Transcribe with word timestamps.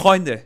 Freunde, 0.00 0.42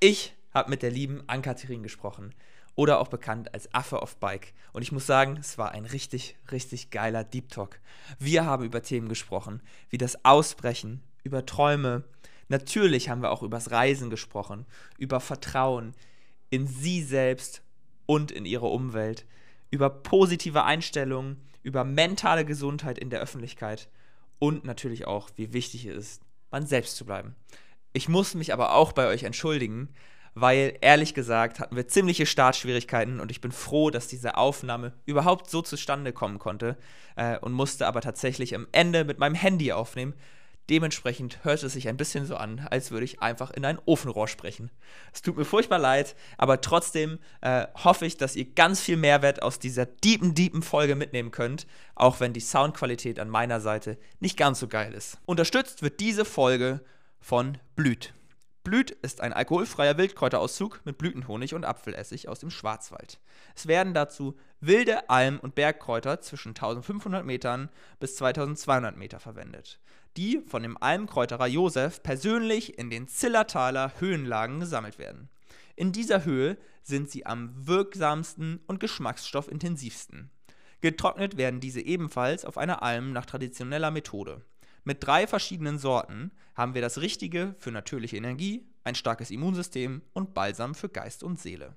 ich 0.00 0.34
habe 0.52 0.68
mit 0.68 0.82
der 0.82 0.90
lieben 0.90 1.22
Ann-Kathrin 1.28 1.84
gesprochen. 1.84 2.34
Oder 2.74 2.98
auch 2.98 3.06
bekannt 3.06 3.54
als 3.54 3.72
Affe 3.72 4.02
auf 4.02 4.16
Bike. 4.16 4.52
Und 4.72 4.82
ich 4.82 4.90
muss 4.90 5.06
sagen, 5.06 5.36
es 5.36 5.58
war 5.58 5.70
ein 5.70 5.84
richtig, 5.84 6.34
richtig 6.50 6.90
geiler 6.90 7.22
Deep 7.22 7.48
Talk. 7.50 7.78
Wir 8.18 8.44
haben 8.44 8.64
über 8.64 8.82
Themen 8.82 9.08
gesprochen, 9.08 9.62
wie 9.90 9.96
das 9.96 10.24
Ausbrechen, 10.24 11.04
über 11.22 11.46
Träume. 11.46 12.02
Natürlich 12.48 13.08
haben 13.08 13.22
wir 13.22 13.30
auch 13.30 13.44
übers 13.44 13.70
Reisen 13.70 14.10
gesprochen, 14.10 14.66
über 14.98 15.20
Vertrauen 15.20 15.94
in 16.50 16.66
sie 16.66 17.00
selbst 17.00 17.62
und 18.06 18.32
in 18.32 18.44
ihre 18.44 18.66
Umwelt, 18.66 19.24
über 19.70 19.88
positive 19.88 20.64
Einstellungen, 20.64 21.40
über 21.62 21.84
mentale 21.84 22.44
Gesundheit 22.44 22.98
in 22.98 23.10
der 23.10 23.20
Öffentlichkeit 23.20 23.88
und 24.40 24.64
natürlich 24.64 25.06
auch, 25.06 25.30
wie 25.36 25.52
wichtig 25.52 25.86
es 25.86 25.96
ist, 25.96 26.22
man 26.50 26.66
selbst 26.66 26.96
zu 26.96 27.06
bleiben. 27.06 27.36
Ich 27.96 28.10
muss 28.10 28.34
mich 28.34 28.52
aber 28.52 28.74
auch 28.74 28.92
bei 28.92 29.06
euch 29.06 29.22
entschuldigen, 29.22 29.88
weil 30.34 30.76
ehrlich 30.82 31.14
gesagt 31.14 31.60
hatten 31.60 31.76
wir 31.76 31.88
ziemliche 31.88 32.26
Startschwierigkeiten 32.26 33.20
und 33.20 33.30
ich 33.30 33.40
bin 33.40 33.52
froh, 33.52 33.88
dass 33.88 34.06
diese 34.06 34.36
Aufnahme 34.36 34.92
überhaupt 35.06 35.48
so 35.48 35.62
zustande 35.62 36.12
kommen 36.12 36.38
konnte 36.38 36.76
äh, 37.16 37.38
und 37.38 37.54
musste 37.54 37.86
aber 37.86 38.02
tatsächlich 38.02 38.54
am 38.54 38.66
Ende 38.70 39.06
mit 39.06 39.18
meinem 39.18 39.34
Handy 39.34 39.72
aufnehmen. 39.72 40.12
Dementsprechend 40.68 41.42
hört 41.42 41.62
es 41.62 41.72
sich 41.72 41.88
ein 41.88 41.96
bisschen 41.96 42.26
so 42.26 42.36
an, 42.36 42.66
als 42.70 42.90
würde 42.90 43.06
ich 43.06 43.22
einfach 43.22 43.50
in 43.50 43.64
ein 43.64 43.78
Ofenrohr 43.86 44.28
sprechen. 44.28 44.70
Es 45.14 45.22
tut 45.22 45.38
mir 45.38 45.46
furchtbar 45.46 45.78
leid, 45.78 46.16
aber 46.36 46.60
trotzdem 46.60 47.18
äh, 47.40 47.66
hoffe 47.82 48.04
ich, 48.04 48.18
dass 48.18 48.36
ihr 48.36 48.44
ganz 48.44 48.82
viel 48.82 48.98
Mehrwert 48.98 49.40
aus 49.42 49.58
dieser 49.58 49.86
deepen, 49.86 50.34
deepen 50.34 50.62
Folge 50.62 50.96
mitnehmen 50.96 51.30
könnt, 51.30 51.66
auch 51.94 52.20
wenn 52.20 52.34
die 52.34 52.40
Soundqualität 52.40 53.18
an 53.18 53.30
meiner 53.30 53.62
Seite 53.62 53.96
nicht 54.20 54.36
ganz 54.36 54.60
so 54.60 54.68
geil 54.68 54.92
ist. 54.92 55.16
Unterstützt 55.24 55.80
wird 55.80 55.98
diese 56.00 56.26
Folge 56.26 56.82
von 57.26 57.58
Blüt. 57.74 58.14
Blüt 58.62 58.92
ist 58.92 59.20
ein 59.20 59.32
alkoholfreier 59.32 59.98
Wildkräuterauszug 59.98 60.80
mit 60.84 60.96
Blütenhonig 60.96 61.54
und 61.54 61.64
Apfelessig 61.64 62.28
aus 62.28 62.38
dem 62.38 62.50
Schwarzwald. 62.50 63.18
Es 63.56 63.66
werden 63.66 63.94
dazu 63.94 64.36
wilde 64.60 65.10
Alm- 65.10 65.40
und 65.40 65.56
Bergkräuter 65.56 66.20
zwischen 66.20 66.50
1500 66.50 67.26
Metern 67.26 67.68
bis 67.98 68.14
2200 68.14 68.96
Meter 68.96 69.18
verwendet, 69.18 69.80
die 70.16 70.40
von 70.46 70.62
dem 70.62 70.80
Almkräuterer 70.80 71.48
Josef 71.48 72.00
persönlich 72.00 72.78
in 72.78 72.90
den 72.90 73.08
Zillertaler 73.08 73.94
Höhenlagen 73.98 74.60
gesammelt 74.60 75.00
werden. 75.00 75.28
In 75.74 75.90
dieser 75.90 76.24
Höhe 76.24 76.56
sind 76.84 77.10
sie 77.10 77.26
am 77.26 77.66
wirksamsten 77.66 78.60
und 78.68 78.78
geschmacksstoffintensivsten. 78.78 80.30
Getrocknet 80.80 81.36
werden 81.36 81.58
diese 81.58 81.80
ebenfalls 81.80 82.44
auf 82.44 82.56
einer 82.56 82.84
Alm 82.84 83.12
nach 83.12 83.26
traditioneller 83.26 83.90
Methode. 83.90 84.44
Mit 84.86 85.04
drei 85.04 85.26
verschiedenen 85.26 85.78
Sorten 85.80 86.30
haben 86.54 86.74
wir 86.74 86.80
das 86.80 87.00
Richtige 87.00 87.56
für 87.58 87.72
natürliche 87.72 88.16
Energie, 88.16 88.64
ein 88.84 88.94
starkes 88.94 89.32
Immunsystem 89.32 90.00
und 90.12 90.32
Balsam 90.32 90.76
für 90.76 90.88
Geist 90.88 91.24
und 91.24 91.40
Seele. 91.40 91.76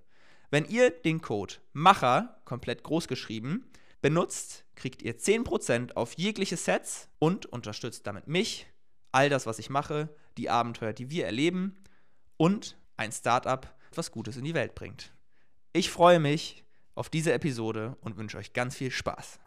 Wenn 0.52 0.66
ihr 0.66 0.92
den 0.92 1.20
Code 1.20 1.56
MACHER, 1.74 2.40
komplett 2.46 2.84
groß 2.84 3.08
geschrieben, 3.08 3.66
benutzt, 4.04 4.64
kriegt 4.76 5.02
ihr 5.02 5.18
10% 5.18 5.94
auf 5.94 6.14
jegliche 6.20 6.56
Sets 6.56 7.10
und 7.18 7.48
unterstützt 7.48 8.06
damit 8.06 8.28
mich, 8.28 8.68
all 9.12 9.28
das, 9.28 9.48
was 9.48 9.58
ich 9.58 9.72
mache, 9.72 10.10
die 10.38 10.52
Abenteuer, 10.52 10.94
die 10.94 11.10
wir 11.10 11.26
erleben 11.26 11.78
und 12.38 12.78
ein 12.96 13.12
Startup, 13.12 13.74
was 13.96 14.12
Gutes 14.12 14.38
in 14.38 14.44
die 14.44 14.54
Welt 14.54 14.76
bringt. 14.76 15.14
Ich 15.74 15.90
freue 15.90 16.20
mich 16.20 16.64
auf 16.94 17.10
diese 17.10 17.34
Episode 17.34 17.98
und 18.02 18.18
wünsche 18.18 18.38
euch 18.38 18.54
ganz 18.54 18.76
viel 18.76 18.92
Spaß. 18.92 19.40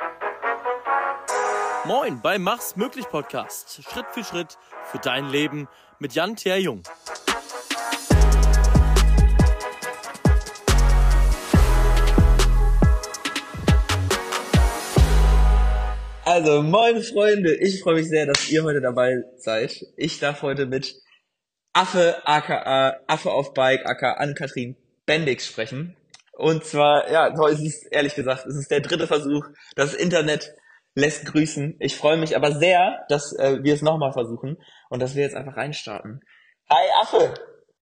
Moin 1.85 2.21
beim 2.23 2.43
Mach's 2.43 2.77
möglich 2.77 3.09
Podcast. 3.09 3.83
Schritt 3.83 4.07
für 4.13 4.23
Schritt 4.23 4.57
für 4.85 4.99
dein 4.99 5.29
Leben 5.29 5.67
mit 5.99 6.15
Jan 6.15 6.37
Thea 6.37 6.57
Jung. 6.57 6.85
Also, 16.25 16.63
moin 16.63 17.03
Freunde, 17.03 17.53
ich 17.57 17.83
freue 17.83 17.97
mich 17.97 18.09
sehr, 18.09 18.27
dass 18.27 18.49
ihr 18.49 18.63
heute 18.63 18.81
dabei 18.81 19.25
seid. 19.39 19.85
Ich 19.97 20.21
darf 20.21 20.43
heute 20.43 20.67
mit 20.67 20.95
Affe 21.73 22.25
aka 22.25 23.01
Affe 23.09 23.33
auf 23.33 23.55
Bike 23.55 23.87
aka 23.87 24.13
Ann-Kathrin 24.13 24.77
Bendix 25.05 25.49
sprechen. 25.49 25.97
Und 26.31 26.65
zwar, 26.65 27.11
ja, 27.11 27.35
es 27.49 27.61
ist 27.61 27.87
ehrlich 27.91 28.15
gesagt, 28.15 28.47
es 28.47 28.55
ist 28.55 28.71
der 28.71 28.81
dritte 28.81 29.09
Versuch, 29.09 29.49
das 29.75 29.95
Internet 29.95 30.55
lässt 30.95 31.27
grüßen. 31.27 31.77
Ich 31.81 31.97
freue 31.97 32.17
mich 32.17 32.37
aber 32.37 32.53
sehr, 32.53 33.05
dass 33.09 33.33
äh, 33.33 33.63
wir 33.63 33.75
es 33.75 33.83
nochmal 33.83 34.13
versuchen 34.13 34.59
und 34.91 35.01
dass 35.01 35.15
wir 35.15 35.23
jetzt 35.23 35.37
einfach 35.37 35.57
reinstarten. 35.57 36.21
Hi 36.71 36.89
Affe! 37.01 37.35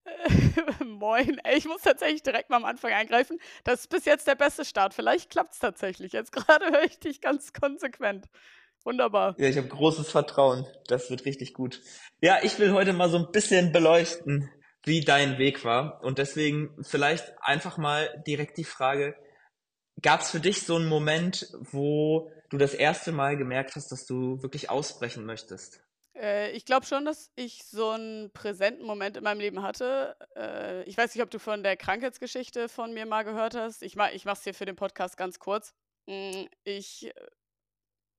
Moin, 0.85 1.39
Ey, 1.43 1.57
ich 1.57 1.65
muss 1.65 1.81
tatsächlich 1.81 2.23
direkt 2.23 2.49
mal 2.49 2.57
am 2.57 2.65
Anfang 2.65 2.91
eingreifen. 2.91 3.39
Das 3.63 3.81
ist 3.81 3.89
bis 3.89 4.05
jetzt 4.05 4.27
der 4.27 4.35
beste 4.35 4.65
Start. 4.65 4.93
Vielleicht 4.93 5.29
klappt 5.29 5.53
es 5.53 5.59
tatsächlich. 5.59 6.13
Jetzt 6.13 6.31
gerade 6.31 6.65
höre 6.65 6.83
ich 6.83 6.99
dich 6.99 7.21
ganz 7.21 7.53
konsequent. 7.53 8.27
Wunderbar. 8.83 9.35
Ja, 9.37 9.47
ich 9.47 9.57
habe 9.57 9.67
großes 9.67 10.09
Vertrauen. 10.09 10.65
Das 10.87 11.09
wird 11.09 11.25
richtig 11.25 11.53
gut. 11.53 11.81
Ja, 12.19 12.39
ich 12.41 12.57
will 12.57 12.73
heute 12.73 12.93
mal 12.93 13.09
so 13.09 13.17
ein 13.17 13.31
bisschen 13.31 13.71
beleuchten, 13.71 14.49
wie 14.83 15.01
dein 15.01 15.37
Weg 15.37 15.63
war. 15.63 16.01
Und 16.03 16.17
deswegen 16.17 16.75
vielleicht 16.81 17.31
einfach 17.41 17.77
mal 17.77 18.23
direkt 18.25 18.57
die 18.57 18.63
Frage, 18.63 19.15
gab 20.01 20.21
es 20.21 20.31
für 20.31 20.39
dich 20.39 20.63
so 20.63 20.77
einen 20.77 20.87
Moment, 20.87 21.47
wo 21.71 22.31
du 22.51 22.57
das 22.57 22.73
erste 22.73 23.11
Mal 23.11 23.37
gemerkt 23.37 23.75
hast, 23.75 23.91
dass 23.91 24.05
du 24.05 24.41
wirklich 24.43 24.69
ausbrechen 24.69 25.25
möchtest? 25.25 25.81
Äh, 26.15 26.51
ich 26.51 26.65
glaube 26.65 26.85
schon, 26.85 27.05
dass 27.05 27.31
ich 27.35 27.63
so 27.63 27.89
einen 27.89 28.31
präsenten 28.31 28.85
Moment 28.85 29.17
in 29.17 29.23
meinem 29.23 29.39
Leben 29.39 29.63
hatte. 29.63 30.15
Äh, 30.35 30.83
ich 30.83 30.97
weiß 30.97 31.15
nicht, 31.15 31.23
ob 31.23 31.31
du 31.31 31.39
von 31.39 31.63
der 31.63 31.77
Krankheitsgeschichte 31.77 32.69
von 32.69 32.93
mir 32.93 33.05
mal 33.05 33.23
gehört 33.23 33.55
hast. 33.55 33.81
Ich, 33.81 33.95
ma 33.95 34.11
ich 34.11 34.25
mache 34.25 34.37
es 34.37 34.43
hier 34.43 34.53
für 34.53 34.65
den 34.65 34.75
Podcast 34.75 35.17
ganz 35.17 35.39
kurz. 35.39 35.73
Hm, 36.07 36.47
ich 36.63 37.07
äh, 37.07 37.13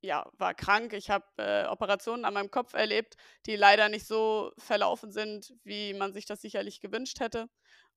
ja, 0.04 0.28
war 0.38 0.54
krank. 0.54 0.94
Ich 0.94 1.10
habe 1.10 1.26
äh, 1.36 1.66
Operationen 1.66 2.24
an 2.24 2.34
meinem 2.34 2.50
Kopf 2.50 2.74
erlebt, 2.74 3.16
die 3.46 3.56
leider 3.56 3.88
nicht 3.88 4.06
so 4.06 4.52
verlaufen 4.58 5.12
sind, 5.12 5.54
wie 5.64 5.94
man 5.94 6.12
sich 6.12 6.26
das 6.26 6.40
sicherlich 6.40 6.80
gewünscht 6.80 7.20
hätte. 7.20 7.48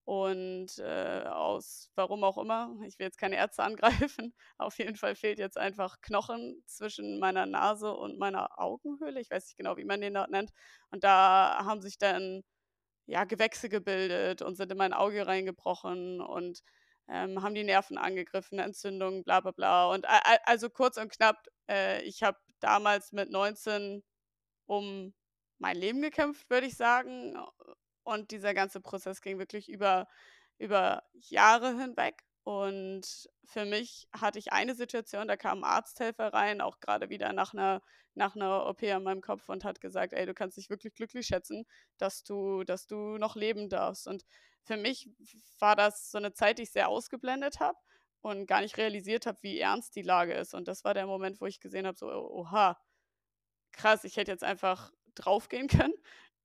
Und 0.05 0.77
äh, 0.79 1.23
aus 1.27 1.89
warum 1.95 2.23
auch 2.23 2.37
immer, 2.37 2.75
ich 2.85 2.99
will 2.99 3.07
jetzt 3.07 3.17
keine 3.17 3.37
Ärzte 3.37 3.63
angreifen, 4.09 4.33
auf 4.57 4.77
jeden 4.77 4.95
Fall 4.95 5.15
fehlt 5.15 5.39
jetzt 5.39 5.57
einfach 5.57 5.99
Knochen 6.01 6.61
zwischen 6.67 7.19
meiner 7.19 7.45
Nase 7.47 7.91
und 7.93 8.19
meiner 8.19 8.59
Augenhöhle. 8.59 9.19
Ich 9.19 9.31
weiß 9.31 9.45
nicht 9.47 9.57
genau, 9.57 9.77
wie 9.77 9.85
man 9.85 10.01
den 10.01 10.13
dort 10.13 10.29
nennt. 10.29 10.51
Und 10.91 11.03
da 11.03 11.59
haben 11.65 11.81
sich 11.81 11.97
dann 11.97 12.43
ja 13.07 13.23
Gewächse 13.25 13.69
gebildet 13.69 14.41
und 14.41 14.55
sind 14.55 14.71
in 14.71 14.77
mein 14.77 14.93
Auge 14.93 15.27
reingebrochen 15.27 16.21
und 16.21 16.61
ähm, 17.09 17.41
haben 17.43 17.55
die 17.55 17.63
Nerven 17.63 17.97
angegriffen, 17.97 18.59
Entzündungen, 18.59 19.23
bla 19.23 19.41
bla 19.41 19.51
bla. 19.51 19.89
Und 19.91 20.05
also 20.45 20.69
kurz 20.69 20.97
und 20.97 21.11
knapp, 21.11 21.37
äh, 21.69 22.01
ich 22.03 22.23
habe 22.23 22.37
damals 22.59 23.11
mit 23.11 23.29
19 23.31 24.03
um 24.67 25.13
mein 25.59 25.77
Leben 25.77 26.01
gekämpft, 26.01 26.49
würde 26.49 26.67
ich 26.67 26.77
sagen. 26.77 27.37
Und 28.05 28.31
dieser 28.31 28.53
ganze 28.53 28.79
Prozess 28.81 29.21
ging 29.21 29.39
wirklich 29.39 29.67
über, 29.67 30.07
über 30.59 31.03
Jahre 31.13 31.75
hinweg. 31.77 32.23
Und 32.43 33.27
für 33.43 33.65
mich 33.65 34.07
hatte 34.13 34.37
ich 34.37 34.53
eine 34.53 34.75
Situation, 34.75 35.27
da 35.27 35.35
kam 35.35 35.63
ein 35.63 35.69
Arzthelfer 35.69 36.31
rein, 36.31 36.61
auch 36.61 36.79
gerade 36.79 37.09
wieder 37.09 37.33
nach 37.33 37.53
einer, 37.53 37.81
nach 38.13 38.35
einer 38.35 38.67
OP 38.67 38.83
an 38.83 39.01
meinem 39.01 39.21
Kopf 39.21 39.49
und 39.49 39.63
hat 39.63 39.81
gesagt, 39.81 40.13
ey, 40.13 40.27
du 40.27 40.35
kannst 40.35 40.57
dich 40.57 40.69
wirklich 40.69 40.93
glücklich 40.93 41.25
schätzen, 41.25 41.65
dass 41.97 42.23
du, 42.23 42.63
dass 42.63 42.85
du 42.85 43.17
noch 43.17 43.35
leben 43.35 43.67
darfst. 43.69 44.07
Und 44.07 44.23
für 44.61 44.77
mich 44.77 45.09
war 45.57 45.75
das 45.75 46.11
so 46.11 46.19
eine 46.19 46.33
Zeit, 46.33 46.59
die 46.59 46.63
ich 46.63 46.71
sehr 46.71 46.87
ausgeblendet 46.87 47.59
habe 47.59 47.77
und 48.21 48.45
gar 48.45 48.61
nicht 48.61 48.77
realisiert 48.77 49.25
habe, 49.25 49.39
wie 49.41 49.59
ernst 49.59 49.95
die 49.95 50.03
Lage 50.03 50.35
ist. 50.35 50.53
Und 50.53 50.67
das 50.67 50.83
war 50.83 50.93
der 50.93 51.07
Moment, 51.07 51.41
wo 51.41 51.47
ich 51.47 51.59
gesehen 51.59 51.87
habe, 51.87 51.97
so, 51.97 52.07
oha, 52.07 52.77
krass, 53.71 54.03
ich 54.03 54.17
hätte 54.17 54.31
jetzt 54.31 54.43
einfach 54.43 54.91
draufgehen 55.15 55.67
können 55.87 55.93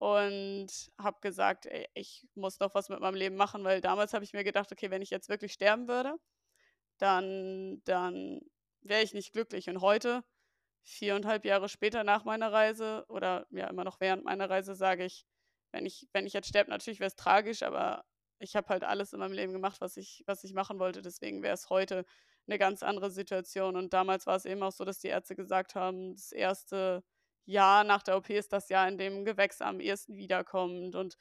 und 0.00 0.90
habe 0.98 1.20
gesagt, 1.20 1.66
ey, 1.66 1.86
ich 1.92 2.26
muss 2.34 2.58
noch 2.58 2.74
was 2.74 2.88
mit 2.88 3.00
meinem 3.00 3.16
Leben 3.16 3.36
machen, 3.36 3.62
weil 3.64 3.82
damals 3.82 4.14
habe 4.14 4.24
ich 4.24 4.32
mir 4.32 4.44
gedacht, 4.44 4.72
okay, 4.72 4.90
wenn 4.90 5.02
ich 5.02 5.10
jetzt 5.10 5.28
wirklich 5.28 5.52
sterben 5.52 5.88
würde, 5.88 6.14
dann, 6.98 7.82
dann 7.84 8.40
wäre 8.80 9.02
ich 9.02 9.12
nicht 9.12 9.34
glücklich. 9.34 9.68
Und 9.68 9.82
heute, 9.82 10.24
viereinhalb 10.84 11.44
Jahre 11.44 11.68
später 11.68 12.02
nach 12.02 12.24
meiner 12.24 12.50
Reise 12.50 13.04
oder 13.08 13.46
ja 13.50 13.66
immer 13.68 13.84
noch 13.84 14.00
während 14.00 14.24
meiner 14.24 14.48
Reise, 14.48 14.74
sage 14.74 15.04
ich, 15.04 15.26
wenn 15.70 15.84
ich, 15.84 16.08
wenn 16.14 16.26
ich 16.26 16.32
jetzt 16.32 16.48
sterbe, 16.48 16.70
natürlich 16.70 17.00
wäre 17.00 17.08
es 17.08 17.16
tragisch, 17.16 17.62
aber 17.62 18.04
ich 18.38 18.56
habe 18.56 18.68
halt 18.70 18.84
alles 18.84 19.12
in 19.12 19.20
meinem 19.20 19.34
Leben 19.34 19.52
gemacht, 19.52 19.82
was 19.82 19.98
ich, 19.98 20.24
was 20.26 20.44
ich 20.44 20.54
machen 20.54 20.78
wollte. 20.78 21.02
Deswegen 21.02 21.42
wäre 21.42 21.54
es 21.54 21.68
heute 21.68 22.06
eine 22.46 22.58
ganz 22.58 22.82
andere 22.82 23.10
Situation. 23.10 23.76
Und 23.76 23.92
damals 23.92 24.26
war 24.26 24.36
es 24.36 24.46
eben 24.46 24.62
auch 24.62 24.72
so, 24.72 24.86
dass 24.86 25.00
die 25.00 25.08
Ärzte 25.08 25.36
gesagt 25.36 25.74
haben, 25.74 26.14
das 26.14 26.32
erste 26.32 27.04
Jahr 27.44 27.84
nach 27.84 28.02
der 28.02 28.16
OP 28.16 28.30
ist 28.30 28.52
das 28.52 28.68
Jahr, 28.68 28.88
in 28.88 28.98
dem 28.98 29.24
Gewächs 29.24 29.60
am 29.60 29.80
ehesten 29.80 30.16
wiederkommt. 30.16 30.94
Und 30.94 31.16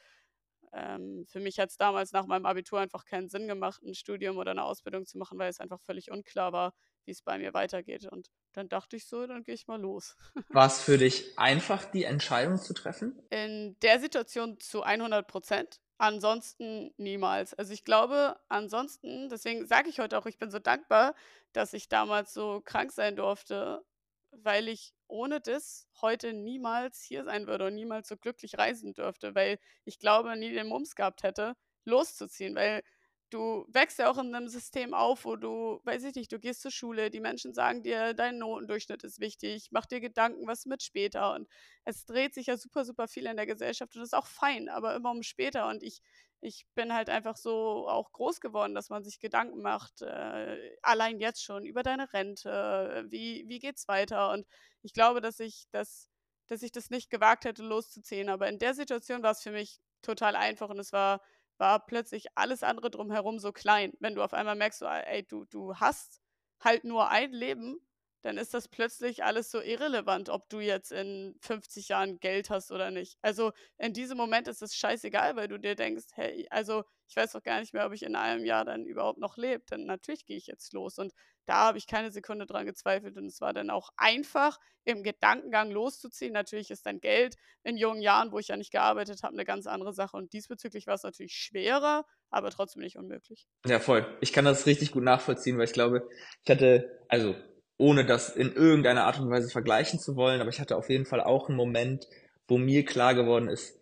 ähm, 0.74 1.26
für 1.28 1.40
mich 1.40 1.60
hat 1.60 1.70
es 1.70 1.78
damals 1.78 2.12
nach 2.12 2.26
meinem 2.28 2.46
Abitur 2.46 2.80
einfach 2.80 3.06
keinen 3.06 3.30
Sinn 3.30 3.48
gemacht, 3.48 3.82
ein 3.84 3.96
Studium 3.96 4.38
oder 4.38 4.52
eine 4.52 4.64
Ausbildung 4.64 5.06
zu 5.06 5.18
machen, 5.18 5.40
weil 5.40 5.50
es 5.50 5.60
einfach 5.60 5.80
völlig 5.82 6.12
unklar 6.12 6.54
war, 6.54 6.74
wie 7.06 7.12
es 7.12 7.22
bei 7.22 7.38
mir 7.38 7.54
weitergeht. 7.54 8.06
Und 8.06 8.30
dann 8.54 8.70
dachte 8.70 8.96
ich 8.96 9.08
so, 9.08 9.26
dann 9.26 9.44
gehe 9.44 9.56
ich 9.56 9.68
mal 9.68 9.82
los. 9.82 10.16
War 10.50 10.68
es 10.68 10.82
für 10.82 10.98
dich 10.98 11.38
einfach, 11.38 11.86
die 11.86 12.04
Entscheidung 12.04 12.58
zu 12.58 12.74
treffen? 12.74 13.20
In 13.30 13.78
der 13.82 14.00
Situation 14.00 14.60
zu 14.60 14.84
100 14.84 15.28
Prozent. 15.28 15.80
ansonsten 15.98 16.94
niemals. 16.98 17.54
Also 17.56 17.74
ich 17.74 17.84
glaube, 17.84 18.40
ansonsten, 18.48 19.28
deswegen 19.30 19.66
sage 19.66 19.90
ich 19.90 20.00
heute 20.00 20.18
auch, 20.18 20.26
ich 20.28 20.38
bin 20.38 20.50
so 20.50 20.60
dankbar, 20.60 21.14
dass 21.52 21.74
ich 21.74 21.90
damals 21.90 22.34
so 22.34 22.62
krank 22.64 22.92
sein 22.92 23.16
durfte, 23.16 23.84
weil 24.32 24.68
ich 24.70 24.94
ohne 25.10 25.42
das 25.42 25.88
heute 26.02 26.34
niemals 26.34 27.02
hier 27.04 27.24
sein 27.26 27.48
würde 27.48 27.68
und 27.68 27.76
niemals 27.76 28.08
so 28.08 28.18
glücklich 28.18 28.58
reisen 28.58 28.94
dürfte, 28.94 29.36
weil 29.36 29.60
ich 29.86 30.00
glaube, 30.00 30.36
nie 30.38 30.52
den 30.54 30.68
Mums 30.68 30.96
gehabt 30.96 31.24
hätte, 31.24 31.56
loszuziehen, 31.86 32.56
weil 32.56 32.84
du 33.30 33.66
wächst 33.70 34.00
ja 34.00 34.10
auch 34.10 34.18
in 34.18 34.34
einem 34.34 34.48
System 34.48 34.94
auf, 34.94 35.26
wo 35.26 35.36
du, 35.36 35.82
weiß 35.84 36.04
ich 36.04 36.16
nicht, 36.16 36.32
du 36.32 36.40
gehst 36.40 36.62
zur 36.62 36.72
Schule, 36.72 37.10
die 37.10 37.20
Menschen 37.20 37.54
sagen 37.54 37.84
dir, 37.84 38.14
dein 38.14 38.38
Notendurchschnitt 38.40 39.04
ist 39.04 39.20
wichtig, 39.20 39.70
mach 39.72 39.86
dir 39.86 40.00
Gedanken, 40.02 40.48
was 40.48 40.66
mit 40.66 40.84
später. 40.84 41.34
Und 41.34 41.48
es 41.86 42.06
dreht 42.06 42.34
sich 42.34 42.48
ja 42.48 42.58
super, 42.58 42.86
super 42.86 43.08
viel 43.08 43.26
in 43.26 43.38
der 43.38 43.46
Gesellschaft 43.46 43.96
und 43.96 44.02
das 44.02 44.10
ist 44.10 44.14
auch 44.14 44.28
fein, 44.28 44.70
aber 44.70 44.96
immer 44.96 45.12
um 45.12 45.24
später. 45.24 45.68
Und 45.68 45.84
ich, 45.84 46.02
ich 46.42 46.66
bin 46.76 46.94
halt 46.94 47.10
einfach 47.10 47.38
so 47.38 47.88
auch 47.88 48.12
groß 48.12 48.42
geworden, 48.42 48.76
dass 48.76 48.90
man 48.90 49.04
sich 49.04 49.20
Gedanken 49.20 49.62
macht, 49.62 50.02
äh, 50.02 50.78
allein 50.82 51.20
jetzt 51.20 51.44
schon, 51.44 51.66
über 51.66 51.84
deine 51.84 52.12
Rente, 52.14 53.06
wie, 53.10 53.46
wie 53.48 53.60
geht's 53.60 53.88
weiter? 53.88 54.32
Und 54.32 54.46
ich 54.82 54.94
glaube, 54.94 55.22
dass 55.22 55.40
ich 55.40 55.66
das, 55.72 56.10
dass 56.48 56.64
ich 56.64 56.72
das 56.72 56.90
nicht 56.90 57.10
gewagt 57.10 57.46
hätte, 57.46 57.64
loszuziehen. 57.64 58.30
Aber 58.30 58.48
in 58.50 58.60
der 58.60 58.74
Situation 58.74 59.24
war 59.24 59.32
es 59.32 59.42
für 59.42 59.52
mich 59.52 59.80
total 60.02 60.36
einfach 60.36 60.70
und 60.70 60.80
es 60.80 60.94
war 60.94 61.22
war 61.60 61.86
plötzlich 61.86 62.28
alles 62.36 62.64
andere 62.64 62.90
drumherum 62.90 63.40
so 63.40 63.52
klein. 63.52 63.94
Wenn 64.00 64.16
du 64.16 64.24
auf 64.24 64.34
einmal 64.34 64.56
merkst, 64.56 64.80
so, 64.80 64.86
ey, 64.86 65.24
du, 65.26 65.46
du 65.46 65.76
hast 65.76 66.22
halt 66.60 66.84
nur 66.84 67.10
ein 67.10 67.32
Leben, 67.32 67.80
dann 68.22 68.38
ist 68.38 68.54
das 68.54 68.68
plötzlich 68.68 69.24
alles 69.24 69.50
so 69.52 69.62
irrelevant, 69.62 70.30
ob 70.30 70.50
du 70.50 70.60
jetzt 70.60 70.92
in 70.92 71.36
50 71.42 71.90
Jahren 71.90 72.20
Geld 72.20 72.50
hast 72.50 72.72
oder 72.72 72.92
nicht. 72.92 73.18
Also 73.22 73.52
in 73.78 73.94
diesem 73.94 74.18
Moment 74.18 74.48
ist 74.48 74.62
es 74.62 74.76
scheißegal, 74.76 75.36
weil 75.36 75.48
du 75.48 75.58
dir 75.60 75.76
denkst, 75.76 76.08
hey, 76.16 76.48
also 76.50 76.84
ich 77.10 77.16
weiß 77.16 77.32
doch 77.32 77.44
gar 77.44 77.60
nicht 77.60 77.74
mehr, 77.74 77.86
ob 77.86 77.94
ich 77.94 78.04
in 78.04 78.16
einem 78.16 78.46
Jahr 78.46 78.66
dann 78.66 78.86
überhaupt 78.86 79.20
noch 79.20 79.36
lebe. 79.36 79.64
Denn 79.72 79.86
natürlich 79.86 80.26
gehe 80.26 80.38
ich 80.38 80.48
jetzt 80.48 80.74
los. 80.74 81.00
Und 81.00 81.14
da 81.46 81.66
habe 81.66 81.80
ich 81.80 81.88
keine 81.88 82.12
Sekunde 82.12 82.46
dran 82.46 82.68
gezweifelt. 82.68 83.18
Und 83.18 83.26
es 83.26 83.42
war 83.42 83.52
dann 83.52 83.72
auch 83.72 83.90
einfach, 83.98 84.60
im 84.86 85.04
Gedankengang 85.04 85.72
loszuziehen. 85.72 86.34
Natürlich 86.34 86.72
ist 86.72 86.86
dein 86.86 87.00
Geld 87.00 87.36
in 87.64 87.78
jungen 87.78 88.02
Jahren, 88.02 88.32
wo 88.32 88.40
ich 88.40 88.48
ja 88.48 88.58
nicht 88.58 88.72
gearbeitet 88.72 89.24
habe, 89.24 89.34
eine 89.34 89.46
ganz 89.46 89.68
andere 89.68 89.94
Sache. 89.94 90.18
Und 90.18 90.34
diesbezüglich 90.34 90.88
war 90.88 90.96
es 90.96 91.04
natürlich 91.04 91.34
schwerer, 91.34 92.06
aber 92.30 92.50
trotzdem 92.50 92.82
nicht 92.82 92.98
unmöglich. 92.98 93.48
Ja, 93.66 93.80
voll. 93.80 94.06
Ich 94.22 94.34
kann 94.34 94.46
das 94.46 94.66
richtig 94.66 94.92
gut 94.92 95.04
nachvollziehen, 95.04 95.58
weil 95.58 95.66
ich 95.66 95.74
glaube, 95.74 96.08
ich 96.44 96.50
hatte, 96.50 97.06
also 97.08 97.36
ohne 97.78 98.06
das 98.06 98.36
in 98.36 98.54
irgendeiner 98.54 99.06
Art 99.06 99.20
und 99.20 99.30
Weise 99.30 99.50
vergleichen 99.50 100.00
zu 100.00 100.16
wollen, 100.16 100.42
aber 100.42 100.50
ich 100.50 100.60
hatte 100.60 100.76
auf 100.76 100.90
jeden 100.90 101.06
Fall 101.06 101.22
auch 101.22 101.48
einen 101.48 101.58
Moment, 101.58 102.08
wo 102.48 102.58
mir 102.58 102.84
klar 102.84 103.16
geworden 103.16 103.48
ist, 103.48 103.79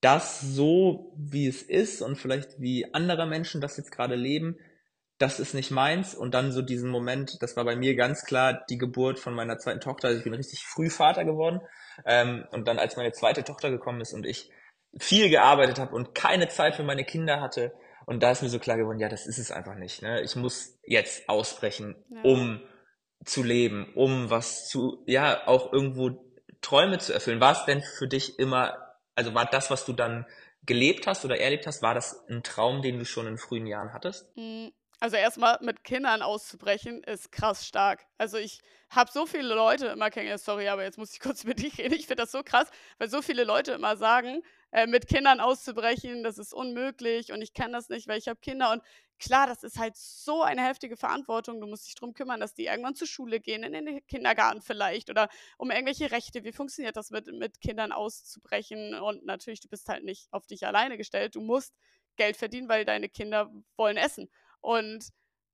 das 0.00 0.40
so, 0.40 1.12
wie 1.16 1.46
es 1.46 1.62
ist 1.62 2.02
und 2.02 2.16
vielleicht 2.16 2.60
wie 2.60 2.92
andere 2.94 3.26
Menschen 3.26 3.60
das 3.60 3.76
jetzt 3.76 3.90
gerade 3.90 4.14
leben, 4.14 4.56
das 5.18 5.40
ist 5.40 5.54
nicht 5.54 5.70
meins. 5.70 6.14
Und 6.14 6.34
dann 6.34 6.52
so 6.52 6.62
diesen 6.62 6.90
Moment, 6.90 7.42
das 7.42 7.56
war 7.56 7.64
bei 7.64 7.74
mir 7.74 7.96
ganz 7.96 8.24
klar 8.24 8.64
die 8.70 8.78
Geburt 8.78 9.18
von 9.18 9.34
meiner 9.34 9.58
zweiten 9.58 9.80
Tochter. 9.80 10.08
Also 10.08 10.18
ich 10.18 10.24
bin 10.24 10.34
richtig 10.34 10.64
früh 10.64 10.90
Vater 10.90 11.24
geworden. 11.24 11.60
Ähm, 12.06 12.46
und 12.52 12.68
dann, 12.68 12.78
als 12.78 12.96
meine 12.96 13.12
zweite 13.12 13.42
Tochter 13.42 13.70
gekommen 13.70 14.00
ist 14.00 14.12
und 14.12 14.24
ich 14.24 14.50
viel 14.96 15.28
gearbeitet 15.28 15.78
habe 15.78 15.94
und 15.94 16.14
keine 16.14 16.48
Zeit 16.48 16.76
für 16.76 16.84
meine 16.84 17.04
Kinder 17.04 17.40
hatte, 17.40 17.72
und 18.06 18.22
da 18.22 18.30
ist 18.30 18.42
mir 18.42 18.48
so 18.48 18.58
klar 18.58 18.78
geworden, 18.78 19.00
ja, 19.00 19.10
das 19.10 19.26
ist 19.26 19.36
es 19.36 19.50
einfach 19.50 19.74
nicht. 19.74 20.00
Ne? 20.00 20.22
Ich 20.22 20.34
muss 20.34 20.78
jetzt 20.82 21.28
ausbrechen, 21.28 21.94
ja. 22.08 22.22
um 22.22 22.62
zu 23.22 23.42
leben, 23.42 23.92
um 23.94 24.30
was 24.30 24.66
zu, 24.66 25.04
ja, 25.06 25.46
auch 25.46 25.74
irgendwo 25.74 26.12
Träume 26.62 26.96
zu 26.96 27.12
erfüllen. 27.12 27.40
War 27.40 27.52
es 27.52 27.66
denn 27.66 27.82
für 27.82 28.08
dich 28.08 28.38
immer, 28.38 28.87
also 29.18 29.34
war 29.34 29.46
das, 29.46 29.68
was 29.68 29.84
du 29.84 29.92
dann 29.92 30.26
gelebt 30.64 31.08
hast 31.08 31.24
oder 31.24 31.40
erlebt 31.40 31.66
hast, 31.66 31.82
war 31.82 31.92
das 31.92 32.24
ein 32.28 32.44
Traum, 32.44 32.82
den 32.82 33.00
du 33.00 33.04
schon 33.04 33.26
in 33.26 33.36
frühen 33.36 33.66
Jahren 33.66 33.92
hattest? 33.92 34.30
Hm, 34.36 34.70
also 35.00 35.16
erstmal 35.16 35.58
mit 35.60 35.82
Kindern 35.82 36.22
auszubrechen, 36.22 37.02
ist 37.02 37.32
krass 37.32 37.66
stark. 37.66 38.06
Also 38.16 38.38
ich 38.38 38.60
habe 38.90 39.10
so 39.12 39.26
viele 39.26 39.54
Leute 39.56 39.88
immer 39.88 40.10
kennengelernt, 40.10 40.42
sorry, 40.42 40.68
aber 40.68 40.84
jetzt 40.84 40.98
muss 40.98 41.12
ich 41.12 41.18
kurz 41.20 41.42
mit 41.42 41.58
dir 41.58 41.76
reden. 41.76 41.94
Ich 41.94 42.06
finde 42.06 42.22
das 42.22 42.30
so 42.30 42.44
krass, 42.44 42.68
weil 42.98 43.10
so 43.10 43.20
viele 43.20 43.42
Leute 43.42 43.72
immer 43.72 43.96
sagen, 43.96 44.40
äh, 44.70 44.86
mit 44.86 45.08
Kindern 45.08 45.40
auszubrechen, 45.40 46.22
das 46.22 46.38
ist 46.38 46.54
unmöglich 46.54 47.32
und 47.32 47.42
ich 47.42 47.54
kann 47.54 47.72
das 47.72 47.88
nicht, 47.88 48.06
weil 48.06 48.18
ich 48.18 48.28
habe 48.28 48.38
Kinder. 48.38 48.70
Und 48.70 48.82
klar, 49.18 49.46
das 49.46 49.62
ist 49.62 49.78
halt 49.78 49.96
so 49.96 50.42
eine 50.42 50.64
heftige 50.64 50.96
Verantwortung. 50.96 51.60
Du 51.60 51.66
musst 51.66 51.86
dich 51.86 51.94
darum 51.94 52.14
kümmern, 52.14 52.40
dass 52.40 52.54
die 52.54 52.66
irgendwann 52.66 52.94
zur 52.94 53.06
Schule 53.06 53.40
gehen, 53.40 53.62
in 53.62 53.72
den 53.72 54.06
Kindergarten 54.06 54.60
vielleicht 54.60 55.10
oder 55.10 55.28
um 55.56 55.70
irgendwelche 55.70 56.10
Rechte. 56.10 56.44
Wie 56.44 56.52
funktioniert 56.52 56.96
das 56.96 57.10
mit, 57.10 57.26
mit 57.26 57.60
Kindern 57.60 57.92
auszubrechen? 57.92 58.94
Und 58.94 59.24
natürlich, 59.24 59.60
du 59.60 59.68
bist 59.68 59.88
halt 59.88 60.04
nicht 60.04 60.28
auf 60.32 60.46
dich 60.46 60.66
alleine 60.66 60.96
gestellt. 60.96 61.34
Du 61.34 61.40
musst 61.40 61.74
Geld 62.16 62.36
verdienen, 62.36 62.68
weil 62.68 62.84
deine 62.84 63.08
Kinder 63.08 63.50
wollen 63.76 63.96
essen. 63.96 64.28
Und 64.60 65.08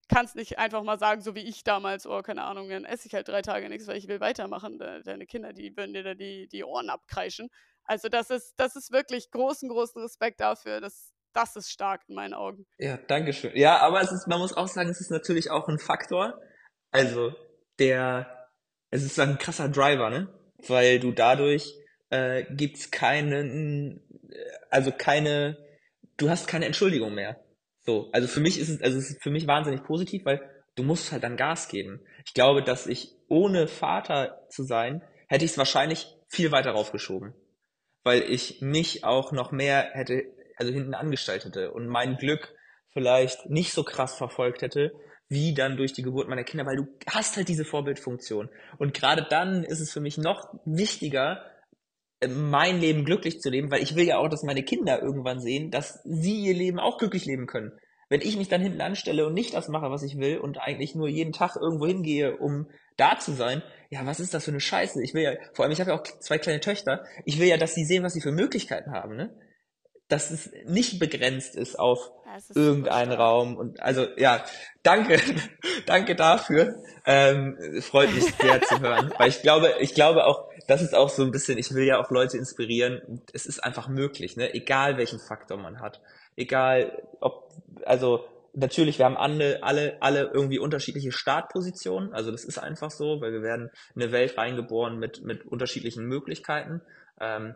kannst 0.09 0.37
nicht 0.37 0.59
einfach 0.59 0.83
mal 0.83 0.99
sagen, 0.99 1.23
so 1.23 1.35
wie 1.35 1.41
ich 1.41 1.65
damals, 1.65 2.07
oh, 2.07 2.23
keine 2.23 2.43
Ahnung, 2.43 2.69
dann 2.69 2.85
esse 2.85 3.09
ich 3.09 3.15
halt 3.15 3.29
drei 3.29 3.43
Tage 3.43 3.69
nichts, 3.69 3.87
weil 3.87 3.97
ich 3.97 4.09
will 4.09 4.21
weitermachen. 4.21 4.79
Deine 4.79 5.27
Kinder, 5.27 5.53
die 5.53 5.77
würden 5.77 5.95
dir 5.95 6.03
da 6.03 6.15
die, 6.15 6.49
die 6.49 6.65
Ohren 6.65 6.91
abkreischen. 6.91 7.49
Also 7.85 8.09
das 8.09 8.31
ist, 8.31 8.55
das 8.57 8.77
ist 8.77 8.93
wirklich 8.93 9.31
großen, 9.31 9.69
großen 9.69 10.01
Respekt 10.03 10.41
dafür. 10.41 10.81
Das, 10.81 11.14
das 11.35 11.57
ist 11.57 11.71
stark 11.71 12.03
in 12.09 12.15
meinen 12.15 12.35
Augen. 12.35 12.67
Ja, 12.79 12.97
danke 12.97 13.33
schön. 13.33 13.53
Ja, 13.55 13.79
aber 13.79 14.01
es 14.01 14.13
ist, 14.13 14.27
man 14.27 14.39
muss 14.39 14.57
auch 14.57 14.69
sagen, 14.69 14.89
es 14.89 15.01
ist 15.01 15.11
natürlich 15.11 15.51
auch 15.51 15.69
ein 15.69 15.79
Faktor. 15.79 16.41
Also 16.91 17.33
der, 17.79 18.49
es 18.91 19.03
ist 19.03 19.19
ein 19.19 19.39
krasser 19.39 19.69
Driver, 19.69 20.11
ne? 20.11 20.29
Weil 20.69 21.01
du 21.01 21.13
dadurch 21.13 21.75
äh, 22.11 22.45
gibt's 22.51 22.91
keinen, 22.91 24.01
also 24.71 24.93
keine, 24.93 25.59
du 26.17 26.31
hast 26.31 26.47
keine 26.47 26.67
Entschuldigung 26.67 27.15
mehr. 27.15 27.45
So, 27.81 28.11
also 28.13 28.29
für 28.29 28.41
mich 28.41 28.59
ist 28.59 28.69
es, 28.69 28.81
also 28.81 28.97
es 28.97 29.11
ist 29.11 29.23
für 29.23 29.31
mich 29.31 29.47
wahnsinnig 29.47 29.83
positiv, 29.83 30.25
weil 30.25 30.41
du 30.77 30.85
musst 30.85 31.13
halt 31.13 31.25
dann 31.25 31.37
Gas 31.37 31.69
geben. 31.69 32.01
Ich 32.25 32.33
glaube, 32.33 32.63
dass 32.63 32.87
ich 32.87 33.13
ohne 33.29 33.67
Vater 33.67 34.47
zu 34.49 34.63
sein, 34.63 35.03
hätte 35.29 35.45
ich 35.45 35.51
es 35.51 35.59
wahrscheinlich 35.59 36.07
viel 36.29 36.53
weiter 36.53 36.71
raufgeschoben. 36.71 37.35
Weil 38.05 38.23
ich 38.23 38.61
mich 38.61 39.05
auch 39.05 39.33
noch 39.33 39.51
mehr 39.51 39.91
hätte 39.93 40.25
also 40.57 40.73
hinten 40.73 40.95
angestellt 40.95 41.45
hätte 41.45 41.73
und 41.73 41.87
mein 41.87 42.17
Glück 42.17 42.55
vielleicht 42.93 43.51
nicht 43.51 43.73
so 43.73 43.83
krass 43.83 44.17
verfolgt 44.17 44.63
hätte, 44.63 44.93
wie 45.29 45.55
dann 45.55 45.77
durch 45.77 45.93
die 45.93 46.03
Geburt 46.03 46.29
meiner 46.29 46.45
Kinder, 46.45 46.67
weil 46.67 46.77
du 46.77 46.87
hast 47.09 47.37
halt 47.37 47.49
diese 47.49 47.65
Vorbildfunktion. 47.65 48.51
Und 48.79 48.95
gerade 48.95 49.27
dann 49.29 49.65
ist 49.65 49.81
es 49.81 49.93
für 49.93 50.01
mich 50.01 50.19
noch 50.19 50.55
wichtiger, 50.65 51.45
äh, 52.21 52.29
mein 52.29 52.81
Leben 52.81 53.05
glücklich 53.05 53.41
zu 53.41 53.51
leben, 53.51 53.71
weil 53.71 53.83
ich 53.83 53.97
will 53.97 54.07
ja 54.07 54.19
auch, 54.19 54.29
dass 54.29 54.43
meine 54.43 54.63
Kinder 54.63 55.03
irgendwann 55.03 55.41
sehen, 55.41 55.71
dass 55.71 56.01
sie 56.05 56.45
ihr 56.45 56.55
Leben 56.55 56.79
auch 56.79 56.99
glücklich 56.99 57.25
leben 57.27 57.47
können. 57.47 57.73
Wenn 58.11 58.21
ich 58.21 58.37
mich 58.37 58.49
dann 58.49 58.61
hinten 58.61 58.83
anstelle 58.83 59.27
und 59.27 59.35
nicht 59.35 59.55
das 59.55 59.69
mache, 59.69 59.91
was 59.91 60.03
ich 60.03 60.19
will 60.19 60.39
und 60.39 60.59
eigentlich 60.59 60.95
nur 60.95 61.09
jeden 61.09 61.33
Tag 61.33 61.57
irgendwo 61.57 61.87
hingehe, 61.87 62.37
um 62.37 62.69
da 62.97 63.19
zu 63.19 63.33
sein, 63.33 63.63
ja, 63.91 64.05
was 64.05 64.21
ist 64.21 64.35
das 64.35 64.45
für 64.45 64.51
eine 64.51 64.61
Scheiße? 64.61 65.03
Ich 65.03 65.15
will 65.15 65.23
ja, 65.23 65.33
vor 65.55 65.65
allem, 65.65 65.73
ich 65.73 65.81
habe 65.81 65.91
ja 65.91 65.97
auch 65.97 66.03
zwei 66.03 66.39
kleine 66.39 66.61
Töchter, 66.61 67.05
ich 67.25 67.41
will 67.41 67.49
ja, 67.49 67.57
dass 67.57 67.75
sie 67.75 67.85
sehen, 67.85 68.05
was 68.05 68.13
sie 68.13 68.21
für 68.21 68.31
Möglichkeiten 68.31 68.93
haben, 68.93 69.17
ne? 69.17 69.35
Dass 70.09 70.31
es 70.31 70.51
nicht 70.67 70.99
begrenzt 70.99 71.57
ist 71.57 71.79
auf 71.79 72.11
ist 72.37 72.57
irgendeinen 72.57 73.13
Raum. 73.13 73.57
Und 73.57 73.81
also 73.81 74.07
ja, 74.17 74.45
danke, 74.83 75.21
danke 75.87 76.15
dafür. 76.15 76.77
Ähm, 77.07 77.57
freut 77.81 78.13
mich 78.15 78.25
sehr 78.41 78.61
zu 78.63 78.81
hören. 78.81 79.13
Weil 79.19 79.29
ich 79.29 79.43
glaube, 79.43 79.75
ich 79.81 79.95
glaube 79.95 80.27
auch, 80.27 80.49
das 80.67 80.83
ist 80.83 80.95
auch 80.95 81.09
so 81.09 81.23
ein 81.23 81.31
bisschen, 81.31 81.59
ich 81.59 81.73
will 81.75 81.85
ja 81.85 82.01
auch 82.01 82.11
Leute 82.11 82.37
inspirieren. 82.37 83.23
Es 83.33 83.47
ist 83.47 83.63
einfach 83.63 83.89
möglich, 83.89 84.37
ne? 84.37 84.53
Egal 84.55 84.97
welchen 84.97 85.21
Faktor 85.21 85.59
man 85.59 85.81
hat. 85.81 86.01
Egal, 86.37 87.03
ob, 87.21 87.53
also 87.85 88.25
natürlich, 88.55 88.99
wir 88.99 89.05
haben 89.05 89.17
alle, 89.17 89.63
alle, 89.63 89.97
alle 90.01 90.31
irgendwie 90.33 90.59
unterschiedliche 90.59 91.13
Startpositionen. 91.13 92.13
Also 92.13 92.31
das 92.31 92.45
ist 92.45 92.59
einfach 92.59 92.91
so, 92.91 93.21
weil 93.21 93.33
wir 93.33 93.43
werden 93.43 93.71
in 93.95 94.03
eine 94.03 94.13
Welt 94.13 94.37
reingeboren 94.39 94.99
mit, 94.99 95.23
mit 95.23 95.47
unterschiedlichen 95.47 96.07
Möglichkeiten. 96.07 96.81
Ähm, 97.21 97.55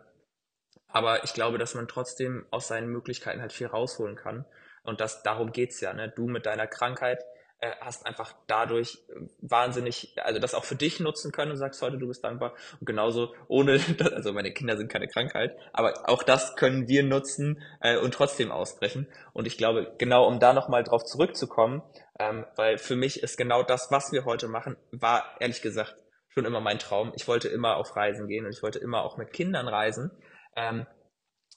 aber 0.89 1.23
ich 1.23 1.33
glaube, 1.33 1.57
dass 1.57 1.75
man 1.75 1.87
trotzdem 1.87 2.45
aus 2.51 2.67
seinen 2.67 2.89
Möglichkeiten 2.89 3.41
halt 3.41 3.53
viel 3.53 3.67
rausholen 3.67 4.15
kann. 4.15 4.45
Und 4.83 5.01
das, 5.01 5.23
darum 5.23 5.51
geht's 5.51 5.81
ja. 5.81 5.93
Ne? 5.93 6.11
Du 6.15 6.27
mit 6.27 6.45
deiner 6.45 6.67
Krankheit 6.67 7.23
äh, 7.61 7.71
hast 7.81 8.05
einfach 8.05 8.33
dadurch 8.47 8.99
wahnsinnig, 9.41 10.15
also 10.23 10.39
das 10.39 10.53
auch 10.53 10.63
für 10.63 10.75
dich 10.75 10.99
nutzen 10.99 11.31
können 11.31 11.51
und 11.51 11.57
sagst 11.57 11.81
heute, 11.81 11.97
du 11.97 12.07
bist 12.07 12.23
dankbar. 12.23 12.53
Und 12.79 12.85
genauso 12.85 13.35
ohne, 13.47 13.79
also 14.13 14.33
meine 14.33 14.53
Kinder 14.53 14.77
sind 14.77 14.91
keine 14.91 15.07
Krankheit, 15.07 15.57
aber 15.73 16.09
auch 16.09 16.23
das 16.23 16.55
können 16.55 16.87
wir 16.87 17.03
nutzen 17.03 17.61
äh, 17.81 17.97
und 17.97 18.13
trotzdem 18.13 18.51
ausbrechen. 18.51 19.07
Und 19.33 19.45
ich 19.45 19.57
glaube, 19.57 19.93
genau 19.97 20.25
um 20.25 20.39
da 20.39 20.53
nochmal 20.53 20.83
drauf 20.83 21.03
zurückzukommen, 21.03 21.83
ähm, 22.17 22.45
weil 22.55 22.77
für 22.77 22.95
mich 22.95 23.21
ist 23.21 23.37
genau 23.37 23.61
das, 23.61 23.91
was 23.91 24.11
wir 24.11 24.25
heute 24.25 24.47
machen, 24.47 24.77
war 24.91 25.35
ehrlich 25.39 25.61
gesagt 25.61 25.97
schon 26.29 26.45
immer 26.45 26.61
mein 26.61 26.79
Traum. 26.79 27.11
Ich 27.15 27.27
wollte 27.27 27.49
immer 27.49 27.75
auf 27.75 27.95
Reisen 27.95 28.27
gehen 28.27 28.45
und 28.45 28.53
ich 28.53 28.63
wollte 28.63 28.79
immer 28.79 29.03
auch 29.03 29.17
mit 29.17 29.33
Kindern 29.33 29.67
reisen. 29.67 30.11
Ähm, 30.55 30.85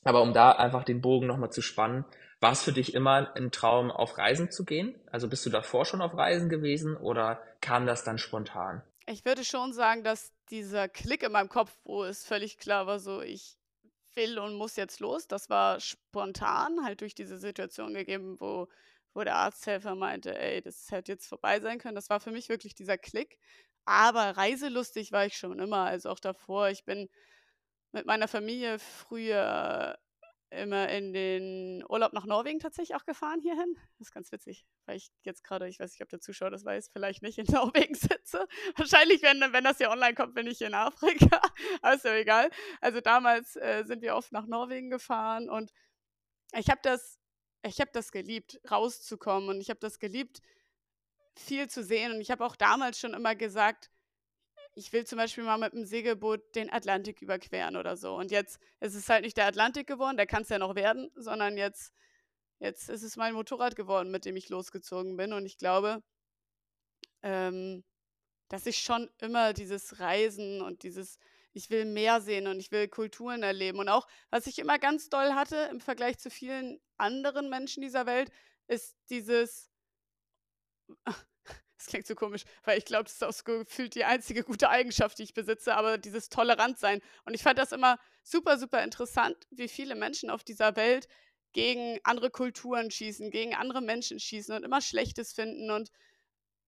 aber 0.05 0.23
um 0.23 0.33
da 0.33 0.53
einfach 0.53 0.85
den 0.85 1.01
Bogen 1.01 1.27
nochmal 1.27 1.53
zu 1.53 1.63
spannen, 1.63 2.05
war 2.41 2.53
es 2.53 2.63
für 2.63 2.73
dich 2.73 2.95
immer 2.95 3.35
ein 3.37 3.53
Traum, 3.53 3.91
auf 3.91 4.19
Reisen 4.19 4.51
zu 4.51 4.65
gehen? 4.65 4.99
Also 5.11 5.29
bist 5.29 5.47
du 5.47 5.51
davor 5.51 5.85
schon 5.85 6.03
auf 6.03 6.17
Reisen 6.17 6.49
gewesen 6.49 6.97
oder 6.97 7.41
kam 7.61 7.87
das 7.87 8.03
dann 8.03 8.19
spontan? 8.19 8.83
Ich 9.07 9.25
würde 9.25 9.45
schon 9.45 9.73
sagen, 9.73 10.03
dass 10.03 10.33
dieser 10.51 10.89
Klick 10.89 11.23
in 11.23 11.33
meinem 11.33 11.49
Kopf, 11.49 11.73
wo 11.85 12.03
es 12.03 12.25
völlig 12.25 12.59
klar 12.59 12.87
war, 12.87 12.99
so 12.99 13.21
ich 13.21 13.59
will 14.15 14.39
und 14.39 14.55
muss 14.55 14.77
jetzt 14.77 15.01
los. 15.01 15.29
Das 15.29 15.51
war 15.51 15.81
spontan, 15.81 16.85
halt 16.85 17.01
durch 17.01 17.15
diese 17.15 17.39
Situation 17.39 17.95
gegeben, 17.95 18.37
wo, 18.41 18.69
wo 19.15 19.23
der 19.23 19.37
Arzthelfer 19.37 19.95
meinte, 19.95 20.37
ey, 20.39 20.61
das 20.61 20.91
hätte 20.91 21.13
jetzt 21.13 21.29
vorbei 21.29 21.61
sein 21.61 21.79
können. 21.79 21.95
Das 21.95 22.11
war 22.11 22.21
für 22.21 22.33
mich 22.33 22.49
wirklich 22.49 22.75
dieser 22.75 22.99
Klick. 22.99 23.39
Aber 23.85 24.37
reiselustig 24.37 25.13
war 25.13 25.27
ich 25.27 25.37
schon 25.37 25.59
immer, 25.59 25.85
also 25.85 26.11
auch 26.11 26.21
davor. 26.21 26.69
Ich 26.71 26.85
bin 26.85 27.09
mit 27.93 28.07
meiner 28.07 28.29
Familie 28.29 28.79
früher 28.79 29.99
immer 30.53 30.89
in 30.91 31.13
den 31.13 31.85
Urlaub 31.89 32.13
nach 32.13 32.27
Norwegen 32.27 32.61
tatsächlich 32.61 32.95
auch 32.95 33.07
gefahren 33.07 33.41
hierhin. 33.41 33.75
Das 33.99 34.09
ist 34.09 34.13
ganz 34.13 34.31
witzig, 34.33 34.67
weil 34.87 34.97
ich 34.97 35.11
jetzt 35.23 35.45
gerade, 35.45 35.67
ich 35.69 35.79
weiß 35.79 35.93
nicht, 35.93 36.03
ob 36.03 36.11
der 36.11 36.21
Zuschauer 36.21 36.51
das 36.51 36.65
weiß, 36.65 36.91
vielleicht 36.93 37.23
nicht 37.23 37.39
in 37.39 37.47
Norwegen 37.53 37.95
sitze. 37.95 38.47
Wahrscheinlich, 38.77 39.23
wenn, 39.23 39.41
wenn 39.53 39.65
das 39.65 39.79
hier 39.79 39.91
online 39.91 40.15
kommt, 40.15 40.35
bin 40.35 40.47
ich 40.47 40.61
in 40.61 40.75
Afrika. 40.75 41.41
Aber 41.83 41.95
ist 41.95 42.05
ja 42.05 42.15
egal. 42.15 42.51
Also 42.81 43.01
damals 43.01 43.57
äh, 43.57 43.85
sind 43.87 44.03
wir 44.03 44.15
oft 44.15 44.33
nach 44.33 44.47
Norwegen 44.47 44.91
gefahren 44.91 45.49
und 45.49 45.73
ich 46.55 46.69
habe 46.69 46.81
das, 46.83 47.19
ich 47.63 47.81
habe 47.81 47.91
das 47.93 48.13
geliebt, 48.13 48.61
rauszukommen 48.71 49.49
und 49.49 49.61
ich 49.61 49.71
habe 49.71 49.81
das 49.81 49.99
geliebt, 49.99 50.43
viel 51.35 51.69
zu 51.69 51.83
sehen. 51.83 52.13
Und 52.13 52.21
ich 52.21 52.31
habe 52.31 52.45
auch 52.45 52.57
damals 52.57 52.99
schon 52.99 53.15
immer 53.15 53.35
gesagt, 53.35 53.91
ich 54.75 54.93
will 54.93 55.05
zum 55.05 55.19
Beispiel 55.19 55.45
mal 55.45 55.59
mit 55.59 55.73
dem 55.73 55.85
Segelboot 55.85 56.55
den 56.55 56.73
Atlantik 56.73 57.21
überqueren 57.21 57.77
oder 57.77 57.97
so. 57.97 58.15
Und 58.15 58.31
jetzt 58.31 58.59
ist 58.81 58.95
es 58.95 59.09
halt 59.09 59.25
nicht 59.25 59.37
der 59.37 59.47
Atlantik 59.47 59.87
geworden, 59.87 60.17
der 60.17 60.27
kann 60.27 60.43
es 60.43 60.49
ja 60.49 60.59
noch 60.59 60.75
werden, 60.75 61.11
sondern 61.15 61.57
jetzt, 61.57 61.93
jetzt 62.59 62.89
ist 62.89 63.03
es 63.03 63.17
mein 63.17 63.35
Motorrad 63.35 63.77
geworden, 63.77 64.11
mit 64.11 64.25
dem 64.25 64.37
ich 64.37 64.49
losgezogen 64.49 65.17
bin. 65.17 65.33
Und 65.33 65.45
ich 65.47 65.59
glaube, 65.59 66.03
ähm, 67.23 67.85
dass 68.49 68.67
ich 68.67 68.79
schon 68.79 69.11
immer 69.19 69.53
dieses 69.53 69.99
Reisen 70.01 70.63
und 70.63 70.83
dieses, 70.83 71.19
ich 71.53 71.71
will 71.71 71.85
mehr 71.85 72.21
sehen 72.21 72.47
und 72.47 72.59
ich 72.59 72.71
will 72.73 72.89
Kulturen 72.89 73.43
erleben. 73.43 73.79
Und 73.79 73.89
auch, 73.89 74.07
was 74.31 74.47
ich 74.47 74.59
immer 74.59 74.79
ganz 74.79 75.09
doll 75.11 75.35
hatte 75.35 75.69
im 75.71 75.81
Vergleich 75.81 76.19
zu 76.19 76.31
vielen 76.31 76.81
anderen 76.97 77.51
Menschen 77.51 77.83
dieser 77.83 78.07
Welt, 78.07 78.31
ist 78.69 78.97
dieses, 79.11 79.71
das 81.83 81.89
klingt 81.89 82.07
so 82.07 82.15
komisch, 82.15 82.45
weil 82.63 82.79
ich 82.79 82.85
glaube, 82.85 83.05
das 83.05 83.15
ist 83.15 83.25
auch 83.25 83.33
so 83.33 83.43
gefühlt 83.43 83.97
die 83.97 84.05
einzige 84.05 84.45
gute 84.45 84.69
Eigenschaft, 84.69 85.19
die 85.19 85.25
ich 85.25 85.35
besitze, 85.35 85.75
aber 85.75 85.99
dieses 85.99 86.29
Tolerantsein. 86.29 87.01
Und 87.25 87.35
ich 87.35 87.43
fand 87.43 87.59
das 87.59 87.73
immer 87.73 87.99
super, 88.23 88.57
super 88.57 88.85
interessant, 88.85 89.37
wie 89.51 89.67
viele 89.67 89.97
Menschen 89.97 90.31
auf 90.31 90.45
dieser 90.45 90.77
Welt 90.77 91.09
gegen 91.53 91.99
andere 92.05 92.31
Kulturen 92.31 92.91
schießen, 92.93 93.31
gegen 93.31 93.55
andere 93.55 93.81
Menschen 93.81 94.21
schießen 94.21 94.55
und 94.55 94.63
immer 94.63 94.81
Schlechtes 94.81 95.33
finden. 95.33 95.73
Und 95.73 95.91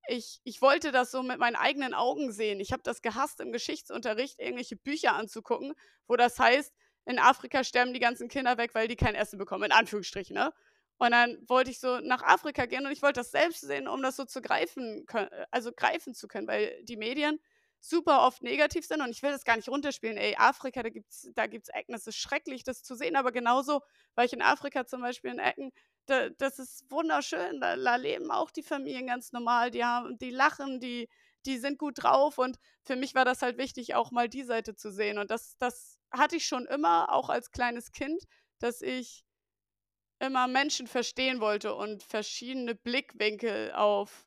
ich, 0.08 0.40
ich 0.42 0.60
wollte 0.60 0.90
das 0.90 1.12
so 1.12 1.22
mit 1.22 1.38
meinen 1.38 1.56
eigenen 1.56 1.94
Augen 1.94 2.32
sehen. 2.32 2.58
Ich 2.58 2.72
habe 2.72 2.82
das 2.82 3.00
gehasst, 3.00 3.38
im 3.38 3.52
Geschichtsunterricht 3.52 4.40
irgendwelche 4.40 4.76
Bücher 4.76 5.14
anzugucken, 5.14 5.74
wo 6.08 6.16
das 6.16 6.40
heißt, 6.40 6.74
in 7.06 7.20
Afrika 7.20 7.62
sterben 7.62 7.94
die 7.94 8.00
ganzen 8.00 8.28
Kinder 8.28 8.58
weg, 8.58 8.74
weil 8.74 8.88
die 8.88 8.96
kein 8.96 9.14
Essen 9.14 9.38
bekommen, 9.38 9.64
in 9.64 9.72
Anführungsstrichen, 9.72 10.34
ne? 10.34 10.52
Und 11.04 11.10
dann 11.10 11.38
wollte 11.48 11.70
ich 11.70 11.80
so 11.80 11.98
nach 12.00 12.22
Afrika 12.22 12.64
gehen 12.66 12.86
und 12.86 12.92
ich 12.92 13.02
wollte 13.02 13.20
das 13.20 13.30
selbst 13.30 13.60
sehen, 13.60 13.88
um 13.88 14.02
das 14.02 14.16
so 14.16 14.24
zu 14.24 14.40
greifen, 14.40 15.06
also 15.50 15.70
greifen 15.72 16.14
zu 16.14 16.28
können, 16.28 16.48
weil 16.48 16.82
die 16.84 16.96
Medien 16.96 17.38
super 17.80 18.22
oft 18.26 18.42
negativ 18.42 18.86
sind 18.86 19.02
und 19.02 19.10
ich 19.10 19.22
will 19.22 19.30
das 19.30 19.44
gar 19.44 19.56
nicht 19.56 19.68
runterspielen. 19.68 20.16
Ey, 20.16 20.34
Afrika, 20.38 20.82
da 20.82 20.88
gibt's, 20.88 21.28
da 21.34 21.46
gibt's 21.46 21.68
Ecken, 21.68 21.94
es 21.94 22.06
ist 22.06 22.16
schrecklich, 22.16 22.64
das 22.64 22.82
zu 22.82 22.94
sehen, 22.94 23.16
aber 23.16 23.32
genauso 23.32 23.82
war 24.14 24.24
ich 24.24 24.32
in 24.32 24.40
Afrika 24.40 24.86
zum 24.86 25.02
Beispiel 25.02 25.32
in 25.32 25.38
Ecken, 25.38 25.70
da, 26.06 26.30
das 26.30 26.58
ist 26.58 26.90
wunderschön, 26.90 27.60
da, 27.60 27.76
da, 27.76 27.96
leben 27.96 28.30
auch 28.30 28.50
die 28.50 28.62
Familien 28.62 29.06
ganz 29.06 29.32
normal, 29.32 29.70
die 29.70 29.84
haben, 29.84 30.16
die 30.18 30.30
lachen, 30.30 30.80
die, 30.80 31.08
die 31.46 31.58
sind 31.58 31.78
gut 31.78 32.02
drauf. 32.02 32.38
Und 32.38 32.58
für 32.82 32.96
mich 32.96 33.14
war 33.14 33.24
das 33.24 33.42
halt 33.42 33.58
wichtig, 33.58 33.94
auch 33.94 34.10
mal 34.10 34.28
die 34.28 34.44
Seite 34.44 34.74
zu 34.74 34.90
sehen. 34.90 35.18
Und 35.18 35.30
das, 35.30 35.56
das 35.58 35.98
hatte 36.10 36.36
ich 36.36 36.46
schon 36.46 36.66
immer, 36.66 37.12
auch 37.12 37.28
als 37.28 37.50
kleines 37.50 37.92
Kind, 37.92 38.22
dass 38.58 38.82
ich 38.82 39.23
immer 40.20 40.48
Menschen 40.48 40.86
verstehen 40.86 41.40
wollte 41.40 41.74
und 41.74 42.02
verschiedene 42.02 42.74
Blickwinkel 42.74 43.72
auf 43.72 44.26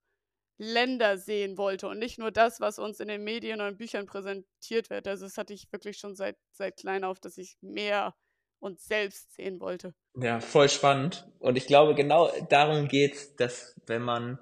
Länder 0.59 1.17
sehen 1.17 1.57
wollte 1.57 1.87
und 1.87 1.99
nicht 1.99 2.17
nur 2.17 2.31
das, 2.31 2.59
was 2.59 2.79
uns 2.79 2.99
in 2.99 3.07
den 3.07 3.23
Medien 3.23 3.61
und 3.61 3.77
Büchern 3.77 4.07
präsentiert 4.07 4.89
wird. 4.89 5.07
Also 5.07 5.25
das 5.25 5.37
hatte 5.37 5.53
ich 5.53 5.71
wirklich 5.71 5.97
schon 5.97 6.15
seit, 6.15 6.35
seit 6.51 6.77
klein 6.77 7.03
auf, 7.03 7.19
dass 7.19 7.37
ich 7.37 7.57
mehr 7.61 8.15
uns 8.59 8.85
selbst 8.85 9.33
sehen 9.35 9.59
wollte. 9.59 9.93
Ja, 10.15 10.39
voll 10.39 10.67
spannend. 10.67 11.27
Und 11.37 11.57
ich 11.57 11.67
glaube, 11.67 11.93
genau 11.93 12.31
darum 12.49 12.87
geht 12.87 13.13
es, 13.13 13.35
dass 13.35 13.79
wenn 13.85 14.01
man 14.01 14.39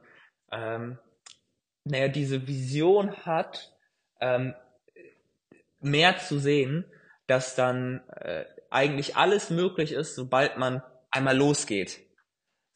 ähm, 0.52 0.98
naja, 1.86 2.08
diese 2.08 2.48
Vision 2.48 3.16
hat, 3.26 3.74
ähm, 4.20 4.54
mehr 5.80 6.18
zu 6.18 6.40
sehen, 6.40 6.86
dass 7.28 7.56
dann 7.56 8.02
äh, 8.10 8.46
eigentlich 8.70 9.16
alles 9.16 9.50
möglich 9.50 9.92
ist, 9.92 10.16
sobald 10.16 10.58
man 10.58 10.82
einmal 11.16 11.38
losgeht. 11.38 12.02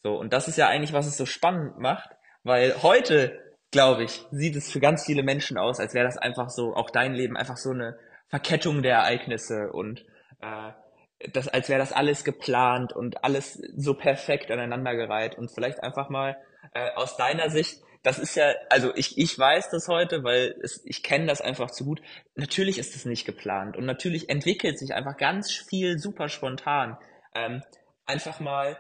So, 0.03 0.15
und 0.17 0.33
das 0.33 0.47
ist 0.47 0.57
ja 0.57 0.67
eigentlich, 0.67 0.93
was 0.93 1.07
es 1.07 1.17
so 1.17 1.25
spannend 1.25 1.77
macht, 1.77 2.09
weil 2.43 2.81
heute, 2.81 3.39
glaube 3.71 4.03
ich, 4.03 4.25
sieht 4.31 4.55
es 4.55 4.71
für 4.71 4.79
ganz 4.79 5.05
viele 5.05 5.23
Menschen 5.23 5.57
aus, 5.57 5.79
als 5.79 5.93
wäre 5.93 6.05
das 6.05 6.17
einfach 6.17 6.49
so, 6.49 6.73
auch 6.73 6.89
dein 6.89 7.13
Leben 7.13 7.35
einfach 7.35 7.57
so 7.57 7.71
eine 7.71 7.97
Verkettung 8.29 8.81
der 8.81 8.97
Ereignisse 8.97 9.71
und 9.71 10.05
äh, 10.41 10.71
das, 11.33 11.49
als 11.49 11.67
wäre 11.67 11.79
das 11.79 11.91
alles 11.91 12.23
geplant 12.23 12.93
und 12.93 13.23
alles 13.23 13.61
so 13.75 13.93
perfekt 13.93 14.51
aneinandergereiht 14.51 15.37
und 15.37 15.51
vielleicht 15.53 15.83
einfach 15.83 16.09
mal 16.09 16.37
äh, 16.73 16.91
aus 16.95 17.17
deiner 17.17 17.49
Sicht, 17.49 17.81
das 18.03 18.19
ist 18.19 18.35
ja, 18.35 18.53
also 18.69 18.95
ich, 18.95 19.17
ich 19.17 19.37
weiß 19.37 19.69
das 19.71 19.89
heute, 19.89 20.23
weil 20.23 20.55
es, 20.63 20.81
ich 20.85 21.03
kenne 21.03 21.25
das 21.25 21.41
einfach 21.41 21.71
zu 21.71 21.83
gut. 21.83 22.01
Natürlich 22.35 22.77
ist 22.77 22.95
es 22.95 23.03
nicht 23.03 23.25
geplant 23.25 23.75
und 23.75 23.85
natürlich 23.85 24.29
entwickelt 24.29 24.79
sich 24.79 24.93
einfach 24.93 25.17
ganz 25.17 25.51
viel 25.51 25.99
super 25.99 26.29
spontan. 26.29 26.97
Ähm, 27.35 27.61
einfach 28.09 28.39
mal, 28.39 28.79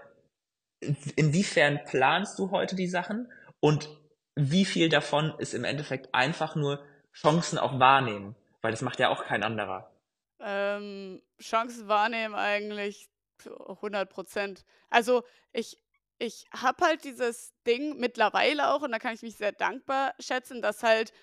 inwiefern 1.15 1.79
planst 1.85 2.37
du 2.39 2.51
heute 2.51 2.75
die 2.75 2.87
Sachen 2.87 3.31
und 3.59 3.89
wie 4.35 4.65
viel 4.65 4.89
davon 4.89 5.33
ist 5.37 5.53
im 5.53 5.63
Endeffekt 5.63 6.13
einfach 6.13 6.55
nur 6.55 6.83
Chancen 7.13 7.57
auch 7.57 7.79
wahrnehmen? 7.79 8.35
Weil 8.61 8.71
das 8.71 8.81
macht 8.81 8.99
ja 8.99 9.09
auch 9.09 9.25
kein 9.25 9.43
anderer. 9.43 9.93
Ähm, 10.39 11.21
Chancen 11.39 11.87
wahrnehmen 11.87 12.35
eigentlich 12.35 13.09
100 13.45 14.09
Prozent. 14.09 14.65
Also 14.89 15.23
ich, 15.51 15.77
ich 16.17 16.47
habe 16.51 16.85
halt 16.85 17.03
dieses 17.03 17.53
Ding 17.67 17.97
mittlerweile 17.97 18.73
auch, 18.73 18.81
und 18.81 18.91
da 18.91 18.99
kann 18.99 19.13
ich 19.13 19.21
mich 19.21 19.35
sehr 19.35 19.51
dankbar 19.51 20.13
schätzen, 20.19 20.61
dass 20.61 20.83
halt 20.83 21.13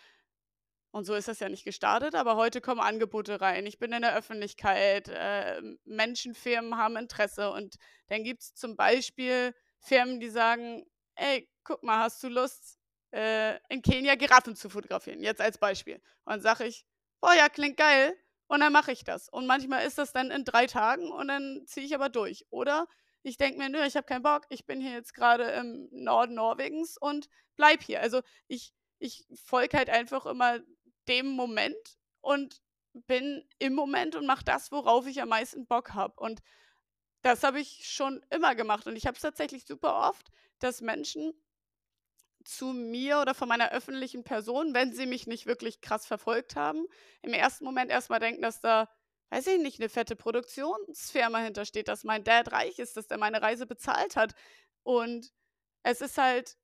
und 0.90 1.04
so 1.04 1.14
ist 1.14 1.28
das 1.28 1.40
ja 1.40 1.48
nicht 1.48 1.64
gestartet, 1.64 2.14
aber 2.14 2.36
heute 2.36 2.60
kommen 2.60 2.80
Angebote 2.80 3.40
rein. 3.40 3.66
Ich 3.66 3.78
bin 3.78 3.92
in 3.92 4.02
der 4.02 4.16
Öffentlichkeit, 4.16 5.08
äh, 5.08 5.60
Menschen, 5.84 6.34
haben 6.74 6.96
Interesse 6.96 7.50
und 7.50 7.76
dann 8.08 8.24
gibt 8.24 8.42
es 8.42 8.54
zum 8.54 8.76
Beispiel 8.76 9.54
Firmen, 9.78 10.20
die 10.20 10.30
sagen, 10.30 10.86
ey, 11.16 11.48
guck 11.64 11.82
mal, 11.82 11.98
hast 11.98 12.22
du 12.22 12.28
Lust, 12.28 12.78
äh, 13.12 13.58
in 13.68 13.82
Kenia 13.82 14.14
Giraffen 14.14 14.56
zu 14.56 14.68
fotografieren? 14.68 15.22
Jetzt 15.22 15.40
als 15.40 15.58
Beispiel. 15.58 15.96
Und 16.24 16.32
dann 16.32 16.40
sage 16.40 16.64
ich, 16.64 16.84
boah 17.20 17.34
ja, 17.34 17.48
klingt 17.48 17.76
geil. 17.76 18.16
Und 18.48 18.60
dann 18.60 18.72
mache 18.72 18.92
ich 18.92 19.04
das. 19.04 19.28
Und 19.28 19.46
manchmal 19.46 19.86
ist 19.86 19.98
das 19.98 20.12
dann 20.12 20.30
in 20.30 20.44
drei 20.44 20.66
Tagen 20.66 21.10
und 21.10 21.28
dann 21.28 21.64
ziehe 21.66 21.84
ich 21.84 21.94
aber 21.94 22.08
durch. 22.08 22.46
Oder 22.50 22.86
ich 23.22 23.36
denke 23.36 23.58
mir, 23.58 23.68
nö, 23.68 23.84
ich 23.84 23.96
habe 23.96 24.06
keinen 24.06 24.22
Bock, 24.22 24.44
ich 24.50 24.66
bin 24.66 24.80
hier 24.80 24.92
jetzt 24.92 25.14
gerade 25.14 25.44
im 25.50 25.88
Norden 25.90 26.34
Norwegens 26.34 26.96
und 26.96 27.28
bleib 27.56 27.82
hier. 27.82 28.00
Also 28.00 28.22
ich, 28.46 28.72
ich 28.98 29.26
folge 29.44 29.76
halt 29.76 29.90
einfach 29.90 30.26
immer 30.26 30.60
dem 31.08 31.28
Moment 31.28 31.76
und 32.20 32.60
bin 32.92 33.46
im 33.58 33.74
Moment 33.74 34.16
und 34.16 34.26
mache 34.26 34.44
das, 34.44 34.72
worauf 34.72 35.06
ich 35.06 35.20
am 35.20 35.28
meisten 35.28 35.66
Bock 35.66 35.94
habe. 35.94 36.18
Und 36.18 36.40
das 37.22 37.42
habe 37.42 37.60
ich 37.60 37.88
schon 37.88 38.24
immer 38.30 38.54
gemacht. 38.54 38.86
Und 38.86 38.96
ich 38.96 39.06
habe 39.06 39.16
es 39.16 39.22
tatsächlich 39.22 39.66
super 39.66 40.08
oft, 40.08 40.30
dass 40.58 40.80
Menschen 40.80 41.32
zu 42.44 42.66
mir 42.66 43.20
oder 43.20 43.34
von 43.34 43.48
meiner 43.48 43.72
öffentlichen 43.72 44.24
Person, 44.24 44.72
wenn 44.72 44.92
sie 44.92 45.06
mich 45.06 45.26
nicht 45.26 45.46
wirklich 45.46 45.80
krass 45.80 46.06
verfolgt 46.06 46.56
haben, 46.56 46.86
im 47.22 47.32
ersten 47.32 47.64
Moment 47.64 47.90
erstmal 47.90 48.20
denken, 48.20 48.42
dass 48.42 48.60
da, 48.60 48.88
weiß 49.30 49.48
ich 49.48 49.58
nicht, 49.58 49.80
eine 49.80 49.88
fette 49.88 50.14
Produktionsfirma 50.14 51.38
hintersteht, 51.38 51.88
dass 51.88 52.04
mein 52.04 52.22
Dad 52.24 52.52
reich 52.52 52.78
ist, 52.78 52.96
dass 52.96 53.08
der 53.08 53.18
meine 53.18 53.42
Reise 53.42 53.66
bezahlt 53.66 54.16
hat. 54.16 54.34
Und 54.84 55.32
es 55.82 56.00
ist 56.00 56.18
halt 56.18 56.56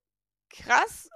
krass, 0.49 1.09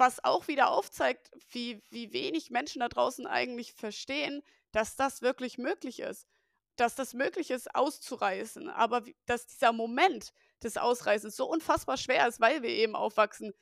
was 0.00 0.24
auch 0.24 0.48
wieder 0.48 0.70
aufzeigt, 0.70 1.30
wie, 1.50 1.82
wie 1.90 2.12
wenig 2.12 2.50
Menschen 2.50 2.80
da 2.80 2.88
draußen 2.88 3.26
eigentlich 3.26 3.74
verstehen, 3.74 4.42
dass 4.72 4.96
das 4.96 5.22
wirklich 5.22 5.58
möglich 5.58 6.00
ist. 6.00 6.26
Dass 6.76 6.94
das 6.94 7.12
möglich 7.12 7.50
ist, 7.50 7.74
auszureißen. 7.74 8.70
Aber 8.70 9.06
wie, 9.06 9.14
dass 9.26 9.46
dieser 9.46 9.72
Moment 9.72 10.32
des 10.62 10.78
Ausreißens 10.78 11.36
so 11.36 11.46
unfassbar 11.46 11.98
schwer 11.98 12.26
ist, 12.26 12.40
weil 12.40 12.62
wir 12.62 12.70
eben 12.70 12.96
aufwachsen 12.96 13.52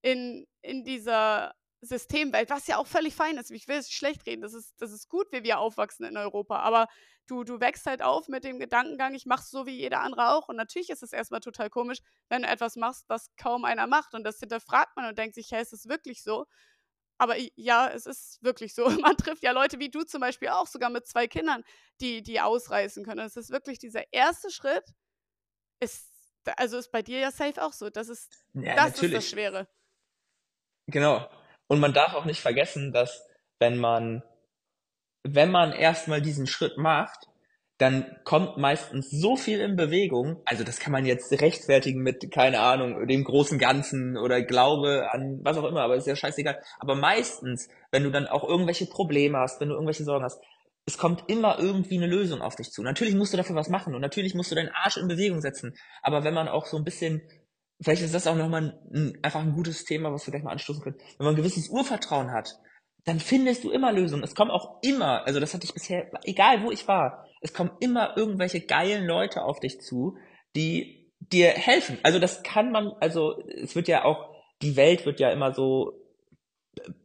in, 0.00 0.46
in 0.62 0.84
dieser 0.84 1.54
Systemwelt, 1.80 2.50
was 2.50 2.66
ja 2.66 2.76
auch 2.76 2.86
völlig 2.86 3.14
fein 3.14 3.36
ist. 3.36 3.50
Ich 3.50 3.68
will 3.68 3.76
es 3.76 3.86
nicht 3.86 3.96
schlecht 3.96 4.26
reden. 4.26 4.42
Das 4.42 4.54
ist, 4.54 4.74
das 4.80 4.92
ist 4.92 5.08
gut, 5.08 5.28
wie 5.30 5.44
wir 5.44 5.58
aufwachsen 5.58 6.04
in 6.06 6.16
Europa. 6.16 6.58
Aber 6.58 6.88
du, 7.26 7.44
du 7.44 7.60
wächst 7.60 7.86
halt 7.86 8.02
auf 8.02 8.28
mit 8.28 8.44
dem 8.44 8.58
Gedankengang, 8.58 9.14
ich 9.14 9.26
mache 9.26 9.42
es 9.42 9.50
so 9.50 9.66
wie 9.66 9.76
jeder 9.76 10.00
andere 10.00 10.30
auch. 10.30 10.48
Und 10.48 10.56
natürlich 10.56 10.90
ist 10.90 11.02
es 11.02 11.12
erstmal 11.12 11.40
total 11.40 11.70
komisch, 11.70 11.98
wenn 12.28 12.42
du 12.42 12.48
etwas 12.48 12.76
machst, 12.76 13.04
was 13.08 13.30
kaum 13.36 13.64
einer 13.64 13.86
macht. 13.86 14.14
Und 14.14 14.24
das 14.24 14.38
hinterfragt 14.40 14.96
man 14.96 15.06
und 15.06 15.18
denkt 15.18 15.34
sich, 15.34 15.50
hey, 15.52 15.62
ist 15.62 15.72
es 15.72 15.88
wirklich 15.88 16.22
so? 16.22 16.46
aber 17.18 17.34
ja, 17.56 17.88
es 17.88 18.06
ist 18.06 18.38
wirklich 18.42 18.74
so. 18.74 18.88
Man 19.00 19.16
trifft 19.16 19.42
ja 19.42 19.50
Leute 19.50 19.78
wie 19.80 19.90
du 19.90 20.04
zum 20.04 20.20
Beispiel 20.20 20.48
auch, 20.48 20.66
sogar 20.66 20.88
mit 20.88 21.06
zwei 21.06 21.26
Kindern, 21.26 21.64
die, 22.00 22.22
die 22.22 22.40
ausreißen 22.40 23.04
können. 23.04 23.26
Es 23.26 23.36
ist 23.36 23.50
wirklich 23.50 23.78
dieser 23.78 24.10
erste 24.12 24.50
Schritt, 24.50 24.84
ist, 25.80 26.08
also 26.56 26.78
ist 26.78 26.92
bei 26.92 27.02
dir 27.02 27.18
ja 27.18 27.30
safe 27.30 27.62
auch 27.62 27.72
so. 27.72 27.90
Das 27.90 28.08
ist, 28.08 28.32
Ja, 28.54 28.76
das 28.76 28.86
ist 28.86 28.96
natürlich. 28.96 29.14
das 29.16 29.28
Schwere. 29.28 29.68
Genau. 30.86 31.28
Und 31.68 31.80
man 31.80 31.92
darf 31.92 32.14
auch 32.14 32.24
nicht 32.24 32.40
vergessen, 32.40 32.92
dass 32.92 33.24
wenn 33.60 33.78
man, 33.78 34.22
wenn 35.22 35.50
man 35.50 35.72
erstmal 35.72 36.20
diesen 36.20 36.46
Schritt 36.46 36.78
macht, 36.78 37.28
dann 37.78 38.16
kommt 38.24 38.56
meistens 38.56 39.08
so 39.08 39.36
viel 39.36 39.60
in 39.60 39.76
Bewegung. 39.76 40.42
Also 40.44 40.64
das 40.64 40.80
kann 40.80 40.92
man 40.92 41.06
jetzt 41.06 41.30
rechtfertigen 41.40 42.02
mit, 42.02 42.32
keine 42.32 42.58
Ahnung, 42.58 43.06
dem 43.06 43.22
großen 43.22 43.58
Ganzen 43.58 44.16
oder 44.16 44.42
Glaube 44.42 45.08
an 45.12 45.38
was 45.44 45.56
auch 45.56 45.64
immer, 45.64 45.82
aber 45.82 45.94
ist 45.94 46.08
ja 46.08 46.16
scheißegal. 46.16 46.60
Aber 46.80 46.96
meistens, 46.96 47.68
wenn 47.92 48.02
du 48.02 48.10
dann 48.10 48.26
auch 48.26 48.42
irgendwelche 48.42 48.86
Probleme 48.86 49.38
hast, 49.38 49.60
wenn 49.60 49.68
du 49.68 49.74
irgendwelche 49.74 50.02
Sorgen 50.02 50.24
hast, 50.24 50.42
es 50.86 50.98
kommt 50.98 51.24
immer 51.28 51.58
irgendwie 51.60 51.98
eine 51.98 52.06
Lösung 52.06 52.40
auf 52.40 52.56
dich 52.56 52.72
zu. 52.72 52.82
Natürlich 52.82 53.14
musst 53.14 53.32
du 53.32 53.36
dafür 53.36 53.54
was 53.54 53.68
machen 53.68 53.94
und 53.94 54.00
natürlich 54.00 54.34
musst 54.34 54.50
du 54.50 54.56
deinen 54.56 54.70
Arsch 54.70 54.96
in 54.96 55.06
Bewegung 55.06 55.40
setzen. 55.40 55.76
Aber 56.02 56.24
wenn 56.24 56.34
man 56.34 56.48
auch 56.48 56.66
so 56.66 56.78
ein 56.78 56.84
bisschen 56.84 57.22
vielleicht 57.80 58.02
ist 58.02 58.14
das 58.14 58.26
auch 58.26 58.36
nochmal 58.36 58.78
ein, 58.92 59.18
einfach 59.22 59.40
ein 59.40 59.52
gutes 59.52 59.84
Thema, 59.84 60.12
was 60.12 60.26
wir 60.26 60.32
gleich 60.32 60.42
mal 60.42 60.52
anstoßen 60.52 60.82
können. 60.82 60.96
Wenn 61.16 61.24
man 61.24 61.34
ein 61.34 61.38
gewisses 61.38 61.68
Urvertrauen 61.68 62.32
hat, 62.32 62.58
dann 63.04 63.20
findest 63.20 63.64
du 63.64 63.70
immer 63.70 63.92
Lösungen. 63.92 64.22
Es 64.22 64.34
kommen 64.34 64.50
auch 64.50 64.82
immer, 64.82 65.26
also 65.26 65.40
das 65.40 65.54
hatte 65.54 65.64
ich 65.64 65.72
bisher, 65.72 66.10
egal 66.24 66.62
wo 66.62 66.70
ich 66.70 66.86
war, 66.88 67.26
es 67.40 67.54
kommen 67.54 67.70
immer 67.80 68.16
irgendwelche 68.16 68.60
geilen 68.60 69.06
Leute 69.06 69.42
auf 69.42 69.60
dich 69.60 69.80
zu, 69.80 70.18
die 70.56 71.10
dir 71.20 71.48
helfen. 71.48 71.98
Also 72.02 72.18
das 72.18 72.42
kann 72.42 72.70
man, 72.72 72.92
also 73.00 73.42
es 73.46 73.74
wird 73.74 73.88
ja 73.88 74.04
auch, 74.04 74.34
die 74.60 74.76
Welt 74.76 75.06
wird 75.06 75.20
ja 75.20 75.30
immer 75.30 75.54
so 75.54 75.94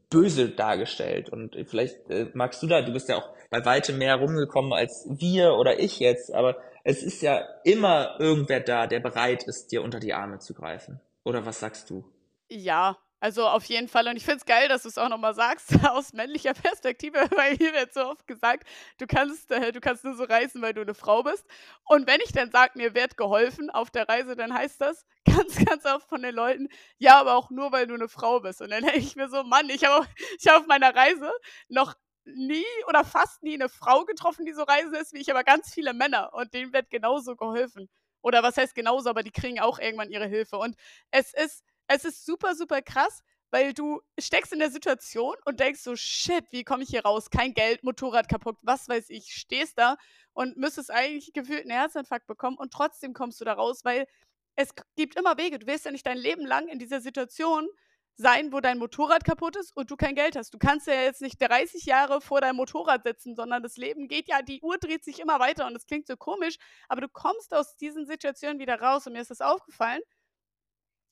böse 0.09 0.49
dargestellt 0.49 1.29
und 1.29 1.55
vielleicht 1.67 2.09
äh, 2.09 2.27
magst 2.33 2.61
du 2.61 2.67
da, 2.67 2.81
du 2.81 2.93
bist 2.93 3.09
ja 3.09 3.17
auch 3.17 3.29
bei 3.49 3.65
weitem 3.65 3.97
mehr 3.97 4.15
rumgekommen 4.15 4.71
als 4.71 5.07
wir 5.09 5.53
oder 5.53 5.79
ich 5.79 5.99
jetzt, 5.99 6.33
aber 6.33 6.57
es 6.83 7.01
ist 7.01 7.21
ja 7.21 7.39
immer 7.63 8.19
irgendwer 8.19 8.59
da, 8.59 8.87
der 8.87 8.99
bereit 8.99 9.43
ist, 9.43 9.71
dir 9.71 9.81
unter 9.83 9.99
die 9.99 10.13
Arme 10.13 10.39
zu 10.39 10.53
greifen. 10.53 10.99
Oder 11.23 11.45
was 11.45 11.59
sagst 11.59 11.89
du? 11.89 12.03
Ja, 12.49 12.97
also 13.23 13.47
auf 13.47 13.63
jeden 13.65 13.87
Fall. 13.87 14.05
Und 14.09 14.17
ich 14.17 14.25
finde 14.25 14.39
es 14.39 14.45
geil, 14.45 14.67
dass 14.67 14.83
du 14.83 14.89
es 14.89 14.97
auch 14.97 15.07
nochmal 15.07 15.33
sagst, 15.33 15.69
aus 15.89 16.11
männlicher 16.11 16.53
Perspektive, 16.53 17.19
weil 17.37 17.55
hier 17.55 17.73
wird 17.73 17.93
so 17.93 18.01
oft 18.01 18.27
gesagt, 18.27 18.67
du 18.97 19.07
kannst, 19.07 19.49
äh, 19.49 19.71
du 19.71 19.79
kannst 19.79 20.03
nur 20.03 20.15
so 20.15 20.25
reisen, 20.25 20.61
weil 20.61 20.73
du 20.73 20.81
eine 20.81 20.93
Frau 20.93 21.23
bist. 21.23 21.45
Und 21.85 22.05
wenn 22.05 22.19
ich 22.19 22.33
dann 22.33 22.51
sage, 22.51 22.73
mir 22.75 22.93
wird 22.93 23.15
geholfen 23.15 23.69
auf 23.69 23.89
der 23.89 24.09
Reise, 24.09 24.35
dann 24.35 24.53
heißt 24.53 24.81
das 24.81 25.05
ganz, 25.25 25.63
ganz 25.63 25.85
oft 25.85 26.09
von 26.09 26.21
den 26.21 26.35
Leuten, 26.35 26.67
ja, 26.97 27.17
aber 27.17 27.35
auch 27.35 27.49
nur, 27.49 27.71
weil 27.71 27.87
du 27.87 27.93
eine 27.93 28.09
Frau 28.09 28.41
bist. 28.41 28.61
Und 28.61 28.71
dann 28.71 28.83
denke 28.83 28.99
ich 28.99 29.15
mir 29.15 29.29
so, 29.29 29.43
Mann, 29.43 29.69
ich 29.69 29.85
habe 29.85 30.05
hab 30.45 30.59
auf 30.59 30.67
meiner 30.67 30.93
Reise 30.93 31.31
noch 31.69 31.95
nie 32.25 32.65
oder 32.87 33.03
fast 33.03 33.43
nie 33.43 33.55
eine 33.55 33.69
Frau 33.69 34.05
getroffen, 34.05 34.45
die 34.45 34.53
so 34.53 34.63
reisen 34.63 34.93
ist 34.95 35.13
wie 35.13 35.19
ich, 35.19 35.31
aber 35.31 35.43
ganz 35.43 35.73
viele 35.73 35.93
Männer. 35.93 36.33
Und 36.33 36.53
denen 36.53 36.73
wird 36.73 36.89
genauso 36.89 37.35
geholfen. 37.35 37.89
Oder 38.21 38.41
was 38.43 38.57
heißt 38.57 38.75
genauso, 38.75 39.09
aber 39.09 39.23
die 39.23 39.31
kriegen 39.31 39.59
auch 39.59 39.79
irgendwann 39.79 40.09
ihre 40.09 40.27
Hilfe. 40.27 40.57
Und 40.57 40.75
es 41.11 41.33
ist, 41.33 41.63
es 41.87 42.05
ist 42.05 42.25
super, 42.25 42.55
super 42.55 42.81
krass, 42.81 43.21
weil 43.51 43.73
du 43.73 44.01
steckst 44.19 44.51
in 44.53 44.59
der 44.59 44.71
Situation 44.71 45.35
und 45.45 45.59
denkst 45.59 45.81
so, 45.81 45.95
shit, 45.95 46.45
wie 46.51 46.63
komme 46.63 46.83
ich 46.83 46.89
hier 46.89 47.03
raus? 47.03 47.29
Kein 47.29 47.53
Geld, 47.53 47.83
Motorrad 47.83 48.27
kaputt, 48.27 48.57
was 48.61 48.89
weiß 48.89 49.09
ich, 49.09 49.33
stehst 49.33 49.77
da 49.77 49.97
und 50.33 50.57
müsstest 50.57 50.89
eigentlich 50.89 51.33
gefühlt 51.33 51.61
einen 51.61 51.71
Herzinfarkt 51.71 52.25
bekommen 52.25 52.57
und 52.57 52.73
trotzdem 52.73 53.13
kommst 53.13 53.39
du 53.41 53.45
da 53.45 53.53
raus, 53.53 53.81
weil 53.83 54.07
es 54.55 54.73
gibt 54.95 55.19
immer 55.19 55.37
Wege. 55.37 55.59
Du 55.59 55.67
wirst 55.67 55.85
ja 55.85 55.91
nicht 55.91 56.05
dein 56.05 56.17
Leben 56.17 56.45
lang 56.45 56.67
in 56.67 56.79
dieser 56.79 57.01
Situation 57.01 57.67
sein, 58.15 58.53
wo 58.53 58.59
dein 58.59 58.77
Motorrad 58.77 59.23
kaputt 59.23 59.55
ist 59.55 59.75
und 59.75 59.89
du 59.89 59.95
kein 59.95 60.15
Geld 60.15 60.35
hast. 60.35 60.53
Du 60.53 60.59
kannst 60.59 60.87
ja 60.87 60.93
jetzt 60.93 61.21
nicht 61.21 61.41
30 61.41 61.85
Jahre 61.85 62.21
vor 62.21 62.41
deinem 62.41 62.57
Motorrad 62.57 63.03
sitzen, 63.03 63.35
sondern 63.35 63.63
das 63.63 63.77
Leben 63.77 64.07
geht 64.07 64.27
ja, 64.27 64.41
die 64.41 64.61
Uhr 64.61 64.77
dreht 64.77 65.03
sich 65.03 65.19
immer 65.19 65.39
weiter 65.39 65.65
und 65.65 65.73
das 65.73 65.85
klingt 65.87 66.07
so 66.07 66.15
komisch, 66.15 66.57
aber 66.87 67.01
du 67.01 67.09
kommst 67.09 67.53
aus 67.53 67.75
diesen 67.77 68.05
Situationen 68.05 68.59
wieder 68.59 68.79
raus 68.79 69.07
und 69.07 69.13
mir 69.13 69.21
ist 69.21 69.31
das 69.31 69.41
aufgefallen. 69.41 70.01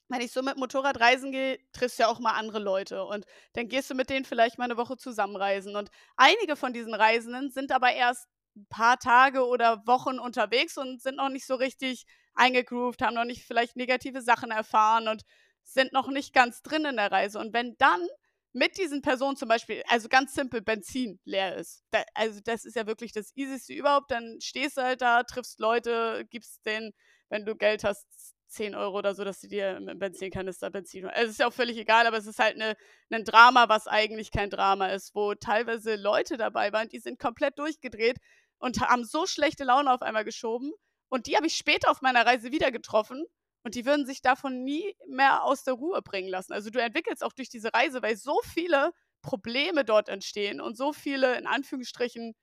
Wenn 0.10 0.22
ich 0.22 0.32
so 0.32 0.42
mit 0.42 0.58
Motorrad 0.58 1.00
reisen 1.00 1.32
gehe, 1.32 1.58
triffst 1.72 1.98
du 1.98 2.04
ja 2.04 2.10
auch 2.10 2.20
mal 2.20 2.34
andere 2.34 2.60
Leute 2.60 3.06
und 3.06 3.26
dann 3.54 3.70
gehst 3.70 3.90
du 3.90 3.96
mit 3.96 4.10
denen 4.10 4.26
vielleicht 4.26 4.58
mal 4.58 4.66
eine 4.66 4.76
Woche 4.76 4.98
zusammenreisen. 4.98 5.78
Und 5.78 5.90
einige 6.18 6.58
von 6.58 6.74
diesen 6.74 6.94
Reisenden 6.94 7.50
sind 7.50 7.72
aber 7.72 7.94
erst 7.94 8.28
ein 8.58 8.68
paar 8.68 9.00
Tage 9.00 9.48
oder 9.48 9.88
Wochen 9.88 10.20
unterwegs 10.20 10.78
und 10.78 11.02
sind 11.02 11.16
noch 11.16 11.30
nicht 11.30 11.48
so 11.48 11.56
richtig 11.56 12.06
eingegroovt, 12.34 13.02
haben 13.02 13.16
noch 13.16 13.24
nicht 13.24 13.46
vielleicht 13.46 13.78
negative 13.78 14.22
Sachen 14.22 14.52
erfahren 14.52 15.08
und 15.08 15.24
sind 15.64 15.94
noch 15.94 16.10
nicht 16.10 16.34
ganz 16.34 16.62
drin 16.62 16.86
in 16.86 16.98
der 16.98 17.12
Reise. 17.12 17.40
Und 17.40 17.54
wenn 17.54 17.76
dann 17.78 18.08
mit 18.54 18.78
diesen 18.78 19.02
Personen 19.02 19.38
zum 19.38 19.48
Beispiel, 19.48 19.82
also 19.88 20.10
ganz 20.10 20.34
simpel, 20.34 20.62
Benzin 20.62 21.20
leer 21.24 21.56
ist, 21.56 21.84
da, 21.92 22.04
also 22.14 22.42
das 22.44 22.66
ist 22.66 22.76
ja 22.76 22.86
wirklich 22.86 23.14
das 23.14 23.32
Easyste 23.36 23.74
überhaupt, 23.74 24.12
dann 24.12 24.40
stehst 24.42 24.78
du 24.78 24.82
halt 24.82 25.02
da, 25.02 25.24
triffst 25.24 25.60
Leute, 25.60 26.26
gibst 26.30 26.66
denen, 26.66 26.92
wenn 27.30 27.46
du 27.46 27.56
Geld 27.56 27.84
hast, 27.84 28.06
10 28.52 28.76
Euro 28.76 28.98
oder 28.98 29.16
so, 29.16 29.24
dass 29.24 29.40
sie 29.40 29.48
dir 29.48 29.78
im 29.78 29.98
Benzinkanister 29.98 30.70
Benzin 30.70 31.06
holen. 31.06 31.14
Also 31.14 31.28
es 31.28 31.32
ist 31.32 31.40
ja 31.40 31.48
auch 31.48 31.54
völlig 31.54 31.78
egal, 31.78 32.06
aber 32.06 32.18
es 32.18 32.28
ist 32.28 32.40
halt 32.40 32.56
eine, 32.56 32.76
ein 33.10 33.24
Drama, 33.24 33.70
was 33.70 33.88
eigentlich 33.88 34.32
kein 34.32 34.50
Drama 34.50 34.88
ist, 34.88 35.16
wo 35.16 35.34
teilweise 35.36 35.96
Leute 35.96 36.38
dabei 36.38 36.74
waren, 36.74 36.90
die 36.90 37.00
sind 37.00 37.18
komplett 37.18 37.58
durchgedreht 37.58 38.18
und 38.60 38.82
haben 38.82 39.06
so 39.06 39.26
schlechte 39.26 39.64
Laune 39.64 39.92
auf 39.92 40.02
einmal 40.02 40.26
geschoben. 40.26 40.74
Und 41.10 41.28
die 41.28 41.36
habe 41.36 41.48
ich 41.48 41.56
später 41.56 41.90
auf 41.90 42.02
meiner 42.02 42.26
Reise 42.26 42.52
wieder 42.52 42.72
getroffen 42.72 43.26
und 43.64 43.76
die 43.76 43.86
würden 43.86 44.06
sich 44.06 44.22
davon 44.22 44.64
nie 44.64 44.96
mehr 45.08 45.44
aus 45.44 45.64
der 45.64 45.76
Ruhe 45.76 46.02
bringen 46.02 46.30
lassen. 46.30 46.54
Also 46.54 46.70
du 46.70 46.82
entwickelst 46.82 47.24
auch 47.24 47.34
durch 47.34 47.50
diese 47.50 47.74
Reise, 47.74 48.02
weil 48.02 48.16
so 48.16 48.40
viele 48.44 48.92
Probleme 49.22 49.86
dort 49.86 50.10
entstehen 50.10 50.62
und 50.62 50.76
so 50.76 50.94
viele, 50.94 51.38
in 51.38 51.46
Anführungsstrichen, 51.46 52.36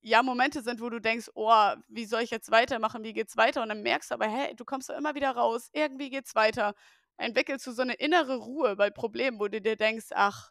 ja, 0.00 0.22
Momente 0.22 0.62
sind, 0.62 0.80
wo 0.80 0.90
du 0.90 1.00
denkst, 1.00 1.30
oh, 1.34 1.74
wie 1.88 2.06
soll 2.06 2.22
ich 2.22 2.30
jetzt 2.30 2.50
weitermachen, 2.50 3.04
wie 3.04 3.12
geht's 3.12 3.36
weiter? 3.36 3.62
Und 3.62 3.68
dann 3.68 3.82
merkst 3.82 4.10
du 4.10 4.14
aber, 4.16 4.26
hey, 4.26 4.54
du 4.56 4.64
kommst 4.64 4.88
da 4.88 4.98
immer 4.98 5.14
wieder 5.14 5.30
raus, 5.30 5.70
irgendwie 5.72 6.10
geht's 6.10 6.34
weiter. 6.34 6.74
Entwickelst 7.18 7.66
du 7.68 7.72
so 7.72 7.82
eine 7.82 7.94
innere 7.94 8.36
Ruhe 8.36 8.74
bei 8.74 8.90
Problemen, 8.90 9.38
wo 9.38 9.46
du 9.46 9.60
dir 9.60 9.76
denkst, 9.76 10.06
ach, 10.10 10.50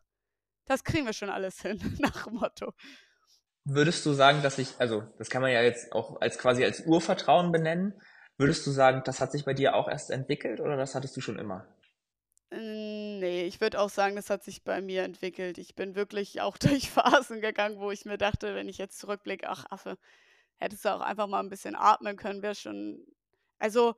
das 0.65 0.86
kriegen 0.86 1.06
wir 1.06 1.13
schon 1.13 1.30
alles 1.30 1.62
hin, 1.62 1.97
nach 2.00 2.24
dem 2.24 2.36
Motto. 2.36 2.74
Würdest 3.65 4.06
du 4.06 4.13
sagen, 4.13 4.41
dass 4.41 4.58
ich, 4.58 4.80
also 4.80 5.04
das 5.17 5.30
kann 5.30 5.41
man 5.41 5.52
ja 5.52 5.62
jetzt 5.62 5.91
auch 5.91 6.19
als 6.21 6.38
quasi 6.39 6.63
als 6.63 6.86
Urvertrauen 6.86 7.52
benennen, 7.52 8.02
würdest 8.41 8.65
du 8.65 8.71
sagen, 8.71 9.04
das 9.06 9.21
hat 9.21 9.32
sich 9.32 9.45
bei 9.45 9.54
dir 9.54 9.75
auch 9.75 9.88
erst 9.88 10.10
entwickelt 10.12 10.60
oder 10.60 10.75
das 10.75 10.95
hattest 10.95 11.15
du 11.15 11.21
schon 11.21 11.39
immer? 11.39 11.65
Nee, 12.54 13.45
ich 13.45 13.62
würde 13.62 13.80
auch 13.80 13.89
sagen, 13.89 14.17
das 14.17 14.30
hat 14.30 14.43
sich 14.43 14.63
bei 14.63 14.82
mir 14.82 15.04
entwickelt. 15.04 15.58
Ich 15.58 15.75
bin 15.75 15.95
wirklich 15.95 16.41
auch 16.41 16.58
durch 16.58 16.89
Phasen 16.89 17.39
gegangen, 17.39 17.80
wo 17.80 17.91
ich 17.91 18.04
mir 18.04 18.17
dachte, 18.17 18.56
wenn 18.56 18.67
ich 18.67 18.77
jetzt 18.77 18.99
zurückblicke, 18.99 19.47
ach 19.47 19.65
Affe, 19.69 19.97
hättest 20.58 20.84
du 20.84 20.89
auch 20.89 21.01
einfach 21.01 21.27
mal 21.27 21.39
ein 21.39 21.49
bisschen 21.49 21.75
atmen 21.75 22.17
können, 22.17 22.41
wäre 22.41 22.56
schon. 22.56 23.06
Also, 23.60 23.95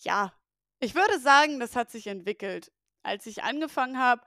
ja, 0.00 0.34
ich 0.80 0.94
würde 0.94 1.18
sagen, 1.20 1.60
das 1.60 1.76
hat 1.76 1.90
sich 1.90 2.08
entwickelt. 2.08 2.72
Als 3.04 3.26
ich 3.26 3.42
angefangen 3.42 3.98
habe, 3.98 4.22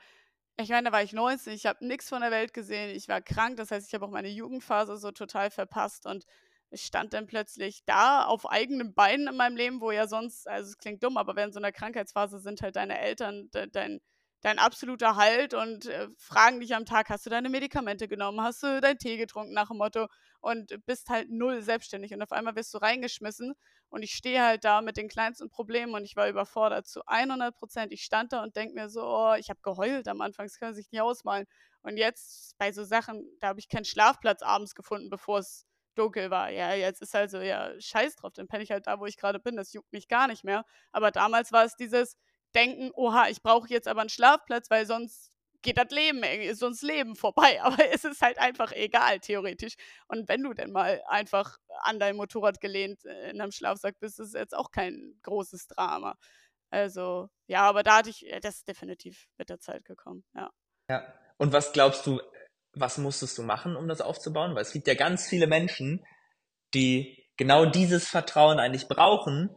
ich 0.60 0.70
meine, 0.70 0.90
da 0.90 0.92
war 0.92 1.04
ich 1.04 1.14
19, 1.14 1.54
ich 1.54 1.66
habe 1.68 1.86
nichts 1.86 2.10
von 2.10 2.22
der 2.22 2.32
Welt 2.32 2.54
gesehen, 2.54 2.96
ich 2.96 3.08
war 3.08 3.22
krank, 3.22 3.58
das 3.58 3.70
heißt, 3.70 3.88
ich 3.88 3.94
habe 3.94 4.06
auch 4.06 4.12
meine 4.12 4.30
Jugendphase 4.30 4.98
so 4.98 5.12
total 5.12 5.52
verpasst 5.52 6.08
und 6.08 6.26
ich 6.72 6.84
stand 6.84 7.14
dann 7.14 7.28
plötzlich 7.28 7.84
da 7.86 8.26
auf 8.26 8.50
eigenen 8.50 8.94
Beinen 8.94 9.28
in 9.28 9.38
meinem 9.38 9.56
Leben, 9.56 9.82
wo 9.82 9.92
ja 9.92 10.08
sonst, 10.08 10.48
also 10.48 10.70
es 10.70 10.78
klingt 10.78 11.04
dumm, 11.04 11.18
aber 11.18 11.36
während 11.36 11.54
so 11.54 11.60
einer 11.60 11.72
Krankheitsphase 11.72 12.40
sind 12.40 12.62
halt 12.62 12.76
deine 12.76 13.00
Eltern 13.00 13.50
de 13.52 13.68
dein, 13.72 14.00
dein 14.42 14.60
absoluter 14.60 15.16
Halt 15.16 15.54
und 15.54 15.88
äh, 15.88 16.08
fragen 16.18 16.60
dich 16.60 16.76
am 16.76 16.86
Tag, 16.86 17.10
hast 17.10 17.26
du 17.26 17.30
deine 17.30 17.50
Medikamente 17.50 18.08
genommen, 18.08 18.42
hast 18.42 18.64
du 18.64 18.82
deinen 18.82 19.00
Tee 19.00 19.18
getrunken 19.18 19.54
nach 19.54 19.70
dem 19.70 19.78
Motto 19.78 20.08
und 20.42 20.78
bist 20.86 21.10
halt 21.10 21.30
null 21.32 21.62
selbstständig 21.62 22.14
und 22.14 22.22
auf 22.22 22.32
einmal 22.32 22.56
wirst 22.56 22.74
du 22.74 22.78
reingeschmissen 22.78 23.54
und 23.90 24.04
ich 24.04 24.12
stehe 24.12 24.44
halt 24.44 24.64
da 24.66 24.82
mit 24.82 24.98
den 24.98 25.08
kleinsten 25.08 25.50
Problemen 25.50 25.94
und 25.94 26.04
ich 26.04 26.16
war 26.16 26.28
überfordert 26.30 26.88
zu 26.88 27.02
100 27.08 27.56
Prozent. 27.56 27.94
Ich 27.94 28.04
stand 28.04 28.34
da 28.34 28.44
und 28.44 28.56
denke 28.56 28.76
mir 28.76 28.90
so, 28.90 29.04
oh, 29.04 29.34
ich 29.36 29.50
habe 29.50 29.62
geheult 29.62 30.08
am 30.08 30.22
Anfang, 30.22 30.46
das 30.46 30.60
kann 30.60 30.76
sich 30.76 30.92
nicht 30.92 31.02
ausmalen. 31.02 31.46
Und 31.82 31.98
jetzt 31.98 32.58
bei 32.58 32.72
so 32.74 32.84
Sachen, 32.84 33.26
da 33.40 33.48
habe 33.48 33.60
ich 33.60 33.70
keinen 33.70 33.86
Schlafplatz 33.86 34.42
abends 34.42 34.76
gefunden, 34.76 35.10
bevor 35.10 35.40
es 35.40 35.66
dunkel 35.98 36.30
war. 36.30 36.50
Ja, 36.50 36.74
jetzt 36.74 37.02
ist 37.02 37.14
halt 37.14 37.32
so, 37.32 37.40
ja, 37.40 37.72
scheiß 37.80 38.16
drauf, 38.16 38.34
dann 38.34 38.48
penne 38.48 38.64
ich 38.64 38.72
halt 38.72 38.88
da, 38.88 39.00
wo 39.00 39.06
ich 39.06 39.18
gerade 39.18 39.40
bin, 39.40 39.56
das 39.56 39.74
juckt 39.74 39.92
mich 39.92 40.08
gar 40.08 40.28
nicht 40.28 40.44
mehr. 40.44 40.66
Aber 40.92 41.12
damals 41.12 41.52
war 41.52 41.66
es 41.66 41.76
dieses 41.76 42.18
Denken, 42.56 42.92
oha, 42.94 43.28
ich 43.30 43.42
brauche 43.42 43.70
jetzt 43.70 43.88
aber 43.88 44.02
einen 44.02 44.10
Schlafplatz, 44.10 44.70
weil 44.70 44.86
sonst 44.86 45.32
geht 45.62 45.78
das 45.78 45.90
Leben, 45.90 46.24
ist 46.24 46.64
uns 46.64 46.82
Leben 46.82 47.16
vorbei. 47.16 47.62
Aber 47.62 47.78
es 47.92 48.04
ist 48.06 48.22
halt 48.22 48.38
einfach 48.40 48.72
egal, 48.72 49.20
theoretisch. 49.20 49.76
Und 50.08 50.30
wenn 50.30 50.44
du 50.44 50.54
denn 50.54 50.72
mal 50.72 51.02
einfach 51.08 51.58
an 51.82 52.00
dein 52.00 52.16
Motorrad 52.16 52.62
gelehnt 52.62 53.04
äh, 53.06 53.32
in 53.32 53.42
einem 53.42 53.52
Schlafsack 53.52 54.00
bist, 54.00 54.20
ist 54.20 54.30
es 54.30 54.34
jetzt 54.34 54.56
auch 54.56 54.72
kein 54.72 55.20
großes 55.24 55.68
Drama. 55.68 56.16
Also, 56.70 57.30
ja, 57.48 57.62
aber 57.62 57.84
da 57.84 57.98
hatte 57.98 58.10
ich, 58.10 58.26
das 58.42 58.58
ist 58.58 58.68
definitiv 58.68 59.28
mit 59.38 59.50
der 59.50 59.60
Zeit 59.60 59.86
gekommen, 59.86 60.26
ja. 60.36 60.50
Ja. 60.90 61.14
Und 61.38 61.54
was 61.54 61.72
glaubst 61.72 62.06
du, 62.08 62.20
was 62.80 62.98
musstest 62.98 63.38
du 63.38 63.44
machen, 63.44 63.76
um 63.76 63.88
das 63.88 64.02
aufzubauen? 64.02 64.56
Weil 64.56 64.62
es 64.62 64.74
gibt 64.74 64.88
ja 64.88 64.94
ganz 64.94 65.28
viele 65.28 65.48
Menschen, 65.48 66.06
die 66.74 67.26
genau 67.38 67.66
dieses 67.66 68.08
Vertrauen 68.08 68.60
eigentlich 68.60 68.88
brauchen, 68.88 69.50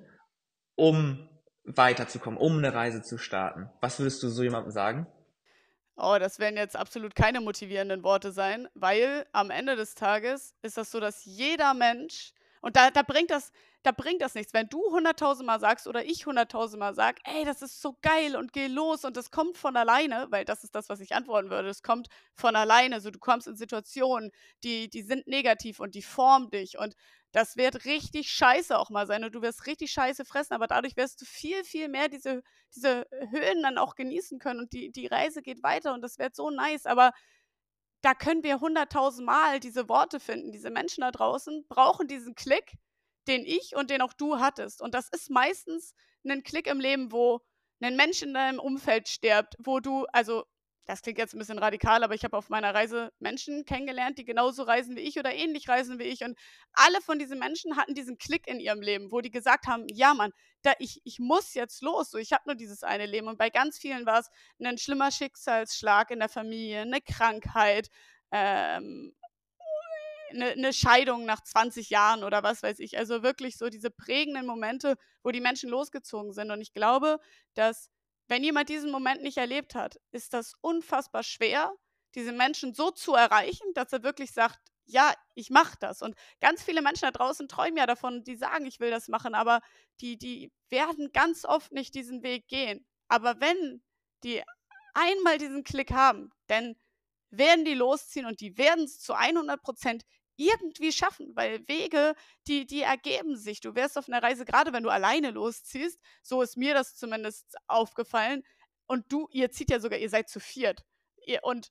um 0.76 1.28
weiterzukommen, 1.64 2.38
um 2.38 2.58
eine 2.58 2.74
Reise 2.74 3.02
zu 3.02 3.18
starten. 3.18 3.70
Was 3.80 3.98
würdest 3.98 4.22
du 4.22 4.28
so 4.28 4.42
jemandem 4.42 4.72
sagen? 4.72 5.06
Oh, 5.96 6.16
das 6.18 6.38
werden 6.38 6.56
jetzt 6.56 6.76
absolut 6.76 7.14
keine 7.14 7.40
motivierenden 7.40 8.02
Worte 8.02 8.32
sein, 8.32 8.68
weil 8.74 9.26
am 9.32 9.50
Ende 9.50 9.76
des 9.76 9.94
Tages 9.94 10.54
ist 10.62 10.78
das 10.78 10.90
so, 10.90 10.98
dass 10.98 11.24
jeder 11.26 11.74
Mensch, 11.74 12.32
und 12.60 12.76
da, 12.76 12.90
da 12.90 13.02
bringt 13.02 13.30
das, 13.30 13.52
da 13.82 13.92
bringt 13.92 14.20
das 14.20 14.34
nichts. 14.34 14.52
Wenn 14.52 14.68
du 14.68 14.80
hunderttausend 14.90 15.46
Mal 15.46 15.60
sagst 15.60 15.86
oder 15.86 16.04
ich 16.04 16.26
hunderttausend 16.26 16.78
Mal 16.80 16.94
sag, 16.94 17.18
ey, 17.24 17.44
das 17.44 17.62
ist 17.62 17.80
so 17.80 17.96
geil 18.02 18.36
und 18.36 18.52
geh 18.52 18.66
los 18.66 19.04
und 19.04 19.16
das 19.16 19.30
kommt 19.30 19.56
von 19.56 19.76
alleine, 19.76 20.26
weil 20.30 20.44
das 20.44 20.64
ist 20.64 20.74
das, 20.74 20.88
was 20.88 21.00
ich 21.00 21.14
antworten 21.14 21.50
würde. 21.50 21.68
Es 21.68 21.82
kommt 21.82 22.08
von 22.34 22.56
alleine. 22.56 23.00
So, 23.00 23.10
du 23.10 23.18
kommst 23.18 23.46
in 23.46 23.56
Situationen, 23.56 24.30
die, 24.64 24.88
die 24.90 25.02
sind 25.02 25.26
negativ 25.26 25.80
und 25.80 25.94
die 25.94 26.02
formen 26.02 26.50
dich 26.50 26.78
und 26.78 26.94
das 27.32 27.56
wird 27.56 27.84
richtig 27.84 28.30
scheiße 28.30 28.76
auch 28.76 28.90
mal 28.90 29.06
sein 29.06 29.22
und 29.24 29.34
du 29.34 29.40
wirst 29.42 29.66
richtig 29.66 29.92
scheiße 29.92 30.24
fressen, 30.24 30.52
aber 30.54 30.66
dadurch 30.66 30.96
wirst 30.96 31.20
du 31.20 31.24
viel, 31.24 31.62
viel 31.64 31.88
mehr 31.88 32.08
diese, 32.08 32.42
diese 32.74 33.06
Höhen 33.30 33.62
dann 33.62 33.78
auch 33.78 33.94
genießen 33.94 34.38
können 34.40 34.60
und 34.60 34.72
die, 34.72 34.90
die 34.90 35.06
Reise 35.06 35.40
geht 35.40 35.62
weiter 35.62 35.94
und 35.94 36.02
das 36.02 36.18
wird 36.18 36.34
so 36.34 36.50
nice, 36.50 36.86
aber 36.86 37.12
da 38.02 38.14
können 38.14 38.42
wir 38.42 38.60
hunderttausend 38.60 39.26
Mal 39.26 39.60
diese 39.60 39.88
Worte 39.88 40.20
finden. 40.20 40.52
Diese 40.52 40.70
Menschen 40.70 41.02
da 41.02 41.10
draußen 41.10 41.66
brauchen 41.68 42.08
diesen 42.08 42.34
Klick, 42.34 42.74
den 43.28 43.44
ich 43.44 43.76
und 43.76 43.90
den 43.90 44.02
auch 44.02 44.12
du 44.12 44.38
hattest. 44.38 44.80
Und 44.80 44.94
das 44.94 45.08
ist 45.08 45.30
meistens 45.30 45.94
ein 46.24 46.42
Klick 46.42 46.66
im 46.66 46.80
Leben, 46.80 47.12
wo 47.12 47.40
ein 47.80 47.96
Mensch 47.96 48.22
in 48.22 48.34
deinem 48.34 48.58
Umfeld 48.58 49.08
stirbt, 49.08 49.54
wo 49.58 49.80
du, 49.80 50.06
also 50.12 50.44
das 50.90 51.02
klingt 51.02 51.18
jetzt 51.18 51.34
ein 51.34 51.38
bisschen 51.38 51.58
radikal, 51.58 52.02
aber 52.02 52.14
ich 52.14 52.24
habe 52.24 52.36
auf 52.36 52.48
meiner 52.48 52.74
Reise 52.74 53.12
Menschen 53.20 53.64
kennengelernt, 53.64 54.18
die 54.18 54.24
genauso 54.24 54.64
reisen 54.64 54.96
wie 54.96 55.00
ich 55.00 55.18
oder 55.18 55.32
ähnlich 55.32 55.68
reisen 55.68 55.98
wie 55.98 56.04
ich. 56.04 56.24
Und 56.24 56.36
alle 56.72 57.00
von 57.00 57.18
diesen 57.18 57.38
Menschen 57.38 57.76
hatten 57.76 57.94
diesen 57.94 58.18
Klick 58.18 58.48
in 58.48 58.58
ihrem 58.58 58.82
Leben, 58.82 59.12
wo 59.12 59.20
die 59.20 59.30
gesagt 59.30 59.66
haben, 59.68 59.86
ja 59.88 60.14
Mann, 60.14 60.32
da 60.62 60.72
ich, 60.80 61.00
ich 61.04 61.20
muss 61.20 61.54
jetzt 61.54 61.80
los, 61.82 62.10
so 62.10 62.18
ich 62.18 62.32
habe 62.32 62.42
nur 62.46 62.56
dieses 62.56 62.82
eine 62.82 63.06
Leben. 63.06 63.28
Und 63.28 63.38
bei 63.38 63.50
ganz 63.50 63.78
vielen 63.78 64.04
war 64.04 64.18
es 64.18 64.30
ein 64.58 64.78
schlimmer 64.78 65.12
Schicksalsschlag 65.12 66.10
in 66.10 66.18
der 66.18 66.28
Familie, 66.28 66.80
eine 66.80 67.00
Krankheit, 67.00 67.88
ähm, 68.32 69.14
eine, 70.30 70.50
eine 70.50 70.72
Scheidung 70.72 71.24
nach 71.24 71.42
20 71.42 71.90
Jahren 71.90 72.24
oder 72.24 72.42
was 72.42 72.62
weiß 72.64 72.80
ich. 72.80 72.98
Also 72.98 73.22
wirklich 73.22 73.58
so 73.58 73.68
diese 73.68 73.90
prägenden 73.90 74.44
Momente, 74.44 74.96
wo 75.22 75.30
die 75.30 75.40
Menschen 75.40 75.70
losgezogen 75.70 76.32
sind. 76.32 76.50
Und 76.50 76.60
ich 76.60 76.72
glaube, 76.72 77.18
dass 77.54 77.90
wenn 78.30 78.44
jemand 78.44 78.68
diesen 78.68 78.92
Moment 78.92 79.22
nicht 79.22 79.38
erlebt 79.38 79.74
hat, 79.74 79.98
ist 80.12 80.32
das 80.34 80.54
unfassbar 80.60 81.24
schwer, 81.24 81.72
diese 82.14 82.32
Menschen 82.32 82.74
so 82.74 82.92
zu 82.92 83.14
erreichen, 83.14 83.66
dass 83.74 83.92
er 83.92 84.04
wirklich 84.04 84.30
sagt, 84.30 84.60
ja, 84.84 85.12
ich 85.34 85.50
mache 85.50 85.76
das. 85.80 86.00
Und 86.00 86.14
ganz 86.40 86.62
viele 86.62 86.80
Menschen 86.80 87.02
da 87.02 87.10
draußen 87.10 87.48
träumen 87.48 87.76
ja 87.76 87.86
davon, 87.86 88.22
die 88.22 88.36
sagen, 88.36 88.66
ich 88.66 88.78
will 88.78 88.90
das 88.90 89.08
machen, 89.08 89.34
aber 89.34 89.60
die, 90.00 90.16
die 90.16 90.52
werden 90.68 91.10
ganz 91.12 91.44
oft 91.44 91.72
nicht 91.72 91.94
diesen 91.96 92.22
Weg 92.22 92.46
gehen. 92.46 92.86
Aber 93.08 93.40
wenn 93.40 93.82
die 94.22 94.44
einmal 94.94 95.38
diesen 95.38 95.64
Klick 95.64 95.90
haben, 95.90 96.30
dann 96.46 96.76
werden 97.30 97.64
die 97.64 97.74
losziehen 97.74 98.26
und 98.26 98.40
die 98.40 98.56
werden 98.56 98.84
es 98.84 99.00
zu 99.00 99.14
100 99.14 99.60
Prozent 99.60 100.04
irgendwie 100.40 100.90
schaffen, 100.90 101.32
weil 101.34 101.66
Wege, 101.68 102.14
die, 102.46 102.66
die 102.66 102.80
ergeben 102.80 103.36
sich. 103.36 103.60
Du 103.60 103.74
wärst 103.74 103.98
auf 103.98 104.08
einer 104.08 104.22
Reise, 104.22 104.44
gerade 104.46 104.72
wenn 104.72 104.82
du 104.82 104.88
alleine 104.88 105.30
losziehst, 105.30 106.00
so 106.22 106.40
ist 106.40 106.56
mir 106.56 106.72
das 106.72 106.96
zumindest 106.96 107.56
aufgefallen. 107.66 108.42
Und 108.86 109.12
du, 109.12 109.28
ihr 109.32 109.50
zieht 109.50 109.70
ja 109.70 109.80
sogar, 109.80 109.98
ihr 109.98 110.08
seid 110.08 110.28
zu 110.30 110.40
viert. 110.40 110.84
Ihr, 111.26 111.40
und, 111.44 111.70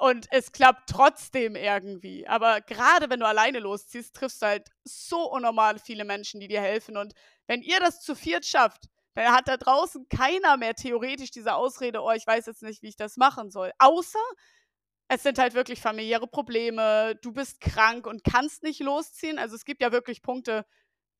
und 0.00 0.26
es 0.30 0.52
klappt 0.52 0.88
trotzdem 0.88 1.56
irgendwie. 1.56 2.26
Aber 2.28 2.60
gerade 2.60 3.10
wenn 3.10 3.20
du 3.20 3.26
alleine 3.26 3.58
losziehst, 3.58 4.14
triffst 4.14 4.40
du 4.40 4.46
halt 4.46 4.68
so 4.84 5.28
unnormal 5.28 5.78
viele 5.80 6.04
Menschen, 6.04 6.38
die 6.40 6.48
dir 6.48 6.60
helfen. 6.60 6.96
Und 6.96 7.12
wenn 7.48 7.60
ihr 7.60 7.80
das 7.80 8.00
zu 8.00 8.14
viert 8.14 8.46
schafft, 8.46 8.86
dann 9.14 9.32
hat 9.32 9.48
da 9.48 9.56
draußen 9.56 10.08
keiner 10.08 10.56
mehr 10.56 10.74
theoretisch 10.74 11.32
diese 11.32 11.54
Ausrede, 11.54 12.02
oh, 12.02 12.12
ich 12.12 12.26
weiß 12.26 12.46
jetzt 12.46 12.62
nicht, 12.62 12.82
wie 12.82 12.88
ich 12.88 12.96
das 12.96 13.16
machen 13.16 13.50
soll. 13.50 13.72
Außer 13.78 14.20
es 15.08 15.22
sind 15.22 15.38
halt 15.38 15.54
wirklich 15.54 15.80
familiäre 15.80 16.26
Probleme, 16.26 17.16
du 17.22 17.32
bist 17.32 17.60
krank 17.60 18.06
und 18.06 18.24
kannst 18.24 18.62
nicht 18.62 18.80
losziehen. 18.80 19.38
Also 19.38 19.54
es 19.54 19.64
gibt 19.64 19.82
ja 19.82 19.92
wirklich 19.92 20.22
Punkte, 20.22 20.66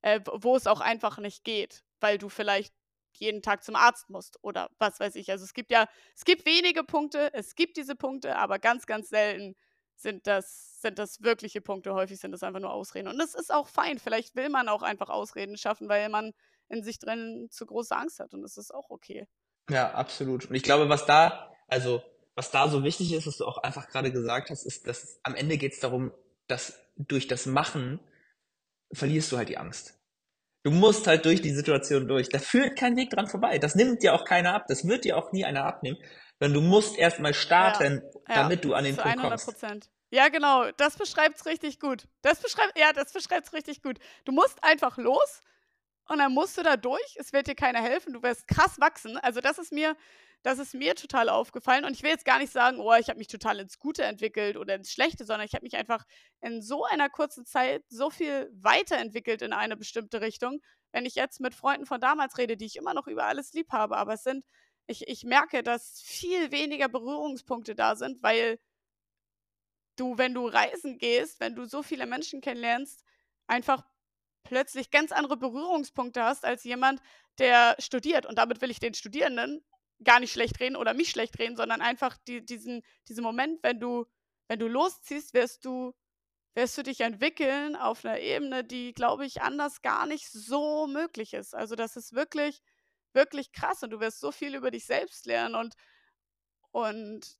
äh, 0.01 0.19
wo 0.25 0.55
es 0.55 0.67
auch 0.67 0.81
einfach 0.81 1.17
nicht 1.17 1.43
geht, 1.43 1.83
weil 1.99 2.17
du 2.17 2.29
vielleicht 2.29 2.73
jeden 3.13 3.41
Tag 3.41 3.63
zum 3.63 3.75
Arzt 3.75 4.09
musst 4.09 4.37
oder 4.43 4.69
was 4.77 4.99
weiß 4.99 5.15
ich. 5.15 5.31
Also 5.31 5.43
es 5.43 5.53
gibt 5.53 5.71
ja, 5.71 5.87
es 6.15 6.25
gibt 6.25 6.45
wenige 6.45 6.83
Punkte, 6.83 7.33
es 7.33 7.55
gibt 7.55 7.77
diese 7.77 7.95
Punkte, 7.95 8.35
aber 8.35 8.59
ganz, 8.59 8.85
ganz 8.85 9.09
selten 9.09 9.55
sind 9.95 10.27
das, 10.27 10.79
sind 10.81 10.99
das 10.99 11.21
wirkliche 11.23 11.61
Punkte. 11.61 11.93
Häufig 11.93 12.19
sind 12.19 12.31
das 12.31 12.43
einfach 12.43 12.59
nur 12.59 12.71
Ausreden. 12.71 13.07
Und 13.07 13.17
das 13.17 13.33
ist 13.33 13.51
auch 13.51 13.67
fein. 13.67 13.97
Vielleicht 13.97 14.35
will 14.35 14.49
man 14.49 14.69
auch 14.69 14.83
einfach 14.83 15.09
Ausreden 15.09 15.57
schaffen, 15.57 15.89
weil 15.89 16.09
man 16.09 16.33
in 16.69 16.83
sich 16.83 16.99
drin 16.99 17.47
zu 17.49 17.65
große 17.65 17.95
Angst 17.95 18.19
hat. 18.19 18.33
Und 18.33 18.43
das 18.43 18.57
ist 18.57 18.71
auch 18.71 18.89
okay. 18.89 19.27
Ja, 19.69 19.91
absolut. 19.93 20.45
Und 20.45 20.55
ich 20.55 20.63
glaube, 20.63 20.87
was 20.87 21.05
da, 21.05 21.51
also 21.67 22.03
was 22.37 22.51
da 22.51 22.69
so 22.69 22.83
wichtig 22.83 23.13
ist, 23.13 23.25
was 23.25 23.37
du 23.37 23.45
auch 23.45 23.57
einfach 23.57 23.89
gerade 23.89 24.11
gesagt 24.11 24.51
hast, 24.51 24.63
ist, 24.63 24.87
dass 24.87 25.19
am 25.23 25.33
Ende 25.33 25.57
geht 25.57 25.73
es 25.73 25.79
darum, 25.79 26.11
dass 26.45 26.79
durch 26.95 27.27
das 27.27 27.47
Machen 27.47 27.99
verlierst 28.93 29.31
du 29.31 29.37
halt 29.37 29.49
die 29.49 29.57
Angst. 29.57 29.95
Du 30.63 30.69
musst 30.69 31.07
halt 31.07 31.25
durch 31.25 31.41
die 31.41 31.49
Situation 31.49 32.07
durch. 32.07 32.29
Da 32.29 32.37
führt 32.37 32.77
kein 32.77 32.95
Weg 32.95 33.09
dran 33.09 33.27
vorbei. 33.27 33.57
Das 33.57 33.73
nimmt 33.73 34.03
dir 34.03 34.13
auch 34.13 34.23
keiner 34.23 34.53
ab. 34.53 34.65
Das 34.67 34.87
wird 34.87 35.03
dir 35.03 35.17
auch 35.17 35.31
nie 35.31 35.45
einer 35.45 35.65
abnehmen. 35.65 35.97
Denn 36.39 36.53
du 36.53 36.61
musst 36.61 36.95
erstmal 36.95 37.33
starten, 37.33 38.03
ja, 38.27 38.35
damit 38.35 38.63
ja, 38.63 38.69
du 38.69 38.73
an 38.75 38.83
den 38.83 38.95
Punkt 38.95 39.17
100%. 39.17 39.21
kommst. 39.21 39.89
Ja, 40.11 40.29
genau. 40.29 40.69
Das 40.77 40.95
beschreibt 40.95 41.37
es 41.37 41.45
richtig 41.47 41.79
gut. 41.79 42.07
Das 42.21 42.39
beschreibt, 42.39 42.77
ja, 42.77 42.93
das 42.93 43.13
beschreibt 43.13 43.47
es 43.47 43.53
richtig 43.53 43.81
gut. 43.81 43.97
Du 44.25 44.31
musst 44.31 44.63
einfach 44.63 44.97
los 44.97 45.41
und 46.07 46.19
dann 46.19 46.33
musst 46.33 46.55
du 46.57 46.63
da 46.63 46.77
durch. 46.77 47.15
Es 47.15 47.33
wird 47.33 47.47
dir 47.47 47.55
keiner 47.55 47.81
helfen. 47.81 48.13
Du 48.13 48.21
wirst 48.21 48.47
krass 48.47 48.79
wachsen. 48.79 49.17
Also 49.17 49.41
das 49.41 49.57
ist 49.57 49.71
mir, 49.71 49.95
das 50.47 50.59
ist 50.59 50.73
mir 50.73 50.95
total 50.95 51.27
aufgefallen. 51.27 51.83
Und 51.83 51.91
ich 51.91 52.03
will 52.03 52.09
jetzt 52.09 52.23
gar 52.23 52.39
nicht 52.39 52.53
sagen, 52.53 52.79
oh, 52.79 52.93
ich 52.93 53.09
habe 53.09 53.17
mich 53.17 53.27
total 53.27 53.59
ins 53.59 53.79
Gute 53.79 54.03
entwickelt 54.03 54.55
oder 54.55 54.75
ins 54.75 54.93
Schlechte, 54.93 55.25
sondern 55.25 55.45
ich 55.45 55.53
habe 55.53 55.65
mich 55.65 55.75
einfach 55.75 56.05
in 56.39 56.61
so 56.61 56.85
einer 56.85 57.09
kurzen 57.09 57.45
Zeit 57.45 57.83
so 57.89 58.09
viel 58.09 58.49
weiterentwickelt 58.53 59.41
in 59.41 59.51
eine 59.51 59.75
bestimmte 59.75 60.21
Richtung. 60.21 60.61
Wenn 60.93 61.05
ich 61.05 61.15
jetzt 61.15 61.41
mit 61.41 61.53
Freunden 61.53 61.85
von 61.85 61.99
damals 61.99 62.37
rede, 62.37 62.55
die 62.55 62.63
ich 62.63 62.77
immer 62.77 62.93
noch 62.93 63.07
über 63.07 63.25
alles 63.25 63.51
lieb 63.51 63.73
habe, 63.73 63.97
aber 63.97 64.13
es 64.13 64.23
sind, 64.23 64.45
ich, 64.85 65.09
ich 65.09 65.25
merke, 65.25 65.63
dass 65.63 65.99
viel 66.05 66.49
weniger 66.49 66.87
Berührungspunkte 66.87 67.75
da 67.75 67.97
sind, 67.97 68.23
weil 68.23 68.57
du, 69.97 70.17
wenn 70.17 70.33
du 70.33 70.47
reisen 70.47 70.97
gehst, 70.97 71.41
wenn 71.41 71.55
du 71.55 71.65
so 71.65 71.83
viele 71.83 72.05
Menschen 72.05 72.39
kennenlernst, 72.39 73.03
einfach 73.47 73.83
plötzlich 74.43 74.91
ganz 74.91 75.11
andere 75.11 75.35
Berührungspunkte 75.35 76.23
hast 76.23 76.45
als 76.45 76.63
jemand, 76.63 77.01
der 77.37 77.75
studiert. 77.79 78.25
Und 78.25 78.37
damit 78.37 78.61
will 78.61 78.71
ich 78.71 78.79
den 78.79 78.93
Studierenden 78.93 79.61
gar 80.03 80.19
nicht 80.19 80.31
schlecht 80.31 80.59
reden 80.59 80.75
oder 80.75 80.93
mich 80.93 81.09
schlecht 81.09 81.39
reden, 81.39 81.55
sondern 81.55 81.81
einfach 81.81 82.17
die, 82.27 82.45
diesen, 82.45 82.83
diesen 83.07 83.23
Moment, 83.23 83.61
wenn 83.63 83.79
du, 83.79 84.05
wenn 84.47 84.59
du 84.59 84.67
losziehst, 84.67 85.33
wirst 85.33 85.65
du, 85.65 85.93
wirst 86.53 86.77
du 86.77 86.83
dich 86.83 87.01
entwickeln 87.01 87.75
auf 87.75 88.05
einer 88.05 88.19
Ebene, 88.19 88.63
die, 88.63 88.93
glaube 88.93 89.25
ich, 89.25 89.41
anders 89.41 89.81
gar 89.81 90.05
nicht 90.05 90.29
so 90.29 90.87
möglich 90.87 91.33
ist. 91.33 91.55
Also 91.55 91.75
das 91.75 91.95
ist 91.95 92.13
wirklich, 92.13 92.61
wirklich 93.13 93.51
krass 93.51 93.83
und 93.83 93.91
du 93.91 93.99
wirst 93.99 94.19
so 94.19 94.31
viel 94.31 94.55
über 94.55 94.71
dich 94.71 94.85
selbst 94.85 95.25
lernen 95.25 95.55
und, 95.55 95.75
und 96.71 97.37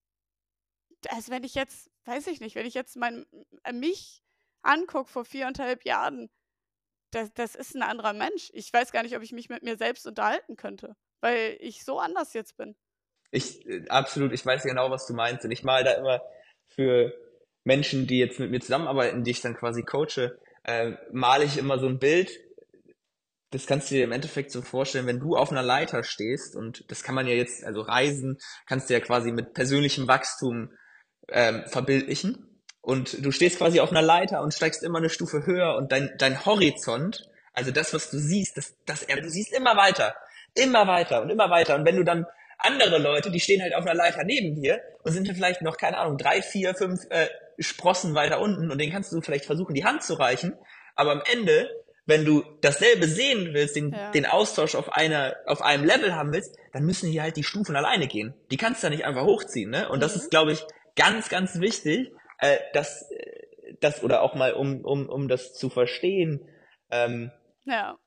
also 1.10 1.32
wenn 1.32 1.44
ich 1.44 1.54
jetzt, 1.54 1.92
weiß 2.06 2.28
ich 2.28 2.40
nicht, 2.42 2.56
wenn 2.56 2.66
ich 2.66 2.74
jetzt 2.74 2.96
mein, 2.96 3.26
äh, 3.64 3.74
mich 3.74 4.24
angucke 4.64 5.12
vor 5.12 5.26
viereinhalb 5.26 5.86
Jahren, 5.86 6.30
das, 7.12 7.32
das 7.34 7.56
ist 7.56 7.76
ein 7.76 7.84
anderer 7.84 8.14
Mensch. 8.14 8.50
Ich 8.54 8.74
weiß 8.74 8.92
gar 8.92 9.04
nicht, 9.04 9.16
ob 9.16 9.24
ich 9.24 9.32
mich 9.32 9.48
mit 9.50 9.64
mir 9.64 9.78
selbst 9.78 10.08
unterhalten 10.08 10.58
könnte 10.58 10.96
weil 11.22 11.58
ich 11.60 11.84
so 11.84 12.00
anders 12.00 12.34
jetzt 12.34 12.58
bin. 12.58 12.76
Ich, 13.32 13.66
äh, 13.68 13.88
absolut, 13.90 14.34
ich 14.34 14.46
weiß 14.46 14.64
genau, 14.64 14.90
was 14.92 15.08
du 15.08 15.14
meinst. 15.14 15.46
Und 15.46 15.52
ich 15.52 15.64
mal 15.64 15.84
da 15.84 15.92
immer 15.94 16.22
für 16.68 17.14
Menschen, 17.64 18.08
die 18.08 18.20
jetzt 18.20 18.40
mit 18.40 18.52
mir 18.52 18.62
zusammenarbeiten, 18.62 19.24
die 19.24 19.32
ich 19.32 19.42
dann 19.42 19.56
quasi 19.56 19.84
coache, 19.84 20.38
äh, 20.64 20.94
male 21.12 21.46
ich 21.46 21.58
immer 21.58 21.80
so 21.80 21.88
ein 21.88 22.00
Bild. 22.00 22.32
Das 23.52 23.66
kannst 23.66 23.90
du 23.90 23.96
dir 23.96 24.04
im 24.04 24.12
Endeffekt 24.12 24.52
so 24.52 24.62
vorstellen, 24.62 25.08
wenn 25.08 25.20
du 25.20 25.36
auf 25.36 25.52
einer 25.52 25.64
Leiter 25.64 26.04
stehst, 26.04 26.56
und 26.56 26.90
das 26.92 27.04
kann 27.04 27.16
man 27.16 27.28
ja 27.28 27.34
jetzt, 27.34 27.64
also 27.64 27.82
Reisen, 27.82 28.38
kannst 28.66 28.90
du 28.90 28.94
ja 28.94 29.00
quasi 29.00 29.32
mit 29.32 29.54
persönlichem 29.54 30.08
Wachstum 30.08 30.72
ähm, 31.30 31.64
verbildlichen. 31.68 32.62
Und 32.82 33.26
du 33.26 33.32
stehst 33.32 33.58
quasi 33.58 33.82
auf 33.82 33.92
einer 33.92 34.02
Leiter 34.02 34.42
und 34.42 34.54
steigst 34.54 34.84
immer 34.84 35.00
eine 35.00 35.10
Stufe 35.10 35.46
höher 35.46 35.76
und 35.76 35.92
dein, 35.92 36.14
dein 36.18 36.46
Horizont, 36.46 37.30
also 37.54 37.72
das, 37.72 37.94
was 37.94 38.10
du 38.10 38.18
siehst, 38.18 38.56
das, 38.56 38.76
das, 38.86 39.06
du 39.06 39.30
siehst 39.30 39.52
immer 39.52 39.76
weiter 39.76 40.16
immer 40.58 40.88
weiter 40.88 41.22
und 41.22 41.30
immer 41.30 41.50
weiter. 41.50 41.76
Und 41.76 41.86
wenn 41.86 41.96
du 41.96 42.04
dann 42.04 42.26
andere 42.58 42.98
Leute, 42.98 43.32
die 43.32 43.40
stehen 43.40 43.62
halt 43.62 43.76
auf 43.76 43.86
einer 43.86 43.94
Leiter 43.94 44.24
neben 44.24 44.56
dir 44.56 44.82
und 45.04 45.12
sind 45.12 45.28
vielleicht 45.28 45.62
noch, 45.62 45.78
keine 45.78 45.98
Ahnung, 45.98 46.18
drei, 46.18 46.42
vier, 46.42 46.74
fünf 46.74 47.02
äh, 47.10 47.28
Sprossen 47.60 48.16
weiter 48.16 48.42
unten 48.42 48.72
und 48.72 48.80
denen 48.80 48.92
kannst 48.92 49.12
du 49.12 49.22
vielleicht 49.22 49.46
versuchen, 49.46 49.74
die 49.74 49.86
Hand 49.86 50.04
zu 50.04 50.16
reichen. 50.16 50.54
Aber 50.96 51.12
am 51.12 51.22
Ende, 51.32 51.70
wenn 52.06 52.26
du 52.26 52.44
dasselbe 52.62 53.08
sehen 53.08 53.54
willst, 53.54 53.76
den, 53.76 53.92
ja. 53.92 54.12
den 54.12 54.26
Austausch 54.26 54.76
auf 54.76 54.92
einer, 54.92 55.36
auf 55.46 55.62
einem 55.62 55.84
Level 55.84 56.16
haben 56.16 56.34
willst, 56.34 56.56
dann 56.74 56.84
müssen 56.84 57.10
hier 57.10 57.24
halt 57.24 57.38
die 57.38 57.44
Stufen 57.44 57.76
alleine 57.76 58.08
gehen. 58.08 58.34
Die 58.52 58.58
kannst 58.58 58.82
du 58.82 58.88
ja 58.88 58.92
nicht 58.92 59.06
einfach 59.06 59.26
hochziehen, 59.26 59.70
ne? 59.70 59.90
Und 59.90 59.98
mhm. 59.98 60.02
das 60.02 60.16
ist, 60.16 60.32
glaube 60.32 60.52
ich, 60.52 60.64
ganz, 60.96 61.30
ganz 61.30 61.60
wichtig, 61.60 62.12
äh, 62.40 62.58
dass, 62.74 63.10
äh, 63.12 63.76
das, 63.82 64.04
oder 64.04 64.22
auch 64.22 64.34
mal, 64.34 64.54
um, 64.54 64.84
um, 64.84 65.10
um 65.10 65.28
das 65.28 65.54
zu 65.54 65.70
verstehen, 65.70 66.48
ähm, 66.90 67.32
ja 67.66 67.98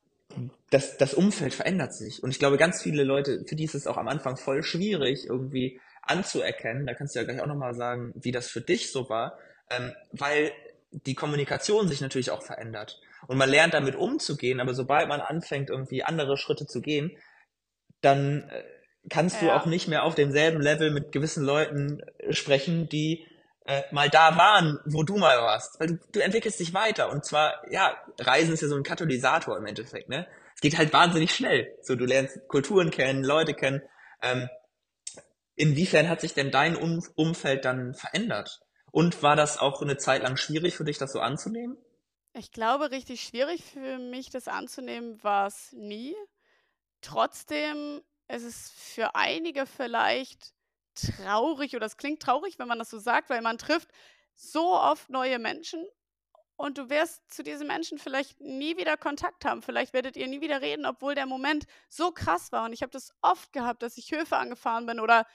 das, 0.70 0.96
das 0.96 1.14
Umfeld 1.14 1.54
verändert 1.54 1.94
sich. 1.94 2.22
Und 2.22 2.30
ich 2.30 2.38
glaube, 2.38 2.56
ganz 2.56 2.82
viele 2.82 3.04
Leute, 3.04 3.44
für 3.46 3.56
die 3.56 3.64
ist 3.64 3.74
es 3.74 3.86
auch 3.86 3.96
am 3.96 4.08
Anfang 4.08 4.36
voll 4.36 4.62
schwierig, 4.62 5.26
irgendwie 5.26 5.80
anzuerkennen. 6.02 6.86
Da 6.86 6.94
kannst 6.94 7.14
du 7.14 7.20
ja 7.20 7.24
gleich 7.24 7.40
auch 7.40 7.46
nochmal 7.46 7.74
sagen, 7.74 8.12
wie 8.14 8.32
das 8.32 8.48
für 8.48 8.60
dich 8.60 8.92
so 8.92 9.08
war, 9.08 9.38
ähm, 9.70 9.92
weil 10.12 10.52
die 10.92 11.14
Kommunikation 11.14 11.88
sich 11.88 12.00
natürlich 12.00 12.30
auch 12.30 12.42
verändert. 12.42 13.00
Und 13.26 13.36
man 13.36 13.50
lernt 13.50 13.74
damit 13.74 13.96
umzugehen, 13.96 14.60
aber 14.60 14.74
sobald 14.74 15.08
man 15.08 15.20
anfängt, 15.20 15.70
irgendwie 15.70 16.02
andere 16.02 16.36
Schritte 16.36 16.66
zu 16.66 16.80
gehen, 16.80 17.16
dann 18.00 18.48
äh, 18.48 18.62
kannst 19.08 19.42
ja. 19.42 19.48
du 19.48 19.54
auch 19.54 19.66
nicht 19.66 19.88
mehr 19.88 20.04
auf 20.04 20.14
demselben 20.14 20.60
Level 20.60 20.90
mit 20.90 21.12
gewissen 21.12 21.44
Leuten 21.44 22.00
äh, 22.18 22.32
sprechen, 22.32 22.88
die 22.88 23.26
äh, 23.66 23.82
mal 23.92 24.08
da 24.08 24.36
waren, 24.36 24.78
wo 24.86 25.02
du 25.02 25.16
mal 25.16 25.38
warst. 25.38 25.78
Weil 25.80 25.88
du, 25.88 25.98
du 26.12 26.20
entwickelst 26.20 26.60
dich 26.60 26.74
weiter. 26.74 27.10
Und 27.10 27.24
zwar, 27.24 27.62
ja, 27.70 27.96
Reisen 28.18 28.54
ist 28.54 28.62
ja 28.62 28.68
so 28.68 28.76
ein 28.76 28.82
Katalysator 28.82 29.56
im 29.56 29.66
Endeffekt, 29.66 30.08
ne? 30.08 30.26
Es 30.54 30.60
geht 30.60 30.76
halt 30.76 30.92
wahnsinnig 30.92 31.34
schnell. 31.34 31.74
So, 31.82 31.94
du 31.94 32.04
lernst 32.04 32.46
Kulturen 32.48 32.90
kennen, 32.90 33.24
Leute 33.24 33.54
kennen. 33.54 33.82
Ähm, 34.22 34.48
inwiefern 35.54 36.08
hat 36.08 36.20
sich 36.20 36.34
denn 36.34 36.50
dein 36.50 36.76
um 36.76 37.02
Umfeld 37.14 37.64
dann 37.64 37.94
verändert? 37.94 38.60
Und 38.92 39.22
war 39.22 39.36
das 39.36 39.58
auch 39.58 39.80
eine 39.80 39.96
Zeit 39.96 40.22
lang 40.22 40.36
schwierig 40.36 40.76
für 40.76 40.84
dich, 40.84 40.98
das 40.98 41.12
so 41.12 41.20
anzunehmen? 41.20 41.78
Ich 42.34 42.52
glaube, 42.52 42.90
richtig 42.90 43.22
schwierig 43.22 43.64
für 43.64 43.98
mich, 43.98 44.30
das 44.30 44.48
anzunehmen, 44.48 45.22
war 45.22 45.46
es 45.46 45.72
nie. 45.72 46.14
Trotzdem 47.00 48.02
ist 48.28 48.44
es 48.44 48.70
für 48.70 49.14
einige 49.14 49.66
vielleicht 49.66 50.52
traurig 51.00 51.76
oder 51.76 51.86
es 51.86 51.96
klingt 51.96 52.22
traurig, 52.22 52.58
wenn 52.58 52.68
man 52.68 52.78
das 52.78 52.90
so 52.90 52.98
sagt, 52.98 53.30
weil 53.30 53.42
man 53.42 53.58
trifft 53.58 53.88
so 54.34 54.74
oft 54.74 55.10
neue 55.10 55.38
Menschen 55.38 55.84
und 56.56 56.76
du 56.76 56.90
wirst 56.90 57.32
zu 57.32 57.42
diesen 57.42 57.66
Menschen 57.66 57.98
vielleicht 57.98 58.38
nie 58.40 58.76
wieder 58.76 58.96
Kontakt 58.98 59.46
haben. 59.46 59.62
Vielleicht 59.62 59.94
werdet 59.94 60.16
ihr 60.16 60.26
nie 60.26 60.42
wieder 60.42 60.60
reden, 60.60 60.84
obwohl 60.84 61.14
der 61.14 61.24
Moment 61.24 61.64
so 61.88 62.12
krass 62.12 62.52
war. 62.52 62.66
Und 62.66 62.74
ich 62.74 62.82
habe 62.82 62.92
das 62.92 63.14
oft 63.22 63.52
gehabt, 63.52 63.82
dass 63.82 63.96
ich 63.96 64.12
Höfe 64.12 64.36
angefahren 64.36 64.84
bin 64.84 65.00
oder 65.00 65.26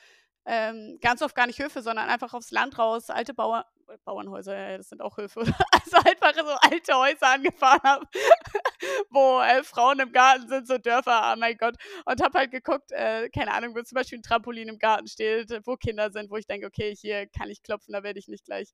ähm, 0.46 0.98
ganz 1.02 1.22
oft 1.22 1.36
gar 1.36 1.48
nicht 1.48 1.60
Höfe, 1.60 1.82
sondern 1.82 2.10
einfach 2.10 2.34
aufs 2.34 2.52
Land 2.52 2.78
raus, 2.78 3.10
alte 3.10 3.34
Bauer, 3.34 3.66
Bauernhäuser, 4.04 4.56
ja, 4.56 4.78
das 4.78 4.90
sind 4.90 5.02
auch 5.02 5.18
Höfe, 5.18 5.40
also 5.72 5.98
einfach 5.98 6.36
so 6.36 6.70
alte 6.70 6.94
Häuser 6.94 7.28
angefahren 7.30 7.82
habe, 7.84 8.06
wo 9.10 9.42
äh, 9.42 9.64
Frauen 9.64 10.00
im 10.00 10.12
Garten 10.12 10.48
sind, 10.48 10.68
so 10.68 10.78
Dörfer, 10.78 11.34
oh 11.34 11.40
mein 11.40 11.58
Gott, 11.58 11.76
und 12.06 12.22
habe 12.22 12.40
halt 12.40 12.52
geguckt, 12.52 12.92
äh, 12.92 13.30
keine 13.30 13.54
Ahnung, 13.54 13.76
wo 13.76 13.82
zum 13.82 13.96
Beispiel 13.96 14.20
ein 14.20 14.24
Trampolin 14.24 14.70
im 14.70 14.80
Garten 14.80 15.08
steht, 15.08 15.52
wo 15.66 15.76
Kinder 15.76 16.12
sind, 16.12 16.30
wo 16.30 16.38
ich 16.38 16.48
denke, 16.48 16.68
okay, 16.68 16.96
hier 16.96 17.28
kann 17.28 17.50
ich 17.50 17.64
klopfen, 17.64 17.94
da 17.94 18.04
werde 18.04 18.20
ich 18.20 18.28
nicht 18.28 18.46
gleich 18.46 18.70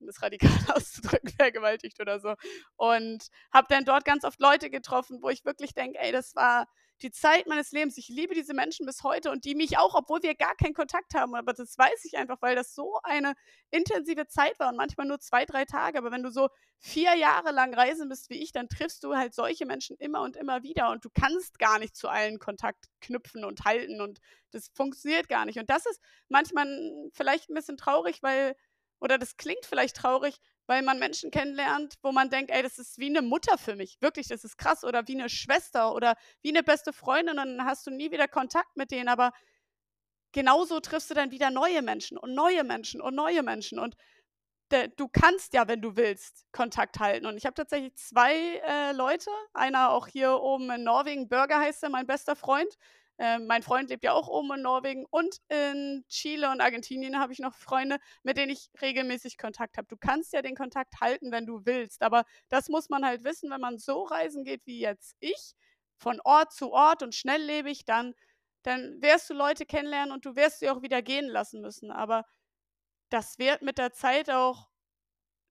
um 0.00 0.06
das 0.06 0.20
radikal 0.20 0.50
auszudrücken, 0.74 1.30
vergewaltigt 1.30 2.00
oder 2.00 2.20
so. 2.20 2.34
Und 2.76 3.28
habe 3.52 3.68
dann 3.70 3.84
dort 3.84 4.04
ganz 4.04 4.24
oft 4.24 4.40
Leute 4.40 4.70
getroffen, 4.70 5.18
wo 5.22 5.28
ich 5.30 5.44
wirklich 5.44 5.74
denke, 5.74 5.98
ey, 6.00 6.12
das 6.12 6.34
war 6.34 6.66
die 7.02 7.10
Zeit 7.10 7.46
meines 7.46 7.72
Lebens. 7.72 7.98
Ich 7.98 8.08
liebe 8.08 8.34
diese 8.34 8.54
Menschen 8.54 8.86
bis 8.86 9.02
heute 9.02 9.30
und 9.30 9.44
die 9.44 9.54
mich 9.54 9.78
auch, 9.78 9.94
obwohl 9.94 10.22
wir 10.22 10.34
gar 10.34 10.54
keinen 10.54 10.74
Kontakt 10.74 11.14
haben. 11.14 11.34
Aber 11.34 11.52
das 11.52 11.76
weiß 11.76 12.04
ich 12.04 12.16
einfach, 12.16 12.36
weil 12.40 12.54
das 12.54 12.74
so 12.74 12.98
eine 13.02 13.34
intensive 13.70 14.26
Zeit 14.28 14.58
war 14.58 14.70
und 14.70 14.76
manchmal 14.76 15.06
nur 15.06 15.18
zwei, 15.20 15.44
drei 15.44 15.64
Tage. 15.64 15.98
Aber 15.98 16.10
wenn 16.10 16.22
du 16.22 16.30
so 16.30 16.48
vier 16.78 17.14
Jahre 17.16 17.52
lang 17.52 17.74
reisen 17.74 18.08
bist 18.08 18.30
wie 18.30 18.42
ich, 18.42 18.52
dann 18.52 18.68
triffst 18.68 19.04
du 19.04 19.14
halt 19.14 19.34
solche 19.34 19.66
Menschen 19.66 19.96
immer 19.98 20.22
und 20.22 20.36
immer 20.36 20.62
wieder 20.62 20.90
und 20.90 21.04
du 21.04 21.10
kannst 21.12 21.58
gar 21.58 21.78
nicht 21.78 21.96
zu 21.96 22.08
allen 22.08 22.38
Kontakt 22.38 22.86
knüpfen 23.00 23.44
und 23.44 23.64
halten 23.64 24.00
und 24.00 24.20
das 24.50 24.68
funktioniert 24.74 25.28
gar 25.28 25.44
nicht. 25.44 25.58
Und 25.58 25.70
das 25.70 25.86
ist 25.86 26.00
manchmal 26.28 26.66
vielleicht 27.12 27.50
ein 27.50 27.54
bisschen 27.54 27.76
traurig, 27.76 28.22
weil 28.22 28.54
oder 29.00 29.18
das 29.18 29.36
klingt 29.36 29.66
vielleicht 29.66 29.96
traurig, 29.96 30.36
weil 30.72 30.82
man 30.82 30.98
Menschen 30.98 31.30
kennenlernt, 31.30 31.96
wo 32.02 32.12
man 32.12 32.30
denkt, 32.30 32.50
ey, 32.50 32.62
das 32.62 32.78
ist 32.78 32.96
wie 32.98 33.10
eine 33.10 33.20
Mutter 33.20 33.58
für 33.58 33.76
mich. 33.76 33.98
Wirklich, 34.00 34.26
das 34.28 34.42
ist 34.42 34.56
krass. 34.56 34.84
Oder 34.84 35.06
wie 35.06 35.12
eine 35.12 35.28
Schwester 35.28 35.94
oder 35.94 36.16
wie 36.40 36.48
eine 36.48 36.62
beste 36.62 36.94
Freundin. 36.94 37.38
Und 37.38 37.58
dann 37.58 37.66
hast 37.66 37.86
du 37.86 37.90
nie 37.90 38.10
wieder 38.10 38.26
Kontakt 38.26 38.74
mit 38.74 38.90
denen. 38.90 39.10
Aber 39.10 39.32
genauso 40.32 40.80
triffst 40.80 41.10
du 41.10 41.14
dann 41.14 41.30
wieder 41.30 41.50
neue 41.50 41.82
Menschen 41.82 42.16
und 42.16 42.34
neue 42.34 42.64
Menschen 42.64 43.02
und 43.02 43.14
neue 43.14 43.42
Menschen. 43.42 43.78
Und 43.78 43.96
du 44.96 45.08
kannst 45.08 45.52
ja, 45.52 45.68
wenn 45.68 45.82
du 45.82 45.94
willst, 45.96 46.46
Kontakt 46.52 46.98
halten. 46.98 47.26
Und 47.26 47.36
ich 47.36 47.44
habe 47.44 47.52
tatsächlich 47.52 47.94
zwei 47.96 48.34
äh, 48.66 48.92
Leute, 48.92 49.30
einer 49.52 49.90
auch 49.90 50.06
hier 50.06 50.40
oben 50.40 50.70
in 50.70 50.84
Norwegen, 50.84 51.28
Burger 51.28 51.58
heißt 51.58 51.82
er, 51.82 51.90
mein 51.90 52.06
bester 52.06 52.34
Freund, 52.34 52.78
ähm, 53.18 53.46
mein 53.46 53.62
Freund 53.62 53.90
lebt 53.90 54.04
ja 54.04 54.12
auch 54.12 54.28
oben 54.28 54.54
in 54.54 54.62
Norwegen 54.62 55.06
und 55.10 55.36
in 55.48 56.04
Chile 56.08 56.50
und 56.50 56.60
Argentinien 56.60 57.18
habe 57.18 57.32
ich 57.32 57.38
noch 57.38 57.54
Freunde, 57.54 57.98
mit 58.22 58.36
denen 58.36 58.52
ich 58.52 58.70
regelmäßig 58.80 59.38
Kontakt 59.38 59.76
habe. 59.76 59.88
Du 59.88 59.96
kannst 59.96 60.32
ja 60.32 60.42
den 60.42 60.56
Kontakt 60.56 61.00
halten, 61.00 61.30
wenn 61.30 61.46
du 61.46 61.64
willst, 61.64 62.02
aber 62.02 62.24
das 62.48 62.68
muss 62.68 62.88
man 62.88 63.04
halt 63.04 63.24
wissen, 63.24 63.50
wenn 63.50 63.60
man 63.60 63.78
so 63.78 64.02
reisen 64.02 64.44
geht 64.44 64.66
wie 64.66 64.80
jetzt 64.80 65.16
ich, 65.20 65.54
von 65.98 66.20
Ort 66.24 66.52
zu 66.52 66.72
Ort 66.72 67.02
und 67.02 67.14
schnelllebig, 67.14 67.84
dann, 67.84 68.14
dann 68.62 69.00
wirst 69.00 69.30
du 69.30 69.34
Leute 69.34 69.66
kennenlernen 69.66 70.12
und 70.12 70.24
du 70.24 70.34
wirst 70.34 70.60
sie 70.60 70.70
auch 70.70 70.82
wieder 70.82 71.02
gehen 71.02 71.26
lassen 71.26 71.60
müssen. 71.60 71.90
Aber 71.90 72.24
das 73.10 73.38
wird 73.38 73.62
mit 73.62 73.78
der 73.78 73.92
Zeit 73.92 74.30
auch 74.30 74.68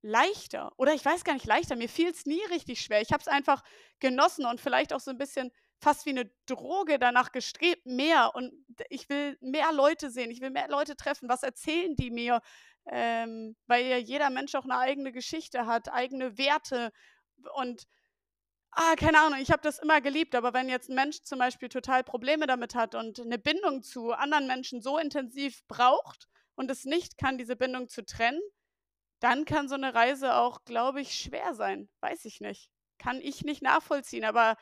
leichter. 0.01 0.71
Oder 0.77 0.93
ich 0.93 1.05
weiß 1.05 1.23
gar 1.23 1.33
nicht 1.33 1.45
leichter, 1.45 1.75
mir 1.75 1.89
fiel 1.89 2.09
es 2.09 2.25
nie 2.25 2.43
richtig 2.49 2.81
schwer. 2.81 3.01
Ich 3.01 3.11
habe 3.11 3.21
es 3.21 3.27
einfach 3.27 3.63
genossen 3.99 4.45
und 4.45 4.59
vielleicht 4.59 4.93
auch 4.93 4.99
so 4.99 5.11
ein 5.11 5.17
bisschen 5.17 5.51
fast 5.81 6.05
wie 6.05 6.11
eine 6.11 6.31
Droge 6.45 6.99
danach 6.99 7.31
gestrebt, 7.31 7.85
mehr. 7.85 8.35
Und 8.35 8.53
ich 8.89 9.09
will 9.09 9.37
mehr 9.41 9.71
Leute 9.73 10.11
sehen, 10.11 10.31
ich 10.31 10.41
will 10.41 10.51
mehr 10.51 10.69
Leute 10.69 10.95
treffen. 10.95 11.27
Was 11.27 11.43
erzählen 11.43 11.95
die 11.95 12.11
mir? 12.11 12.41
Ähm, 12.85 13.55
weil 13.67 13.85
ja 13.85 13.97
jeder 13.97 14.29
Mensch 14.29 14.55
auch 14.55 14.63
eine 14.63 14.77
eigene 14.77 15.11
Geschichte 15.11 15.65
hat, 15.65 15.91
eigene 15.91 16.37
Werte. 16.37 16.91
Und 17.55 17.87
ah, 18.71 18.95
keine 18.95 19.19
Ahnung, 19.19 19.39
ich 19.39 19.51
habe 19.51 19.61
das 19.61 19.79
immer 19.79 20.01
geliebt, 20.01 20.35
aber 20.35 20.53
wenn 20.53 20.69
jetzt 20.69 20.89
ein 20.89 20.95
Mensch 20.95 21.21
zum 21.23 21.39
Beispiel 21.39 21.69
total 21.69 22.03
Probleme 22.03 22.47
damit 22.47 22.75
hat 22.75 22.95
und 22.95 23.19
eine 23.19 23.37
Bindung 23.39 23.83
zu 23.83 24.13
anderen 24.13 24.47
Menschen 24.47 24.81
so 24.81 24.97
intensiv 24.97 25.65
braucht 25.67 26.27
und 26.55 26.69
es 26.71 26.85
nicht 26.85 27.17
kann, 27.17 27.37
diese 27.37 27.55
Bindung 27.55 27.89
zu 27.89 28.05
trennen, 28.05 28.41
dann 29.19 29.45
kann 29.45 29.67
so 29.67 29.75
eine 29.75 29.93
Reise 29.93 30.35
auch, 30.35 30.63
glaube 30.63 31.01
ich, 31.01 31.13
schwer 31.13 31.53
sein. 31.53 31.89
Weiß 32.01 32.25
ich 32.25 32.39
nicht. 32.41 32.69
Kann 32.97 33.21
ich 33.21 33.43
nicht 33.43 33.61
nachvollziehen, 33.61 34.25
aber 34.25 34.57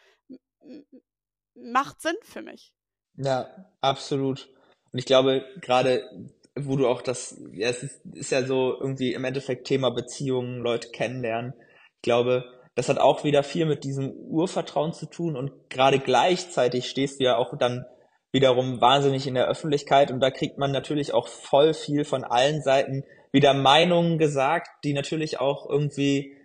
macht 1.55 2.01
Sinn 2.01 2.15
für 2.21 2.41
mich. 2.41 2.73
Ja, 3.15 3.47
absolut. 3.81 4.49
Und 4.91 4.99
ich 4.99 5.05
glaube, 5.05 5.45
gerade 5.61 6.09
wo 6.55 6.75
du 6.75 6.87
auch 6.87 7.01
das, 7.01 7.39
ja, 7.53 7.69
es 7.69 7.83
ist, 7.83 8.01
ist 8.13 8.31
ja 8.31 8.43
so 8.43 8.77
irgendwie 8.79 9.13
im 9.13 9.23
Endeffekt 9.23 9.67
Thema 9.67 9.91
Beziehungen, 9.91 10.59
Leute 10.59 10.89
kennenlernen. 10.89 11.53
Ich 11.97 12.01
glaube, 12.01 12.45
das 12.75 12.89
hat 12.89 12.97
auch 12.97 13.23
wieder 13.23 13.43
viel 13.43 13.65
mit 13.65 13.83
diesem 13.83 14.11
Urvertrauen 14.11 14.93
zu 14.93 15.05
tun 15.05 15.35
und 15.35 15.69
gerade 15.69 15.99
gleichzeitig 15.99 16.89
stehst 16.89 17.19
du 17.19 17.25
ja 17.25 17.37
auch 17.37 17.57
dann 17.57 17.85
wiederum 18.31 18.79
wahnsinnig 18.79 19.27
in 19.27 19.33
der 19.33 19.47
Öffentlichkeit 19.47 20.11
und 20.11 20.19
da 20.19 20.31
kriegt 20.31 20.57
man 20.57 20.71
natürlich 20.71 21.13
auch 21.13 21.27
voll 21.27 21.73
viel 21.73 22.05
von 22.05 22.23
allen 22.23 22.61
Seiten 22.61 23.03
wieder 23.31 23.53
Meinungen 23.53 24.17
gesagt, 24.17 24.69
die 24.83 24.93
natürlich 24.93 25.39
auch 25.39 25.69
irgendwie, 25.69 26.37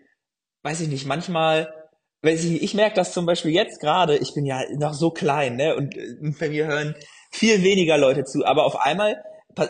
weiß 0.63 0.81
ich 0.81 0.89
nicht, 0.89 1.07
manchmal 1.07 1.84
ich, 2.33 2.63
ich 2.63 2.75
merke 2.75 2.97
das 2.97 3.13
zum 3.13 3.27
Beispiel 3.27 3.53
jetzt 3.53 3.81
gerade, 3.81 4.17
ich 4.17 4.35
bin 4.35 4.47
ja 4.47 4.63
noch 4.77 4.95
so 4.95 5.11
klein, 5.11 5.57
ne? 5.57 5.77
Und 5.77 5.97
äh, 5.97 6.17
bei 6.39 6.49
mir 6.49 6.67
hören 6.67 6.95
viel 7.31 7.63
weniger 7.63 7.99
Leute 7.99 8.25
zu, 8.25 8.45
aber 8.45 8.65
auf 8.65 8.81
einmal 8.81 9.23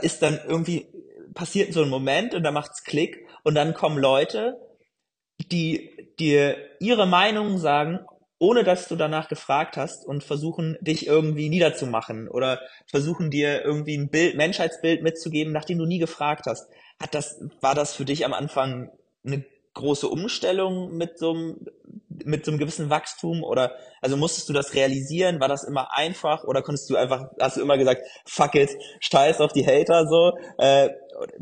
ist 0.03 0.23
dann 0.23 0.40
irgendwie 0.47 0.87
passiert 1.35 1.73
so 1.73 1.83
ein 1.83 1.88
Moment 1.88 2.35
und 2.35 2.43
da 2.43 2.51
macht's 2.51 2.85
Klick 2.85 3.27
und 3.43 3.55
dann 3.55 3.75
kommen 3.75 3.99
Leute, 3.99 4.57
die 5.51 5.90
dir 6.19 6.57
ihre 6.81 7.07
Meinung 7.07 7.59
sagen, 7.59 8.01
ohne 8.38 8.62
dass 8.62 8.88
du 8.88 8.97
danach 8.97 9.29
gefragt 9.29 9.77
hast 9.77 10.07
und 10.07 10.23
versuchen 10.23 10.77
dich 10.81 11.07
irgendwie 11.07 11.49
niederzumachen 11.49 12.29
oder 12.29 12.61
versuchen 12.87 13.31
dir 13.31 13.64
irgendwie 13.64 13.97
ein 13.97 14.11
Bild, 14.11 14.37
Menschheitsbild 14.37 15.03
mitzugeben, 15.03 15.53
nachdem 15.53 15.79
du 15.79 15.87
nie 15.87 15.99
gefragt 15.99 16.47
hast. 16.47 16.69
Hat 17.01 17.14
das, 17.14 17.40
war 17.61 17.75
das 17.75 17.95
für 17.95 18.05
dich 18.05 18.25
am 18.25 18.33
Anfang 18.33 18.90
eine 19.25 19.45
große 19.74 20.08
Umstellung 20.08 20.96
mit 20.96 21.18
so 21.18 21.32
einem 21.32 21.66
mit 22.24 22.44
so 22.44 22.52
einem 22.52 22.58
gewissen 22.58 22.90
Wachstum 22.90 23.42
oder 23.42 23.72
also 24.00 24.16
musstest 24.16 24.48
du 24.48 24.52
das 24.52 24.74
realisieren? 24.74 25.40
War 25.40 25.48
das 25.48 25.64
immer 25.64 25.92
einfach 25.96 26.44
oder 26.44 26.62
konntest 26.62 26.88
du 26.90 26.96
einfach, 26.96 27.30
hast 27.40 27.56
du 27.56 27.62
immer 27.62 27.76
gesagt, 27.76 28.02
fuck 28.24 28.54
it, 28.54 28.70
scheiß 29.00 29.40
auf 29.40 29.52
die 29.52 29.66
Hater 29.66 30.06
so? 30.06 30.32
Äh, 30.58 30.90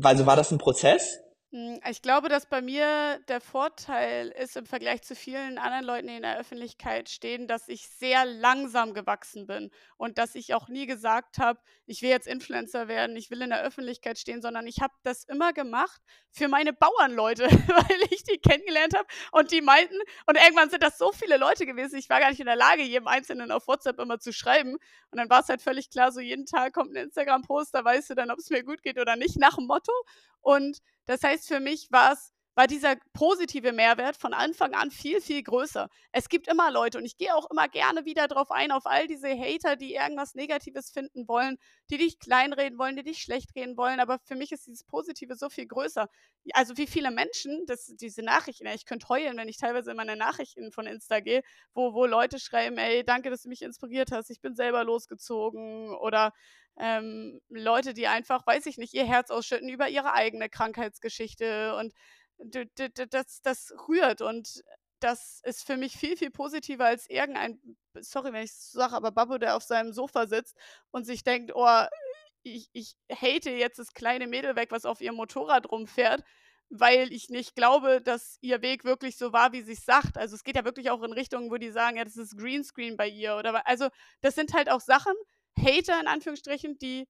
also 0.03 0.27
war 0.27 0.37
das 0.37 0.51
ein 0.51 0.59
Prozess? 0.59 1.22
Hm, 1.53 1.81
ich 1.91 2.01
glaube, 2.01 2.31
dass 2.31 2.47
bei 2.47 2.63
mir 2.63 3.19
der 3.29 3.43
Vorteil 3.43 4.29
ist 4.29 4.57
im 4.57 4.65
Vergleich 4.65 5.03
zu 5.03 5.15
vielen 5.15 5.59
anderen 5.59 5.85
Leuten, 5.85 6.07
die 6.07 6.17
in 6.17 6.23
der 6.23 6.39
Öffentlichkeit 6.39 7.11
stehen, 7.11 7.47
dass 7.47 7.69
ich 7.69 7.87
sehr 7.89 8.25
langsam 8.25 8.95
gewachsen 8.95 9.47
bin 9.47 9.71
und 9.99 10.17
dass 10.17 10.35
ich 10.35 10.55
auch 10.55 10.69
nie 10.69 10.87
gesagt 10.87 11.37
habe, 11.37 11.61
ich 11.85 12.01
will 12.01 12.09
jetzt 12.09 12.27
Influencer 12.27 12.89
werden, 12.89 13.17
ich 13.17 13.31
will 13.31 13.43
in 13.43 13.51
der 13.51 13.63
Öffentlichkeit 13.63 14.19
stehen, 14.19 14.41
sondern 14.41 14.67
ich 14.67 14.81
habe 14.81 14.95
das 15.03 15.25
immer 15.25 15.53
gemacht 15.53 16.01
für 16.31 16.49
meine 16.49 16.73
Bauernleute, 16.73 17.45
weil 17.51 17.99
ich 18.09 18.25
die 18.25 18.39
kennengelernt 18.39 18.97
habe 18.97 19.07
und 19.33 19.51
die 19.53 19.61
meinten, 19.61 19.99
und 20.27 20.37
irgendwann 20.39 20.71
sind 20.71 20.83
das 20.83 20.97
so 20.97 21.13
viele 21.13 21.37
Leute 21.37 21.67
gewesen, 21.67 21.97
ich 21.99 22.09
war 22.09 22.21
gar 22.21 22.31
nicht 22.31 22.41
in 22.41 22.47
der 22.47 22.57
Lage, 22.57 22.83
jedem 22.83 23.09
Einzelnen 23.09 23.53
auf 23.53 23.69
WhatsApp 23.69 23.99
immer 24.01 24.19
zu 24.19 24.33
schreiben. 24.33 24.77
Und 25.11 25.19
dann 25.19 25.29
war 25.29 25.41
es 25.41 25.51
halt 25.51 25.61
völlig 25.61 25.91
klar, 25.91 26.13
so 26.13 26.21
jeden 26.21 26.47
Tag 26.47 26.73
kommt 26.73 26.93
ein 26.93 27.05
Instagram-Post, 27.05 27.75
da 27.75 27.85
weißt 27.85 28.09
du 28.09 28.15
dann, 28.15 28.31
ob 28.31 28.39
es 28.39 28.49
mir 28.49 28.65
gut 28.65 28.83
geht 28.83 28.99
oder 28.99 29.17
nicht, 29.17 29.37
nach 29.37 29.57
dem 29.57 29.67
Motto. 29.67 29.93
Und 30.43 30.79
das 31.07 31.23
heißt, 31.23 31.49
für 31.49 31.61
mich 31.61 31.89
war 31.91 32.13
es 32.13 32.33
war 32.55 32.67
dieser 32.67 32.97
positive 33.15 33.73
Mehrwert 33.73 34.17
von 34.17 34.35
Anfang 34.35 34.75
an 34.75 34.91
viel, 34.91 35.21
viel 35.21 35.43
größer. 35.43 35.89
Es 36.13 36.29
gibt 36.29 36.49
immer 36.49 36.71
Leute 36.71 36.99
und 36.99 37.05
ich 37.05 37.17
gehe 37.17 37.35
auch 37.35 37.51
immer 37.51 37.69
gerne 37.69 38.05
wieder 38.05 38.29
drauf 38.29 38.51
ein, 38.51 38.73
auf 38.73 38.85
all 38.85 39.07
diese 39.07 39.29
Hater, 39.29 39.77
die 39.77 39.95
irgendwas 39.95 40.35
Negatives 40.35 40.91
finden 40.91 41.27
wollen, 41.29 41.57
die 41.91 41.97
dich 41.97 42.19
kleinreden 42.19 42.79
wollen, 42.79 42.97
die 42.97 43.05
dich 43.05 43.19
schlecht 43.19 43.55
reden 43.55 43.77
wollen. 43.77 44.01
Aber 44.01 44.19
für 44.25 44.35
mich 44.35 44.53
ist 44.53 44.67
dieses 44.67 44.85
Positive 44.85 45.35
so 45.35 45.49
viel 45.49 45.67
größer. 45.67 46.09
Also 46.53 46.77
wie 46.77 46.87
viele 46.87 47.11
Menschen, 47.11 47.65
das, 47.67 47.87
diese 47.87 48.23
Nachrichten, 48.23 48.67
ich 48.67 48.85
könnte 48.85 49.09
heulen, 49.09 49.37
wenn 49.39 49.49
ich 49.49 49.57
teilweise 49.57 49.93
in 49.93 49.97
meine 49.97 50.17
Nachrichten 50.17 50.73
von 50.73 50.87
Insta 50.87 51.21
gehe, 51.21 51.43
wo, 51.73 51.95
wo 51.95 52.05
Leute 52.05 52.39
schreiben, 52.39 52.77
ey, 52.77 53.03
danke, 53.03 53.31
dass 53.31 53.43
du 53.43 53.49
mich 53.49 53.63
inspiriert 53.63 54.13
hast, 54.13 54.31
ich 54.31 54.41
bin 54.41 54.55
selber 54.55 54.85
losgezogen 54.85 55.95
oder 55.95 56.33
ähm, 56.79 57.41
Leute, 57.49 57.95
die 57.95 58.07
einfach, 58.07 58.47
weiß 58.47 58.67
ich 58.67 58.79
nicht, 58.79 58.95
ihr 58.95 59.05
Herz 59.05 59.31
ausschütten 59.31 59.69
über 59.69 59.89
ihre 59.89 60.13
eigene 60.13 60.49
Krankheitsgeschichte 60.49 61.77
und 61.77 61.93
das, 62.39 63.43
das 63.43 63.73
rührt 63.89 64.21
und 64.21 64.63
das 65.01 65.41
ist 65.45 65.67
für 65.67 65.77
mich 65.77 65.97
viel, 65.97 66.17
viel 66.17 66.31
positiver 66.31 66.87
als 66.87 67.09
irgendein, 67.11 67.61
sorry, 68.01 68.33
wenn 68.33 68.45
ich 68.45 68.53
es 68.53 68.71
sage, 68.71 68.95
aber 68.95 69.11
Babbo, 69.11 69.39
der 69.39 69.57
auf 69.57 69.65
seinem 69.65 69.93
Sofa 69.93 70.27
sitzt 70.27 70.57
und 70.91 71.05
sich 71.05 71.25
denkt, 71.25 71.53
oh, 71.55 71.85
ich, 72.45 72.69
ich 72.73 72.97
hate 73.11 73.51
jetzt 73.51 73.79
das 73.79 73.95
kleine 73.95 74.27
Mädel 74.27 74.57
weg, 74.57 74.71
was 74.71 74.85
auf 74.85 75.01
ihrem 75.01 75.17
Motorrad 75.17 75.71
rumfährt, 75.71 76.23
weil 76.71 77.13
ich 77.13 77.29
nicht 77.29 77.55
glaube, 77.55 78.01
dass 78.01 78.39
ihr 78.41 78.63
Weg 78.63 78.85
wirklich 78.85 79.17
so 79.17 79.33
war, 79.33 79.53
wie 79.53 79.63
sie 79.63 79.73
es 79.73 79.85
sagt. 79.85 80.17
Also 80.17 80.35
es 80.35 80.45
geht 80.45 80.57
ja 80.57 80.65
wirklich 80.65 80.91
auch 80.91 81.03
in 81.03 81.13
Richtungen, 81.13 81.51
wo 81.51 81.57
die 81.57 81.71
sagen, 81.71 81.97
ja, 81.97 82.05
das 82.05 82.17
ist 82.17 82.39
Greenscreen 82.39 82.97
bei 82.97 83.09
ihr 83.09 83.37
oder 83.37 83.67
also 83.67 83.89
das 84.21 84.35
sind 84.35 84.55
halt 84.55 84.71
auch 84.71 84.81
Sachen, 84.81 85.15
Hater 85.59 86.01
in 86.01 86.07
Anführungsstrichen, 86.07 86.79
die 86.79 87.07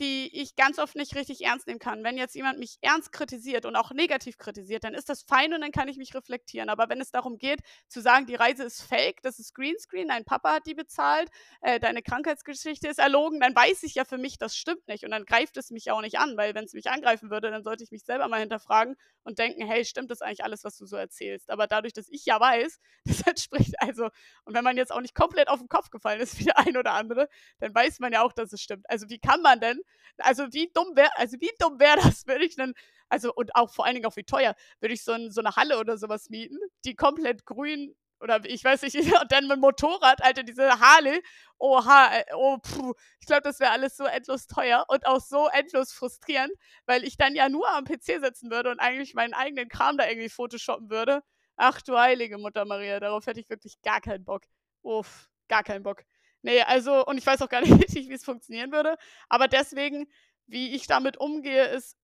die 0.00 0.30
ich 0.40 0.56
ganz 0.56 0.78
oft 0.78 0.96
nicht 0.96 1.14
richtig 1.14 1.42
ernst 1.42 1.66
nehmen 1.66 1.78
kann. 1.78 2.02
Wenn 2.04 2.16
jetzt 2.16 2.34
jemand 2.34 2.58
mich 2.58 2.78
ernst 2.80 3.12
kritisiert 3.12 3.66
und 3.66 3.76
auch 3.76 3.92
negativ 3.92 4.38
kritisiert, 4.38 4.84
dann 4.84 4.94
ist 4.94 5.08
das 5.08 5.22
fein 5.22 5.52
und 5.52 5.60
dann 5.60 5.72
kann 5.72 5.88
ich 5.88 5.96
mich 5.96 6.14
reflektieren. 6.14 6.68
Aber 6.68 6.88
wenn 6.88 7.00
es 7.00 7.10
darum 7.10 7.38
geht, 7.38 7.60
zu 7.88 8.00
sagen, 8.00 8.26
die 8.26 8.34
Reise 8.34 8.64
ist 8.64 8.82
fake, 8.82 9.20
das 9.22 9.38
ist 9.38 9.54
Greenscreen, 9.54 10.08
dein 10.08 10.24
Papa 10.24 10.54
hat 10.54 10.66
die 10.66 10.74
bezahlt, 10.74 11.28
äh, 11.60 11.78
deine 11.78 12.02
Krankheitsgeschichte 12.02 12.88
ist 12.88 12.98
erlogen, 12.98 13.40
dann 13.40 13.54
weiß 13.54 13.82
ich 13.82 13.94
ja 13.94 14.04
für 14.04 14.18
mich, 14.18 14.38
das 14.38 14.56
stimmt 14.56 14.86
nicht. 14.88 15.04
Und 15.04 15.10
dann 15.10 15.24
greift 15.24 15.56
es 15.56 15.70
mich 15.70 15.90
auch 15.90 16.00
nicht 16.00 16.18
an, 16.18 16.36
weil 16.36 16.54
wenn 16.54 16.64
es 16.64 16.72
mich 16.72 16.90
angreifen 16.90 17.30
würde, 17.30 17.50
dann 17.50 17.62
sollte 17.62 17.84
ich 17.84 17.90
mich 17.90 18.04
selber 18.04 18.28
mal 18.28 18.40
hinterfragen 18.40 18.96
und 19.24 19.38
denken, 19.38 19.66
hey, 19.66 19.84
stimmt 19.84 20.10
das 20.10 20.22
eigentlich 20.22 20.44
alles, 20.44 20.64
was 20.64 20.76
du 20.76 20.86
so 20.86 20.96
erzählst? 20.96 21.50
Aber 21.50 21.66
dadurch, 21.66 21.92
dass 21.92 22.08
ich 22.08 22.24
ja 22.24 22.40
weiß, 22.40 22.80
das 23.04 23.26
entspricht 23.26 23.74
also, 23.78 24.04
und 24.44 24.54
wenn 24.54 24.64
man 24.64 24.76
jetzt 24.76 24.92
auch 24.92 25.00
nicht 25.00 25.14
komplett 25.14 25.48
auf 25.48 25.58
den 25.58 25.68
Kopf 25.68 25.90
gefallen 25.90 26.20
ist 26.20 26.38
wie 26.38 26.44
der 26.44 26.58
ein 26.58 26.76
oder 26.76 26.92
andere, 26.92 27.28
dann 27.58 27.74
weiß 27.74 28.00
man 28.00 28.12
ja 28.12 28.22
auch, 28.22 28.32
dass 28.32 28.52
es 28.52 28.60
stimmt. 28.60 28.88
Also 28.88 29.08
wie 29.08 29.18
kann 29.18 29.42
man 29.42 29.60
denn 29.60 29.81
also 30.18 30.52
wie 30.52 30.70
dumm 30.74 30.96
wäre, 30.96 31.10
also 31.16 31.36
wie 31.40 31.50
dumm 31.58 31.78
wäre 31.80 31.96
das, 31.96 32.26
würde 32.26 32.44
ich 32.44 32.56
dann, 32.56 32.74
also 33.08 33.32
und 33.34 33.54
auch 33.54 33.72
vor 33.72 33.84
allen 33.84 33.94
Dingen 33.94 34.06
auch 34.06 34.16
wie 34.16 34.24
teuer, 34.24 34.54
würde 34.80 34.94
ich 34.94 35.04
so, 35.04 35.12
ein, 35.12 35.30
so 35.30 35.40
eine 35.40 35.56
Halle 35.56 35.78
oder 35.78 35.98
sowas 35.98 36.30
mieten, 36.30 36.58
die 36.84 36.94
komplett 36.94 37.44
grün 37.46 37.94
oder 38.22 38.40
ich 38.44 38.62
weiß 38.64 38.82
nicht, 38.82 38.94
und 39.20 39.32
dann 39.32 39.48
mit 39.48 39.58
Motorrad, 39.58 40.22
Alter, 40.22 40.44
diese 40.44 40.80
Harley, 40.80 41.22
oha, 41.58 42.16
äh, 42.16 42.24
oh, 42.34 42.58
puh, 42.58 42.94
ich 43.20 43.26
glaube, 43.26 43.42
das 43.42 43.60
wäre 43.60 43.72
alles 43.72 43.96
so 43.96 44.04
endlos 44.04 44.46
teuer 44.46 44.84
und 44.88 45.06
auch 45.06 45.20
so 45.20 45.48
endlos 45.48 45.92
frustrierend, 45.92 46.52
weil 46.86 47.04
ich 47.04 47.16
dann 47.16 47.34
ja 47.34 47.48
nur 47.48 47.68
am 47.70 47.84
PC 47.84 48.20
sitzen 48.22 48.50
würde 48.50 48.70
und 48.70 48.80
eigentlich 48.80 49.14
meinen 49.14 49.34
eigenen 49.34 49.68
Kram 49.68 49.98
da 49.98 50.08
irgendwie 50.08 50.28
photoshoppen 50.28 50.88
würde. 50.90 51.22
Ach 51.56 51.82
du 51.82 51.98
heilige 51.98 52.38
Mutter 52.38 52.64
Maria, 52.64 53.00
darauf 53.00 53.26
hätte 53.26 53.40
ich 53.40 53.50
wirklich 53.50 53.80
gar 53.82 54.00
keinen 54.00 54.24
Bock. 54.24 54.44
Uff, 54.82 55.28
gar 55.48 55.62
keinen 55.62 55.82
Bock. 55.82 56.04
Nee, 56.42 56.62
also, 56.62 57.04
und 57.06 57.18
ich 57.18 57.26
weiß 57.26 57.42
auch 57.42 57.48
gar 57.48 57.60
nicht 57.62 57.72
richtig, 57.72 58.08
wie 58.08 58.14
es 58.14 58.24
funktionieren 58.24 58.72
würde. 58.72 58.96
Aber 59.28 59.48
deswegen, 59.48 60.08
wie 60.46 60.74
ich 60.74 60.86
damit 60.86 61.16
umgehe, 61.18 61.66
ist, 61.66 61.96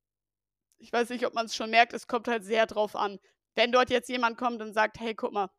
ich 0.78 0.92
weiß 0.92 1.10
nicht, 1.10 1.26
ob 1.26 1.34
man 1.34 1.46
es 1.46 1.56
schon 1.56 1.70
merkt, 1.70 1.92
es 1.92 2.06
kommt 2.06 2.28
halt 2.28 2.44
sehr 2.44 2.66
drauf 2.66 2.96
an. 2.96 3.18
Wenn 3.54 3.72
dort 3.72 3.90
jetzt 3.90 4.08
jemand 4.08 4.38
kommt 4.38 4.62
und 4.62 4.72
sagt, 4.72 5.00
hey, 5.00 5.14
guck 5.14 5.32
mal, 5.32 5.50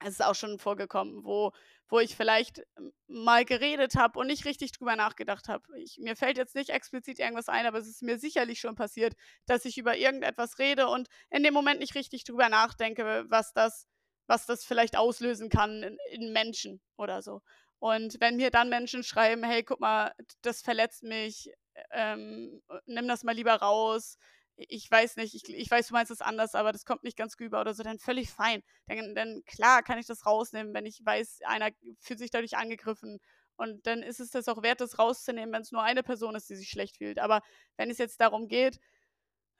es 0.00 0.14
ist 0.14 0.24
auch 0.24 0.34
schon 0.34 0.58
vorgekommen, 0.58 1.24
wo, 1.24 1.52
wo 1.88 2.00
ich 2.00 2.16
vielleicht 2.16 2.62
mal 3.06 3.44
geredet 3.44 3.94
habe 3.94 4.18
und 4.18 4.26
nicht 4.26 4.44
richtig 4.44 4.72
drüber 4.72 4.94
nachgedacht 4.96 5.48
habe. 5.48 5.64
Mir 5.98 6.16
fällt 6.16 6.36
jetzt 6.36 6.54
nicht 6.54 6.70
explizit 6.70 7.18
irgendwas 7.18 7.48
ein, 7.48 7.66
aber 7.66 7.78
es 7.78 7.88
ist 7.88 8.02
mir 8.02 8.18
sicherlich 8.18 8.60
schon 8.60 8.74
passiert, 8.74 9.14
dass 9.46 9.64
ich 9.64 9.78
über 9.78 9.96
irgendetwas 9.96 10.58
rede 10.58 10.88
und 10.88 11.08
in 11.30 11.42
dem 11.42 11.54
Moment 11.54 11.80
nicht 11.80 11.94
richtig 11.94 12.24
drüber 12.24 12.48
nachdenke, 12.50 13.24
was 13.28 13.54
das, 13.54 13.86
was 14.26 14.44
das 14.46 14.64
vielleicht 14.64 14.96
auslösen 14.96 15.48
kann 15.48 15.82
in, 15.82 15.98
in 16.10 16.32
Menschen 16.32 16.82
oder 16.96 17.22
so. 17.22 17.40
Und 17.78 18.16
wenn 18.20 18.36
mir 18.36 18.50
dann 18.50 18.68
Menschen 18.68 19.02
schreiben, 19.04 19.44
hey, 19.44 19.62
guck 19.62 19.80
mal, 19.80 20.12
das 20.42 20.62
verletzt 20.62 21.02
mich, 21.02 21.50
ähm, 21.92 22.62
nimm 22.86 23.08
das 23.08 23.22
mal 23.22 23.34
lieber 23.34 23.54
raus, 23.54 24.16
ich 24.56 24.90
weiß 24.90 25.16
nicht, 25.16 25.34
ich, 25.34 25.48
ich 25.48 25.70
weiß, 25.70 25.88
du 25.88 25.94
meinst 25.94 26.10
es 26.10 26.22
anders, 26.22 26.54
aber 26.54 26.72
das 26.72 26.84
kommt 26.86 27.04
nicht 27.04 27.16
ganz 27.16 27.38
rüber 27.38 27.60
oder 27.60 27.74
so, 27.74 27.82
dann 27.82 27.98
völlig 27.98 28.30
fein. 28.30 28.62
Denn, 28.88 29.14
denn 29.14 29.42
klar 29.44 29.82
kann 29.82 29.98
ich 29.98 30.06
das 30.06 30.24
rausnehmen, 30.24 30.72
wenn 30.74 30.86
ich 30.86 31.00
weiß, 31.04 31.40
einer 31.44 31.70
fühlt 32.00 32.18
sich 32.18 32.30
dadurch 32.30 32.56
angegriffen. 32.56 33.18
Und 33.56 33.86
dann 33.86 34.02
ist 34.02 34.20
es 34.20 34.30
das 34.30 34.48
auch 34.48 34.62
wert, 34.62 34.80
das 34.80 34.98
rauszunehmen, 34.98 35.52
wenn 35.52 35.62
es 35.62 35.72
nur 35.72 35.82
eine 35.82 36.02
Person 36.02 36.34
ist, 36.34 36.48
die 36.48 36.56
sich 36.56 36.68
schlecht 36.68 36.96
fühlt. 36.98 37.18
Aber 37.18 37.42
wenn 37.76 37.90
es 37.90 37.98
jetzt 37.98 38.20
darum 38.20 38.48
geht, 38.48 38.78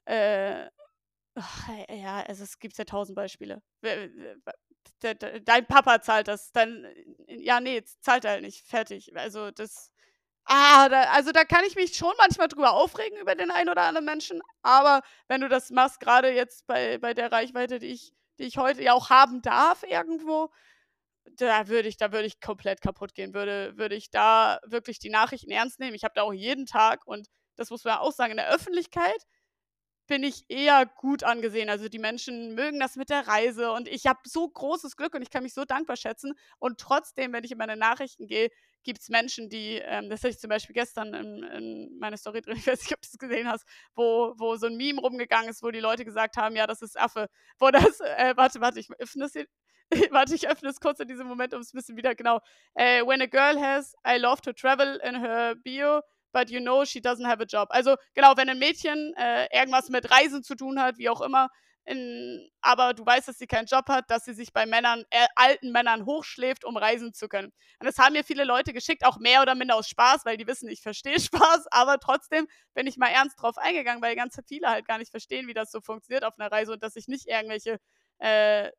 äh, 0.07 0.69
ja, 1.91 2.23
also 2.23 2.45
es 2.45 2.59
gibt 2.59 2.77
ja 2.79 2.85
tausend 2.85 3.17
Beispiele 3.17 3.63
dein 5.45 5.67
Papa 5.67 6.01
zahlt 6.03 6.29
das, 6.29 6.53
dann, 6.53 6.87
ja, 7.29 7.61
nee, 7.61 7.83
zahlt 8.01 8.25
er 8.25 8.33
halt 8.33 8.43
nicht, 8.43 8.67
fertig. 8.67 9.17
Also 9.17 9.51
das, 9.51 9.91
ah, 10.45 10.89
da, 10.89 11.03
also 11.13 11.33
da 11.33 11.45
kann 11.45 11.65
ich 11.67 11.77
mich 11.77 11.97
schon 11.97 12.15
manchmal 12.19 12.49
drüber 12.49 12.73
aufregen 12.75 13.19
über 13.19 13.35
den 13.35 13.51
einen 13.51 13.71
oder 13.71 13.83
anderen 13.83 14.07
Menschen, 14.07 14.41
aber 14.63 15.03
wenn 15.29 15.41
du 15.41 15.49
das 15.49 15.71
machst, 15.71 16.01
gerade 16.01 16.31
jetzt 16.33 16.67
bei, 16.67 16.99
bei 16.99 17.15
der 17.15 17.33
Reichweite, 17.33 17.79
die 17.79 17.89
ich, 17.89 18.13
die 18.39 18.45
ich 18.45 18.59
heute 18.59 18.83
ja 18.83 18.93
auch 18.95 19.11
haben 19.11 19.43
darf 19.43 19.83
irgendwo, 19.83 20.51
da 21.39 21.69
würde 21.69 21.89
ich, 21.89 21.97
da 21.97 22.13
würde 22.13 22.27
ich 22.27 22.41
komplett 22.41 22.81
kaputt 22.81 23.15
gehen, 23.15 23.35
würde, 23.35 23.77
würde 23.77 23.97
ich 23.97 24.11
da 24.11 24.61
wirklich 24.65 24.99
die 25.01 25.11
Nachrichten 25.11 25.51
ernst 25.51 25.81
nehmen. 25.81 25.95
Ich 25.95 26.05
habe 26.05 26.15
da 26.15 26.23
auch 26.23 26.33
jeden 26.33 26.67
Tag 26.67 27.07
und 27.07 27.29
das 27.57 27.71
muss 27.71 27.85
man 27.85 27.99
auch 27.99 28.13
sagen, 28.13 28.33
in 28.33 28.37
der 28.39 28.51
Öffentlichkeit 28.51 29.23
bin 30.07 30.23
ich 30.23 30.45
eher 30.49 30.87
gut 30.87 31.25
angesehen. 31.25 31.69
Also 31.69 31.89
die 31.89 31.99
Menschen 31.99 32.55
mögen 32.55 32.81
das 32.81 32.97
mit 32.97 33.11
der 33.11 33.27
Reise 33.27 33.73
und 33.73 33.89
ich 33.89 34.07
habe 34.07 34.21
so 34.25 34.49
großes 34.49 34.97
Glück 34.97 35.15
und 35.15 35.23
ich 35.23 35.31
kann 35.31 35.43
mich 35.43 35.55
so 35.55 35.65
dankbar 35.65 35.97
schätzen. 35.97 36.35
Und 36.59 36.79
trotzdem, 36.79 37.33
wenn 37.33 37.45
ich 37.45 37.53
in 37.53 37.59
meine 37.59 37.77
Nachrichten 37.77 38.27
gehe, 38.27 38.51
gibt 38.87 39.01
es 39.01 39.09
Menschen, 39.09 39.51
die, 39.51 39.81
ähm, 39.85 40.09
das 40.09 40.21
hatte 40.21 40.31
ich 40.31 40.39
zum 40.39 40.49
Beispiel 40.49 40.75
gestern 40.75 41.13
in, 41.13 41.43
in 41.43 41.99
meine 41.99 42.17
Story 42.17 42.41
drin, 42.41 42.57
ich 42.57 42.67
weiß 42.67 42.81
nicht, 42.81 42.95
ob 42.95 43.03
du 43.03 43.09
es 43.13 43.19
gesehen 43.19 43.49
hast, 43.49 43.67
wo, 43.95 44.35
wo 44.39 44.57
so 44.57 44.67
ein 44.67 44.77
Meme 44.77 45.01
rumgegangen 45.01 45.51
ist, 45.51 45.63
wo 45.63 45.71
die 45.71 45.81
Leute 45.81 46.05
gesagt 46.05 46.37
haben, 46.37 46.57
ja, 46.57 46.67
das 46.67 46.83
ist 46.83 46.99
Affe. 46.99 47.29
Wo 47.59 47.71
das, 47.71 48.01
äh, 48.01 48.35
warte, 48.37 48.61
warte, 48.61 48.81
ich 48.81 48.89
öffne 48.99 49.25
es 49.25 49.33
hier. 49.33 49.47
warte, 50.11 50.35
ich 50.35 50.49
öffne 50.49 50.69
es 50.69 50.81
kurz 50.81 51.01
in 51.01 51.09
diesem 51.09 51.27
Moment, 51.27 51.55
um 51.55 51.61
es 51.61 51.73
ein 51.73 51.77
bisschen 51.77 51.97
wieder 51.97 52.15
genau. 52.15 52.37
Uh, 52.79 53.07
when 53.07 53.21
a 53.23 53.27
girl 53.27 53.61
has 53.61 53.95
I 54.07 54.19
love 54.19 54.41
to 54.43 54.53
travel 54.53 55.01
in 55.05 55.15
her 55.17 55.55
bio, 55.57 56.01
but 56.37 56.51
you 56.51 56.61
know 56.61 56.85
she 56.85 57.01
doesn't 57.01 57.27
have 57.27 57.41
a 57.41 57.47
job. 57.47 57.69
Also 57.71 57.97
genau, 58.15 58.37
wenn 58.37 58.51
ein 58.51 58.59
Mädchen 58.59 59.15
äh, 59.17 59.47
irgendwas 59.57 59.89
mit 59.89 60.11
Reisen 60.11 60.43
zu 60.43 60.55
tun 60.55 60.79
hat, 60.79 60.99
wie 60.99 61.09
auch 61.09 61.23
immer, 61.23 61.49
in, 61.87 62.51
aber 62.61 62.93
du 62.93 63.07
weißt, 63.07 63.29
dass 63.29 63.39
sie 63.39 63.47
keinen 63.47 63.67
Job 63.67 63.89
hat, 63.89 64.11
dass 64.11 64.25
sie 64.25 64.35
sich 64.35 64.53
bei 64.53 64.67
Männern, 64.67 65.05
äh, 65.11 65.27
alten 65.37 65.71
Männern 65.73 66.05
hochschläft, 66.05 66.65
um 66.65 66.77
reisen 66.77 67.15
zu 67.15 67.29
können. 67.29 67.53
Und 67.79 67.87
das 67.87 67.97
haben 67.97 68.13
mir 68.13 68.25
viele 68.25 68.45
Leute 68.45 68.75
geschickt, 68.75 69.07
auch 69.07 69.19
mehr 69.19 69.41
oder 69.41 69.55
minder 69.55 69.77
aus 69.77 69.89
Spaß, 69.89 70.27
weil 70.27 70.37
die 70.37 70.47
wissen, 70.47 70.69
ich 70.69 70.83
verstehe 70.83 71.19
Spaß, 71.21 71.69
aber 71.71 71.99
trotzdem 71.99 72.47
bin 72.75 72.87
ich 72.87 72.99
mal 72.99 73.09
ernst 73.09 73.41
drauf 73.41 73.57
eingegangen, 73.57 74.03
weil 74.03 74.15
ganz 74.15 74.37
viele 74.47 74.69
halt 74.69 74.87
gar 74.87 74.99
nicht 74.99 75.11
verstehen, 75.11 75.47
wie 75.47 75.55
das 75.55 75.71
so 75.71 75.81
funktioniert 75.81 76.25
auf 76.25 76.39
einer 76.39 76.53
Reise 76.53 76.73
und 76.73 76.83
dass 76.83 76.97
ich 76.97 77.09
nicht 77.09 77.29
irgendwelche 77.29 77.79
äh, 78.19 78.71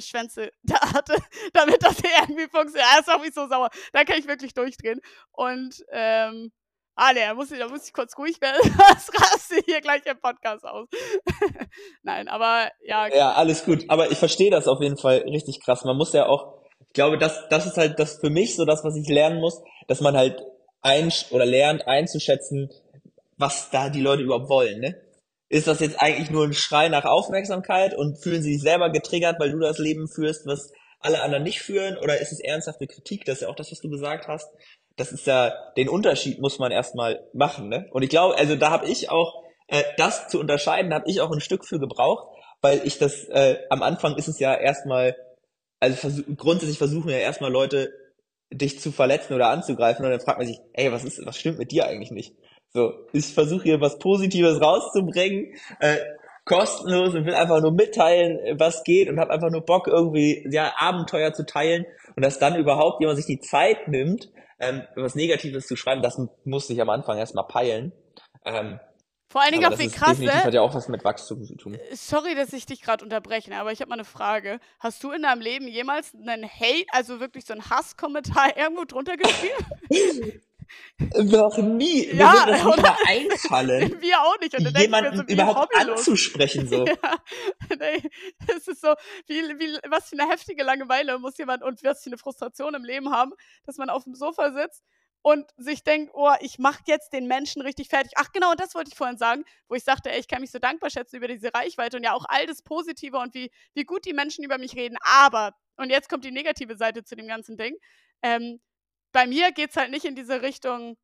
Schwänze 0.00 0.50
da 0.62 0.80
hatte, 0.92 1.16
damit 1.52 1.82
das 1.82 1.98
hier 1.98 2.10
irgendwie 2.20 2.48
funktioniert. 2.48 2.86
Er 2.94 3.00
ist 3.00 3.10
auch 3.10 3.20
nicht 3.20 3.34
so 3.34 3.46
sauer. 3.48 3.70
Da 3.92 4.04
kann 4.04 4.18
ich 4.18 4.26
wirklich 4.26 4.54
durchdrehen. 4.54 5.00
Und, 5.32 5.84
ähm, 5.92 6.52
ah, 6.94 7.12
ne, 7.12 7.20
da 7.20 7.34
muss 7.34 7.50
ich, 7.50 7.58
da 7.58 7.68
muss 7.68 7.86
ich 7.86 7.92
kurz 7.92 8.16
ruhig 8.18 8.40
werden. 8.40 8.60
Das 8.88 9.10
raste 9.14 9.56
hier 9.64 9.80
gleich 9.80 10.04
im 10.06 10.20
Podcast 10.20 10.64
aus. 10.64 10.88
Nein, 12.02 12.28
aber 12.28 12.70
ja. 12.82 13.08
Ja, 13.08 13.32
alles 13.32 13.64
gut. 13.64 13.84
Aber 13.88 14.10
ich 14.10 14.18
verstehe 14.18 14.50
das 14.50 14.68
auf 14.68 14.80
jeden 14.80 14.98
Fall 14.98 15.18
richtig 15.18 15.60
krass. 15.60 15.84
Man 15.84 15.96
muss 15.96 16.12
ja 16.12 16.26
auch, 16.26 16.62
ich 16.86 16.92
glaube, 16.92 17.18
das, 17.18 17.48
das 17.48 17.66
ist 17.66 17.76
halt 17.76 17.98
das 17.98 18.18
für 18.20 18.30
mich 18.30 18.56
so 18.56 18.64
das, 18.64 18.84
was 18.84 18.96
ich 18.96 19.08
lernen 19.08 19.40
muss, 19.40 19.62
dass 19.88 20.00
man 20.00 20.16
halt 20.16 20.42
ein 20.82 21.12
oder 21.30 21.46
lernt 21.46 21.86
einzuschätzen, 21.86 22.70
was 23.38 23.70
da 23.70 23.88
die 23.88 24.00
Leute 24.00 24.22
überhaupt 24.22 24.48
wollen, 24.48 24.80
ne? 24.80 25.00
Ist 25.52 25.66
das 25.66 25.80
jetzt 25.80 26.00
eigentlich 26.00 26.30
nur 26.30 26.46
ein 26.46 26.54
Schrei 26.54 26.88
nach 26.88 27.04
Aufmerksamkeit 27.04 27.94
und 27.94 28.16
fühlen 28.16 28.42
sie 28.42 28.54
sich 28.54 28.62
selber 28.62 28.90
getriggert, 28.90 29.38
weil 29.38 29.52
du 29.52 29.58
das 29.58 29.76
Leben 29.76 30.08
führst, 30.08 30.46
was 30.46 30.72
alle 30.98 31.20
anderen 31.20 31.42
nicht 31.42 31.60
führen? 31.60 31.98
Oder 31.98 32.18
ist 32.18 32.32
es 32.32 32.40
ernsthafte 32.40 32.86
Kritik? 32.86 33.26
Das 33.26 33.36
ist 33.36 33.40
ja 33.42 33.48
auch 33.48 33.54
das, 33.54 33.70
was 33.70 33.80
du 33.80 33.90
gesagt 33.90 34.28
hast. 34.28 34.48
Das 34.96 35.12
ist 35.12 35.26
ja, 35.26 35.52
den 35.76 35.90
Unterschied 35.90 36.40
muss 36.40 36.58
man 36.58 36.72
erstmal 36.72 37.28
machen. 37.34 37.68
Ne? 37.68 37.86
Und 37.92 38.02
ich 38.02 38.08
glaube, 38.08 38.38
also 38.38 38.56
da 38.56 38.70
habe 38.70 38.88
ich 38.88 39.10
auch, 39.10 39.44
äh, 39.66 39.82
das 39.98 40.28
zu 40.28 40.40
unterscheiden, 40.40 40.94
habe 40.94 41.04
ich 41.06 41.20
auch 41.20 41.30
ein 41.30 41.40
Stück 41.40 41.66
für 41.66 41.78
gebraucht, 41.78 42.28
weil 42.62 42.80
ich 42.84 42.96
das, 42.98 43.24
äh, 43.24 43.58
am 43.68 43.82
Anfang 43.82 44.16
ist 44.16 44.28
es 44.28 44.38
ja 44.38 44.54
erstmal, 44.54 45.14
also 45.80 45.96
vers 45.96 46.22
grundsätzlich 46.34 46.78
versuchen 46.78 47.10
ja 47.10 47.18
erstmal 47.18 47.52
Leute, 47.52 47.92
dich 48.50 48.80
zu 48.80 48.90
verletzen 48.90 49.34
oder 49.34 49.48
anzugreifen 49.48 50.02
und 50.04 50.12
dann 50.12 50.20
fragt 50.20 50.38
man 50.38 50.46
sich, 50.46 50.60
ey, 50.72 50.90
was 50.92 51.04
ist, 51.04 51.24
was 51.26 51.36
stimmt 51.36 51.58
mit 51.58 51.72
dir 51.72 51.86
eigentlich 51.86 52.10
nicht? 52.10 52.34
So, 52.74 52.94
ich 53.12 53.34
versuche 53.34 53.64
hier 53.64 53.80
was 53.80 53.98
Positives 53.98 54.60
rauszubringen. 54.60 55.54
Äh, 55.78 55.98
kostenlos 56.44 57.14
und 57.14 57.24
will 57.24 57.34
einfach 57.34 57.60
nur 57.60 57.72
mitteilen, 57.72 58.58
was 58.58 58.82
geht 58.82 59.08
und 59.08 59.20
habe 59.20 59.30
einfach 59.30 59.50
nur 59.50 59.60
Bock 59.60 59.86
irgendwie 59.86 60.44
ja 60.50 60.72
Abenteuer 60.76 61.32
zu 61.32 61.46
teilen 61.46 61.86
und 62.16 62.24
dass 62.24 62.38
dann 62.38 62.56
überhaupt 62.56 63.00
jemand 63.00 63.16
sich 63.16 63.26
die 63.26 63.40
Zeit 63.40 63.88
nimmt, 63.88 64.28
ähm, 64.58 64.82
was 64.96 65.14
Negatives 65.14 65.66
zu 65.66 65.76
schreiben, 65.76 66.02
das 66.02 66.20
musste 66.44 66.72
ich 66.72 66.80
am 66.80 66.90
Anfang 66.90 67.18
erstmal 67.18 67.46
peilen. 67.46 67.92
Ähm, 68.44 68.80
Vor 69.30 69.40
allen 69.40 69.52
Dingen 69.52 69.72
auch 69.72 69.78
wie 69.78 69.88
krass, 69.88 70.18
ne? 70.18 70.32
hat 70.32 70.52
ja 70.52 70.62
auch 70.62 70.74
was 70.74 70.88
mit 70.88 71.04
Wachstum 71.04 71.44
zu 71.44 71.54
tun. 71.56 71.74
Äh, 71.74 71.94
sorry, 71.94 72.34
dass 72.34 72.52
ich 72.52 72.66
dich 72.66 72.82
gerade 72.82 73.04
unterbreche, 73.04 73.54
aber 73.54 73.70
ich 73.70 73.80
habe 73.80 73.90
mal 73.90 73.94
eine 73.96 74.04
Frage. 74.04 74.58
Hast 74.80 75.02
du 75.04 75.12
in 75.12 75.22
deinem 75.22 75.40
Leben 75.40 75.68
jemals 75.68 76.12
einen 76.14 76.44
Hate, 76.44 76.86
also 76.90 77.20
wirklich 77.20 77.44
so 77.44 77.52
einen 77.52 77.70
Hasskommentar 77.70 78.56
irgendwo 78.56 78.84
drunter 78.84 79.16
geschrieben? 79.16 80.40
Noch 80.98 81.58
nie. 81.58 82.06
Ja, 82.12 82.46
Mir 82.46 82.64
würde 82.64 82.82
das 82.82 82.98
nicht 82.98 83.08
einfallen. 83.08 83.96
Wir 84.00 84.20
auch 84.20 84.38
nicht. 84.40 84.54
Und 84.54 84.78
jemanden 84.78 85.16
so, 85.16 85.22
überhaupt 85.24 85.74
anzusprechen 85.76 86.68
so. 86.68 86.84
Ja, 87.02 87.76
nee, 87.78 88.02
es 88.48 88.68
ist 88.68 88.80
so, 88.80 88.94
wie, 89.26 89.34
wie, 89.58 89.78
was 89.88 90.08
für 90.08 90.18
eine 90.18 90.30
heftige 90.30 90.62
Langeweile 90.62 91.18
muss 91.18 91.38
jemand 91.38 91.62
und 91.62 91.82
was 91.82 92.02
für 92.02 92.10
eine 92.10 92.18
Frustration 92.18 92.74
im 92.74 92.84
Leben 92.84 93.10
haben, 93.10 93.32
dass 93.64 93.78
man 93.78 93.90
auf 93.90 94.04
dem 94.04 94.14
Sofa 94.14 94.52
sitzt 94.52 94.82
und 95.22 95.48
sich 95.56 95.84
denkt, 95.84 96.12
oh, 96.14 96.32
ich 96.40 96.58
mache 96.58 96.82
jetzt 96.86 97.12
den 97.12 97.26
Menschen 97.26 97.62
richtig 97.62 97.88
fertig. 97.88 98.12
Ach 98.16 98.32
genau, 98.32 98.54
das 98.54 98.74
wollte 98.74 98.90
ich 98.90 98.98
vorhin 98.98 99.16
sagen, 99.16 99.44
wo 99.68 99.74
ich 99.74 99.84
sagte, 99.84 100.10
ey, 100.10 100.18
ich 100.20 100.28
kann 100.28 100.40
mich 100.40 100.50
so 100.50 100.58
dankbar 100.58 100.90
schätzen 100.90 101.16
über 101.16 101.28
diese 101.28 101.54
Reichweite 101.54 101.96
und 101.96 102.02
ja 102.02 102.12
auch 102.12 102.24
all 102.28 102.46
das 102.46 102.62
Positive 102.62 103.16
und 103.18 103.34
wie, 103.34 103.50
wie 103.74 103.84
gut 103.84 104.04
die 104.04 104.12
Menschen 104.12 104.44
über 104.44 104.58
mich 104.58 104.74
reden. 104.74 104.96
Aber, 105.04 105.54
und 105.76 105.90
jetzt 105.90 106.08
kommt 106.08 106.24
die 106.24 106.32
negative 106.32 106.76
Seite 106.76 107.04
zu 107.04 107.14
dem 107.14 107.28
ganzen 107.28 107.56
Ding, 107.56 107.76
ähm, 108.22 108.60
bei 109.12 109.26
mir 109.26 109.52
geht 109.52 109.70
es 109.70 109.76
halt 109.76 109.90
nicht 109.90 110.04
in 110.04 110.16
diese 110.16 110.42
Richtung 110.42 110.96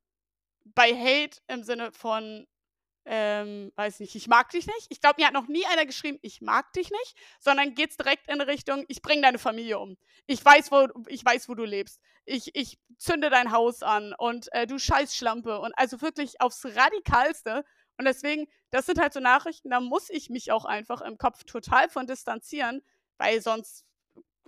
bei 0.64 0.94
Hate 0.94 1.40
im 1.46 1.62
Sinne 1.62 1.92
von, 1.92 2.46
ähm, 3.04 3.72
weiß 3.76 4.00
nicht, 4.00 4.14
ich 4.14 4.28
mag 4.28 4.50
dich 4.50 4.66
nicht. 4.66 4.86
Ich 4.90 5.00
glaube, 5.00 5.16
mir 5.18 5.26
hat 5.26 5.34
noch 5.34 5.48
nie 5.48 5.64
einer 5.66 5.86
geschrieben, 5.86 6.18
ich 6.22 6.40
mag 6.42 6.72
dich 6.74 6.90
nicht, 6.90 7.14
sondern 7.40 7.74
geht 7.74 7.90
es 7.90 7.96
direkt 7.96 8.28
in 8.28 8.40
Richtung, 8.40 8.84
ich 8.88 9.00
bringe 9.00 9.22
deine 9.22 9.38
Familie 9.38 9.78
um. 9.78 9.96
Ich 10.26 10.44
weiß, 10.44 10.70
wo, 10.70 10.88
ich 11.06 11.24
weiß, 11.24 11.48
wo 11.48 11.54
du 11.54 11.64
lebst. 11.64 12.00
Ich, 12.26 12.54
ich 12.54 12.78
zünde 12.98 13.30
dein 13.30 13.50
Haus 13.50 13.82
an 13.82 14.14
und 14.18 14.52
äh, 14.52 14.66
du 14.66 14.78
scheiß 14.78 15.16
Schlampe. 15.16 15.58
Und 15.60 15.72
also 15.78 16.02
wirklich 16.02 16.40
aufs 16.40 16.64
Radikalste. 16.66 17.64
Und 17.96 18.04
deswegen, 18.04 18.46
das 18.70 18.86
sind 18.86 19.00
halt 19.00 19.14
so 19.14 19.20
Nachrichten, 19.20 19.70
da 19.70 19.80
muss 19.80 20.10
ich 20.10 20.28
mich 20.28 20.52
auch 20.52 20.66
einfach 20.66 21.00
im 21.00 21.16
Kopf 21.16 21.44
total 21.44 21.88
von 21.88 22.06
distanzieren, 22.06 22.82
weil 23.16 23.40
sonst 23.40 23.87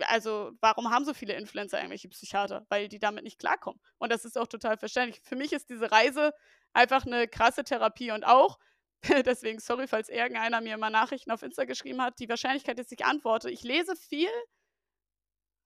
also 0.07 0.51
warum 0.61 0.89
haben 0.89 1.05
so 1.05 1.13
viele 1.13 1.33
Influencer 1.33 1.77
irgendwelche 1.77 2.09
Psychiater? 2.09 2.65
Weil 2.69 2.87
die 2.87 2.99
damit 2.99 3.23
nicht 3.23 3.39
klarkommen. 3.39 3.79
Und 3.97 4.11
das 4.11 4.25
ist 4.25 4.37
auch 4.37 4.47
total 4.47 4.77
verständlich. 4.77 5.21
Für 5.23 5.35
mich 5.35 5.53
ist 5.53 5.69
diese 5.69 5.91
Reise 5.91 6.33
einfach 6.73 7.05
eine 7.05 7.27
krasse 7.27 7.63
Therapie 7.63 8.11
und 8.11 8.25
auch, 8.25 8.59
deswegen 9.25 9.59
sorry, 9.59 9.87
falls 9.87 10.09
irgendeiner 10.09 10.61
mir 10.61 10.77
mal 10.77 10.89
Nachrichten 10.89 11.31
auf 11.31 11.43
Insta 11.43 11.65
geschrieben 11.65 12.01
hat, 12.01 12.19
die 12.19 12.29
Wahrscheinlichkeit, 12.29 12.79
dass 12.79 12.91
ich 12.91 13.05
antworte. 13.05 13.49
Ich 13.49 13.63
lese 13.63 13.95
viel, 13.95 14.29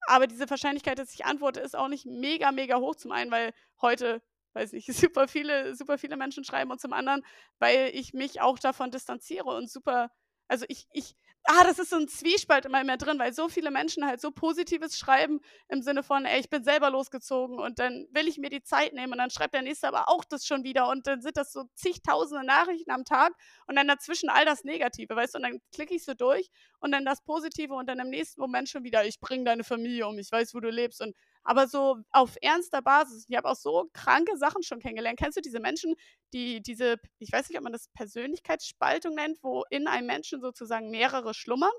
aber 0.08 0.26
diese 0.26 0.48
Wahrscheinlichkeit, 0.48 0.98
dass 0.98 1.12
ich 1.12 1.24
antworte, 1.24 1.60
ist 1.60 1.76
auch 1.76 1.88
nicht 1.88 2.06
mega, 2.06 2.52
mega 2.52 2.76
hoch. 2.76 2.96
Zum 2.96 3.12
einen, 3.12 3.30
weil 3.30 3.52
heute 3.80 4.22
weiß 4.56 4.72
ich, 4.72 4.86
super 5.14 5.28
viele, 5.28 5.76
super 5.76 5.98
viele 5.98 6.16
Menschen 6.16 6.42
schreiben 6.42 6.72
und 6.72 6.80
zum 6.80 6.92
anderen, 6.92 7.24
weil 7.60 7.90
ich 7.94 8.12
mich 8.12 8.40
auch 8.40 8.58
davon 8.58 8.90
distanziere 8.90 9.54
und 9.54 9.70
super, 9.70 10.10
also 10.48 10.64
ich, 10.68 10.88
ich, 10.92 11.14
ah, 11.46 11.64
das 11.64 11.78
ist 11.78 11.90
so 11.90 11.96
ein 11.96 12.08
Zwiespalt 12.08 12.64
immer 12.66 12.82
mehr 12.84 12.96
drin, 12.96 13.18
weil 13.18 13.32
so 13.32 13.48
viele 13.48 13.70
Menschen 13.70 14.04
halt 14.06 14.20
so 14.20 14.30
Positives 14.30 14.98
schreiben 14.98 15.40
im 15.68 15.82
Sinne 15.82 16.02
von, 16.02 16.24
ey, 16.24 16.40
ich 16.40 16.50
bin 16.50 16.62
selber 16.64 16.90
losgezogen 16.90 17.58
und 17.58 17.78
dann 17.78 18.06
will 18.10 18.28
ich 18.28 18.38
mir 18.38 18.50
die 18.50 18.62
Zeit 18.62 18.92
nehmen 18.92 19.12
und 19.12 19.18
dann 19.18 19.30
schreibt 19.30 19.54
der 19.54 19.62
Nächste 19.62 19.88
aber 19.88 20.08
auch 20.08 20.24
das 20.24 20.46
schon 20.46 20.64
wieder 20.64 20.88
und 20.88 21.06
dann 21.06 21.20
sind 21.22 21.36
das 21.36 21.52
so 21.52 21.64
zigtausende 21.74 22.44
Nachrichten 22.44 22.90
am 22.90 23.04
Tag 23.04 23.32
und 23.66 23.76
dann 23.76 23.88
dazwischen 23.88 24.28
all 24.28 24.44
das 24.44 24.64
Negative, 24.64 25.14
weißt 25.14 25.34
du, 25.34 25.38
und 25.38 25.42
dann 25.44 25.60
klicke 25.72 25.94
ich 25.94 26.04
so 26.04 26.14
durch 26.14 26.48
und 26.80 26.92
dann 26.92 27.04
das 27.04 27.22
Positive 27.22 27.74
und 27.74 27.86
dann 27.88 27.98
im 27.98 28.10
nächsten 28.10 28.40
Moment 28.40 28.68
schon 28.68 28.84
wieder, 28.84 29.04
ich 29.04 29.20
bringe 29.20 29.44
deine 29.44 29.64
Familie 29.64 30.06
um, 30.06 30.18
ich 30.18 30.30
weiß, 30.30 30.54
wo 30.54 30.60
du 30.60 30.70
lebst 30.70 31.00
und 31.00 31.14
aber 31.46 31.68
so 31.68 31.98
auf 32.10 32.36
ernster 32.42 32.82
Basis. 32.82 33.26
Ich 33.28 33.36
habe 33.36 33.48
auch 33.48 33.56
so 33.56 33.88
kranke 33.92 34.36
Sachen 34.36 34.62
schon 34.62 34.80
kennengelernt. 34.80 35.18
Kennst 35.18 35.36
du 35.36 35.40
diese 35.40 35.60
Menschen, 35.60 35.94
die 36.32 36.60
diese, 36.60 36.96
ich 37.18 37.32
weiß 37.32 37.48
nicht, 37.48 37.58
ob 37.58 37.64
man 37.64 37.72
das 37.72 37.88
Persönlichkeitsspaltung 37.94 39.14
nennt, 39.14 39.38
wo 39.42 39.64
in 39.70 39.86
einem 39.86 40.06
Menschen 40.06 40.40
sozusagen 40.40 40.90
mehrere 40.90 41.34
schlummern? 41.34 41.72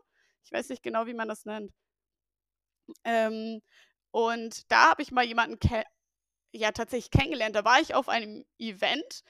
Ich 0.43 0.51
weiß 0.51 0.69
nicht 0.69 0.83
genau, 0.83 1.05
wie 1.05 1.13
man 1.13 1.27
das 1.27 1.45
nennt. 1.45 1.71
Ähm, 3.03 3.61
und 4.11 4.71
da 4.71 4.89
habe 4.91 5.01
ich 5.01 5.11
mal 5.11 5.25
jemanden 5.25 5.57
ja 6.53 6.71
tatsächlich 6.71 7.11
kennengelernt. 7.11 7.55
Da 7.55 7.65
war 7.65 7.81
ich 7.81 7.93
auf 7.93 8.09
einem 8.09 8.45
Event 8.57 9.23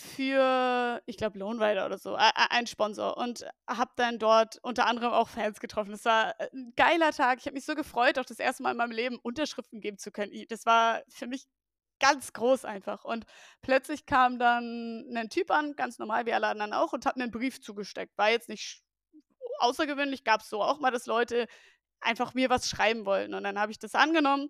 für, 0.00 1.02
ich 1.06 1.16
glaube, 1.16 1.38
Lohnweiler 1.40 1.84
oder 1.84 1.98
so, 1.98 2.16
ein 2.16 2.66
Sponsor 2.68 3.16
und 3.16 3.44
habe 3.68 3.90
dann 3.96 4.20
dort 4.20 4.58
unter 4.62 4.86
anderem 4.86 5.12
auch 5.12 5.28
Fans 5.28 5.58
getroffen. 5.58 5.90
Das 5.90 6.04
war 6.04 6.34
ein 6.52 6.72
geiler 6.76 7.10
Tag. 7.10 7.40
Ich 7.40 7.46
habe 7.46 7.54
mich 7.54 7.64
so 7.64 7.74
gefreut, 7.74 8.18
auch 8.18 8.24
das 8.24 8.38
erste 8.38 8.62
Mal 8.62 8.70
in 8.70 8.76
meinem 8.76 8.92
Leben 8.92 9.18
Unterschriften 9.18 9.80
geben 9.80 9.98
zu 9.98 10.12
können. 10.12 10.32
Das 10.48 10.66
war 10.66 11.02
für 11.08 11.26
mich 11.26 11.46
ganz 11.98 12.32
groß 12.32 12.64
einfach. 12.64 13.04
Und 13.04 13.24
plötzlich 13.60 14.06
kam 14.06 14.38
dann 14.38 15.04
ein 15.16 15.30
Typ 15.30 15.50
an, 15.50 15.74
ganz 15.74 15.98
normal 15.98 16.26
wie 16.26 16.32
alle 16.32 16.46
anderen 16.46 16.72
auch, 16.72 16.92
und 16.92 17.04
hat 17.04 17.16
mir 17.16 17.24
einen 17.24 17.32
Brief 17.32 17.60
zugesteckt. 17.60 18.16
War 18.16 18.30
jetzt 18.30 18.48
nicht 18.48 18.82
außergewöhnlich, 19.58 20.22
gab 20.22 20.42
es 20.42 20.48
so 20.48 20.62
auch 20.62 20.78
mal, 20.78 20.92
dass 20.92 21.06
Leute 21.06 21.48
einfach 22.00 22.34
mir 22.34 22.50
was 22.50 22.68
schreiben 22.68 23.04
wollten. 23.04 23.34
Und 23.34 23.42
dann 23.42 23.58
habe 23.58 23.72
ich 23.72 23.80
das 23.80 23.96
angenommen 23.96 24.48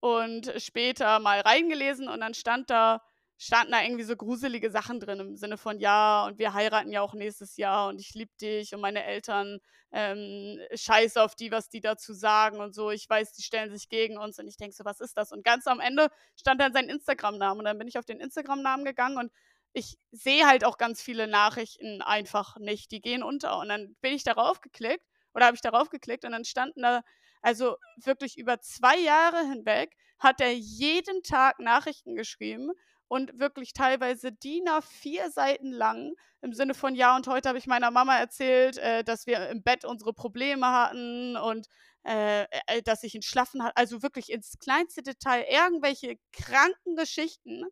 und 0.00 0.52
später 0.58 1.20
mal 1.20 1.40
reingelesen 1.40 2.08
und 2.08 2.18
dann 2.20 2.34
stand 2.34 2.68
da, 2.68 3.00
standen 3.38 3.72
da 3.72 3.82
irgendwie 3.82 4.04
so 4.04 4.16
gruselige 4.16 4.70
Sachen 4.70 4.98
drin 4.98 5.20
im 5.20 5.36
Sinne 5.36 5.56
von, 5.56 5.78
ja, 5.78 6.26
und 6.26 6.38
wir 6.38 6.54
heiraten 6.54 6.90
ja 6.90 7.02
auch 7.02 7.14
nächstes 7.14 7.56
Jahr 7.56 7.88
und 7.88 8.00
ich 8.00 8.12
liebe 8.14 8.32
dich 8.40 8.74
und 8.74 8.80
meine 8.80 9.04
Eltern 9.04 9.60
ähm, 9.92 10.58
scheiße 10.74 11.22
auf 11.22 11.36
die, 11.36 11.52
was 11.52 11.68
die 11.68 11.80
dazu 11.80 12.12
sagen 12.12 12.60
und 12.60 12.74
so. 12.74 12.90
Ich 12.90 13.08
weiß, 13.08 13.32
die 13.34 13.42
stellen 13.42 13.70
sich 13.70 13.88
gegen 13.88 14.18
uns 14.18 14.40
und 14.40 14.48
ich 14.48 14.56
denke 14.56 14.74
so, 14.74 14.84
was 14.84 14.98
ist 14.98 15.16
das? 15.16 15.30
Und 15.30 15.44
ganz 15.44 15.68
am 15.68 15.78
Ende 15.78 16.08
stand 16.38 16.60
dann 16.60 16.72
sein 16.72 16.88
Instagram-Name 16.88 17.60
und 17.60 17.64
dann 17.64 17.78
bin 17.78 17.86
ich 17.86 17.96
auf 17.96 18.04
den 18.04 18.18
Instagram-Namen 18.18 18.84
gegangen 18.84 19.18
und 19.18 19.32
ich 19.72 19.98
sehe 20.10 20.46
halt 20.46 20.64
auch 20.64 20.76
ganz 20.76 21.00
viele 21.00 21.28
Nachrichten 21.28 22.02
einfach 22.02 22.56
nicht, 22.58 22.90
die 22.90 23.00
gehen 23.00 23.22
unter. 23.22 23.58
Und 23.58 23.68
dann 23.68 23.94
bin 24.00 24.14
ich 24.14 24.24
darauf 24.24 24.60
geklickt 24.60 25.04
oder 25.32 25.46
habe 25.46 25.54
ich 25.54 25.60
darauf 25.60 25.90
geklickt 25.90 26.24
und 26.24 26.32
dann 26.32 26.44
standen 26.44 26.82
da, 26.82 27.02
also 27.40 27.76
wirklich 27.96 28.36
über 28.36 28.60
zwei 28.60 28.98
Jahre 28.98 29.38
hinweg, 29.48 29.96
hat 30.18 30.40
er 30.40 30.52
jeden 30.52 31.22
Tag 31.22 31.60
Nachrichten 31.60 32.16
geschrieben 32.16 32.72
und 33.08 33.38
wirklich 33.38 33.72
teilweise 33.72 34.32
DIN 34.32 34.68
A4 34.68 35.30
Seiten 35.30 35.72
lang 35.72 36.14
im 36.40 36.52
Sinne 36.52 36.74
von, 36.74 36.94
ja, 36.94 37.16
und 37.16 37.26
heute 37.26 37.48
habe 37.48 37.58
ich 37.58 37.66
meiner 37.66 37.90
Mama 37.90 38.16
erzählt, 38.16 38.78
äh, 38.78 39.02
dass 39.02 39.26
wir 39.26 39.48
im 39.48 39.62
Bett 39.62 39.84
unsere 39.84 40.12
Probleme 40.12 40.66
hatten 40.66 41.36
und 41.36 41.66
äh, 42.04 42.44
äh, 42.66 42.82
dass 42.82 43.02
ich 43.02 43.14
ihn 43.14 43.22
schlafen 43.22 43.62
hatte. 43.62 43.76
Also 43.76 44.02
wirklich 44.02 44.30
ins 44.30 44.58
kleinste 44.58 45.02
Detail 45.02 45.44
irgendwelche 45.48 46.18
kranken 46.32 46.96
Geschichten. 46.96 47.64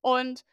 Und 0.00 0.44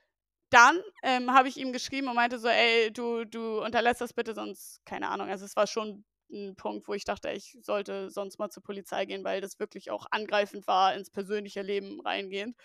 dann 0.49 0.80
ähm, 1.03 1.32
habe 1.32 1.47
ich 1.47 1.57
ihm 1.57 1.73
geschrieben 1.73 2.07
und 2.07 2.15
meinte 2.15 2.39
so, 2.39 2.47
ey, 2.47 2.91
du, 2.91 3.26
du 3.26 3.63
unterlässt 3.63 4.01
das 4.01 4.13
bitte, 4.13 4.34
sonst, 4.34 4.86
keine 4.86 5.09
Ahnung. 5.09 5.30
Also 5.30 5.45
es 5.45 5.55
war 5.55 5.67
schon 5.67 6.05
ein 6.32 6.55
Punkt, 6.55 6.88
wo 6.88 6.93
ich 6.93 7.05
dachte, 7.05 7.30
ich 7.32 7.57
sollte 7.61 8.09
sonst 8.09 8.39
mal 8.39 8.49
zur 8.49 8.63
Polizei 8.63 9.05
gehen, 9.05 9.23
weil 9.23 9.41
das 9.41 9.59
wirklich 9.59 9.91
auch 9.91 10.07
angreifend 10.11 10.67
war, 10.67 10.95
ins 10.95 11.09
persönliche 11.09 11.61
Leben 11.61 12.01
reingehend. 12.01 12.55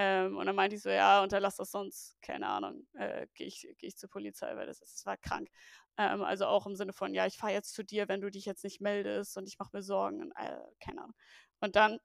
Ähm, 0.00 0.36
und 0.36 0.46
dann 0.46 0.54
meinte 0.54 0.76
ich 0.76 0.82
so, 0.82 0.90
ja, 0.90 1.24
unterlass 1.24 1.56
das 1.56 1.72
sonst, 1.72 2.16
keine 2.22 2.46
Ahnung, 2.46 2.86
äh, 2.94 3.26
gehe 3.34 3.48
ich, 3.48 3.66
geh 3.78 3.88
ich 3.88 3.96
zur 3.96 4.08
Polizei, 4.08 4.54
weil 4.54 4.66
das, 4.66 4.78
das 4.78 5.04
war 5.04 5.16
krank. 5.16 5.48
Ähm, 5.96 6.22
also 6.22 6.46
auch 6.46 6.66
im 6.68 6.76
Sinne 6.76 6.92
von, 6.92 7.14
ja, 7.14 7.26
ich 7.26 7.36
fahre 7.36 7.52
jetzt 7.52 7.74
zu 7.74 7.82
dir, 7.82 8.06
wenn 8.08 8.20
du 8.20 8.30
dich 8.30 8.44
jetzt 8.44 8.62
nicht 8.62 8.80
meldest 8.80 9.36
und 9.36 9.48
ich 9.48 9.58
mache 9.58 9.70
mir 9.72 9.82
Sorgen, 9.82 10.22
und, 10.22 10.30
äh, 10.36 10.60
keine 10.80 11.02
Ahnung. 11.02 11.16
Und 11.60 11.74
dann, 11.74 11.98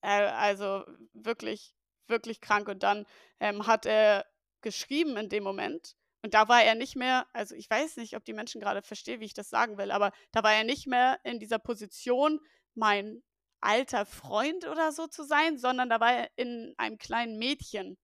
äh, 0.00 0.08
also 0.08 0.84
wirklich, 1.12 1.74
wirklich 2.08 2.40
krank. 2.40 2.68
Und 2.68 2.82
dann 2.82 3.04
ähm, 3.38 3.66
hat 3.66 3.84
er 3.84 4.24
geschrieben 4.62 5.18
in 5.18 5.28
dem 5.28 5.44
Moment, 5.44 5.94
und 6.24 6.32
da 6.34 6.48
war 6.48 6.62
er 6.62 6.74
nicht 6.74 6.96
mehr, 6.96 7.26
also 7.34 7.54
ich 7.54 7.68
weiß 7.68 7.98
nicht, 7.98 8.16
ob 8.16 8.24
die 8.24 8.32
Menschen 8.32 8.60
gerade 8.62 8.80
verstehen, 8.80 9.20
wie 9.20 9.26
ich 9.26 9.34
das 9.34 9.50
sagen 9.50 9.76
will, 9.76 9.90
aber 9.90 10.12
da 10.30 10.42
war 10.42 10.54
er 10.54 10.64
nicht 10.64 10.86
mehr 10.86 11.18
in 11.24 11.38
dieser 11.38 11.58
Position, 11.58 12.40
mein 12.74 13.22
alter 13.62 14.04
Freund 14.04 14.66
oder 14.66 14.92
so 14.92 15.06
zu 15.06 15.24
sein, 15.24 15.58
sondern 15.58 15.88
da 15.88 16.00
war 16.00 16.12
er 16.12 16.30
in 16.36 16.74
einem 16.76 16.98
kleinen 16.98 17.38
Mädchen 17.38 17.96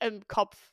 im 0.00 0.26
Kopf. 0.28 0.72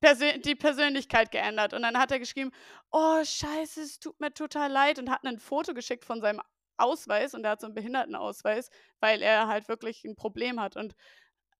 Persön 0.00 0.42
die 0.42 0.54
Persönlichkeit 0.54 1.30
geändert. 1.30 1.72
Und 1.72 1.82
dann 1.82 1.98
hat 1.98 2.12
er 2.12 2.18
geschrieben, 2.18 2.52
oh 2.90 3.24
scheiße, 3.24 3.82
es 3.82 3.98
tut 3.98 4.20
mir 4.20 4.32
total 4.32 4.70
leid 4.70 4.98
und 4.98 5.10
hat 5.10 5.24
ein 5.24 5.38
Foto 5.38 5.74
geschickt 5.74 6.04
von 6.04 6.20
seinem 6.20 6.42
Ausweis 6.76 7.34
und 7.34 7.44
er 7.44 7.52
hat 7.52 7.60
so 7.60 7.66
einen 7.66 7.74
Behindertenausweis, 7.74 8.68
weil 9.00 9.22
er 9.22 9.48
halt 9.48 9.68
wirklich 9.68 10.04
ein 10.04 10.14
Problem 10.14 10.60
hat. 10.60 10.76
Und 10.76 10.94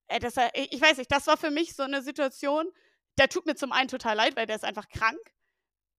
äh, 0.09 0.20
das, 0.20 0.34
ich 0.55 0.80
weiß 0.80 0.99
nicht, 0.99 1.11
das 1.11 1.26
war 1.26 1.37
für 1.37 1.51
mich 1.51 1.74
so 1.74 1.82
eine 1.82 2.03
Situation, 2.03 2.70
der 3.18 3.28
tut 3.28 3.47
mir 3.47 3.55
zum 3.55 3.72
einen 3.72 3.89
total 3.89 4.16
leid, 4.16 4.37
weil 4.37 4.47
der 4.47 4.57
ist 4.57 4.64
einfach 4.64 4.89
krank. 4.89 5.18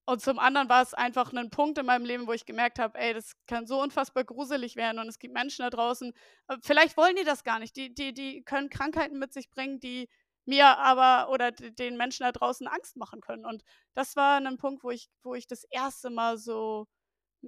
Und 0.09 0.21
zum 0.21 0.39
anderen 0.39 0.69
war 0.69 0.81
es 0.81 0.93
einfach 0.93 1.33
ein 1.33 1.49
Punkt 1.49 1.77
in 1.77 1.85
meinem 1.85 2.05
Leben, 2.05 2.27
wo 2.27 2.31
ich 2.31 2.45
gemerkt 2.45 2.79
habe, 2.79 2.97
ey, 2.97 3.13
das 3.13 3.33
kann 3.45 3.67
so 3.67 3.81
unfassbar 3.81 4.23
gruselig 4.23 4.77
werden 4.77 4.99
und 4.99 5.09
es 5.09 5.19
gibt 5.19 5.33
Menschen 5.33 5.63
da 5.63 5.69
draußen, 5.69 6.13
äh, 6.47 6.57
vielleicht 6.61 6.95
wollen 6.95 7.17
die 7.17 7.25
das 7.25 7.43
gar 7.43 7.59
nicht, 7.59 7.75
die, 7.75 7.93
die, 7.93 8.13
die 8.13 8.41
können 8.43 8.69
Krankheiten 8.69 9.19
mit 9.19 9.33
sich 9.33 9.49
bringen, 9.49 9.81
die 9.81 10.07
mir 10.45 10.77
aber 10.77 11.29
oder 11.29 11.51
den 11.51 11.97
Menschen 11.97 12.23
da 12.23 12.31
draußen 12.31 12.67
Angst 12.67 12.95
machen 12.95 13.19
können. 13.19 13.45
Und 13.45 13.63
das 13.95 14.15
war 14.15 14.37
ein 14.37 14.57
Punkt, 14.57 14.81
wo 14.85 14.91
ich, 14.91 15.09
wo 15.23 15.35
ich 15.35 15.45
das 15.45 15.65
erste 15.65 16.09
Mal 16.09 16.37
so 16.37 16.87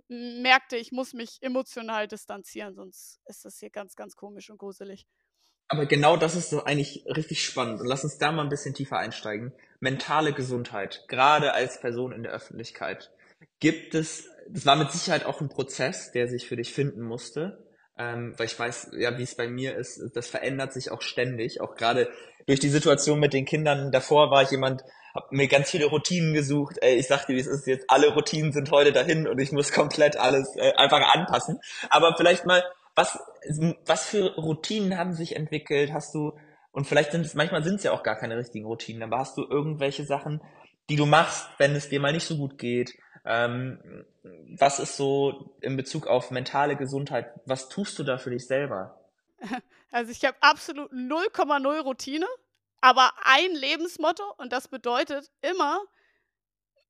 merkte, 0.09 0.77
ich 0.77 0.91
muss 0.91 1.13
mich 1.13 1.37
emotional 1.41 2.07
distanzieren, 2.07 2.75
sonst 2.75 3.19
ist 3.25 3.45
das 3.45 3.59
hier 3.59 3.69
ganz, 3.71 3.95
ganz 3.95 4.15
komisch 4.15 4.49
und 4.49 4.57
gruselig. 4.57 5.05
Aber 5.69 5.85
genau 5.85 6.17
das 6.17 6.35
ist 6.35 6.51
doch 6.51 6.65
eigentlich 6.65 7.05
richtig 7.05 7.43
spannend. 7.43 7.79
Und 7.79 7.87
lass 7.87 8.03
uns 8.03 8.17
da 8.17 8.31
mal 8.31 8.41
ein 8.41 8.49
bisschen 8.49 8.73
tiefer 8.73 8.97
einsteigen. 8.97 9.53
Mentale 9.79 10.33
Gesundheit, 10.33 11.05
gerade 11.07 11.53
als 11.53 11.79
Person 11.79 12.11
in 12.11 12.23
der 12.23 12.33
Öffentlichkeit. 12.33 13.11
Gibt 13.59 13.93
es, 13.93 14.27
das 14.49 14.65
war 14.65 14.75
mit 14.75 14.91
Sicherheit 14.91 15.25
auch 15.25 15.39
ein 15.41 15.47
Prozess, 15.47 16.11
der 16.11 16.27
sich 16.27 16.47
für 16.47 16.55
dich 16.55 16.73
finden 16.73 17.03
musste. 17.03 17.63
Ähm, 17.99 18.33
weil 18.37 18.47
ich 18.47 18.57
weiß, 18.57 18.91
ja, 18.97 19.17
wie 19.17 19.23
es 19.23 19.35
bei 19.35 19.47
mir 19.47 19.75
ist, 19.75 20.01
das 20.15 20.27
verändert 20.27 20.73
sich 20.73 20.89
auch 20.89 21.03
ständig. 21.03 21.61
Auch 21.61 21.75
gerade 21.75 22.09
durch 22.47 22.59
die 22.59 22.69
Situation 22.69 23.19
mit 23.19 23.33
den 23.33 23.45
Kindern. 23.45 23.91
Davor 23.91 24.31
war 24.31 24.41
ich 24.41 24.49
jemand, 24.49 24.81
habe 25.13 25.27
mir 25.29 25.47
ganz 25.47 25.69
viele 25.69 25.85
Routinen 25.85 26.33
gesucht. 26.33 26.77
Ey, 26.81 26.95
ich 26.95 27.07
sagte, 27.07 27.33
wie 27.33 27.39
es 27.39 27.47
ist 27.47 27.67
jetzt, 27.67 27.85
alle 27.89 28.13
Routinen 28.13 28.53
sind 28.53 28.71
heute 28.71 28.91
dahin 28.91 29.27
und 29.27 29.37
ich 29.37 29.51
muss 29.51 29.71
komplett 29.71 30.17
alles 30.17 30.55
äh, 30.55 30.73
einfach 30.77 31.13
anpassen. 31.13 31.59
Aber 31.91 32.15
vielleicht 32.17 32.45
mal, 32.45 32.63
was, 32.95 33.19
was 33.85 34.05
für 34.05 34.35
Routinen 34.35 34.97
haben 34.97 35.13
sich 35.13 35.35
entwickelt? 35.35 35.93
Hast 35.93 36.13
du, 36.13 36.33
und 36.71 36.85
vielleicht 36.85 37.11
sind 37.11 37.25
es, 37.25 37.33
manchmal 37.33 37.63
sind 37.63 37.75
es 37.75 37.83
ja 37.83 37.91
auch 37.91 38.03
gar 38.03 38.15
keine 38.15 38.37
richtigen 38.37 38.65
Routinen, 38.65 39.03
aber 39.03 39.19
hast 39.19 39.37
du 39.37 39.43
irgendwelche 39.43 40.05
Sachen, 40.05 40.41
die 40.89 40.95
du 40.95 41.05
machst, 41.05 41.47
wenn 41.57 41.75
es 41.75 41.89
dir 41.89 41.99
mal 41.99 42.13
nicht 42.13 42.25
so 42.25 42.37
gut 42.37 42.57
geht? 42.57 42.93
Ähm, 43.25 44.05
was 44.57 44.79
ist 44.79 44.95
so 44.95 45.55
in 45.61 45.77
Bezug 45.77 46.07
auf 46.07 46.31
mentale 46.31 46.75
Gesundheit, 46.75 47.31
was 47.45 47.69
tust 47.69 47.99
du 47.99 48.03
da 48.03 48.17
für 48.17 48.31
dich 48.31 48.47
selber? 48.47 48.99
Also 49.91 50.11
ich 50.11 50.23
habe 50.23 50.37
absolut 50.41 50.91
0,0 50.91 51.79
Routine 51.79 52.27
aber 52.81 53.11
ein 53.23 53.51
Lebensmotto 53.53 54.23
und 54.37 54.53
das 54.53 54.67
bedeutet 54.67 55.31
immer, 55.41 55.81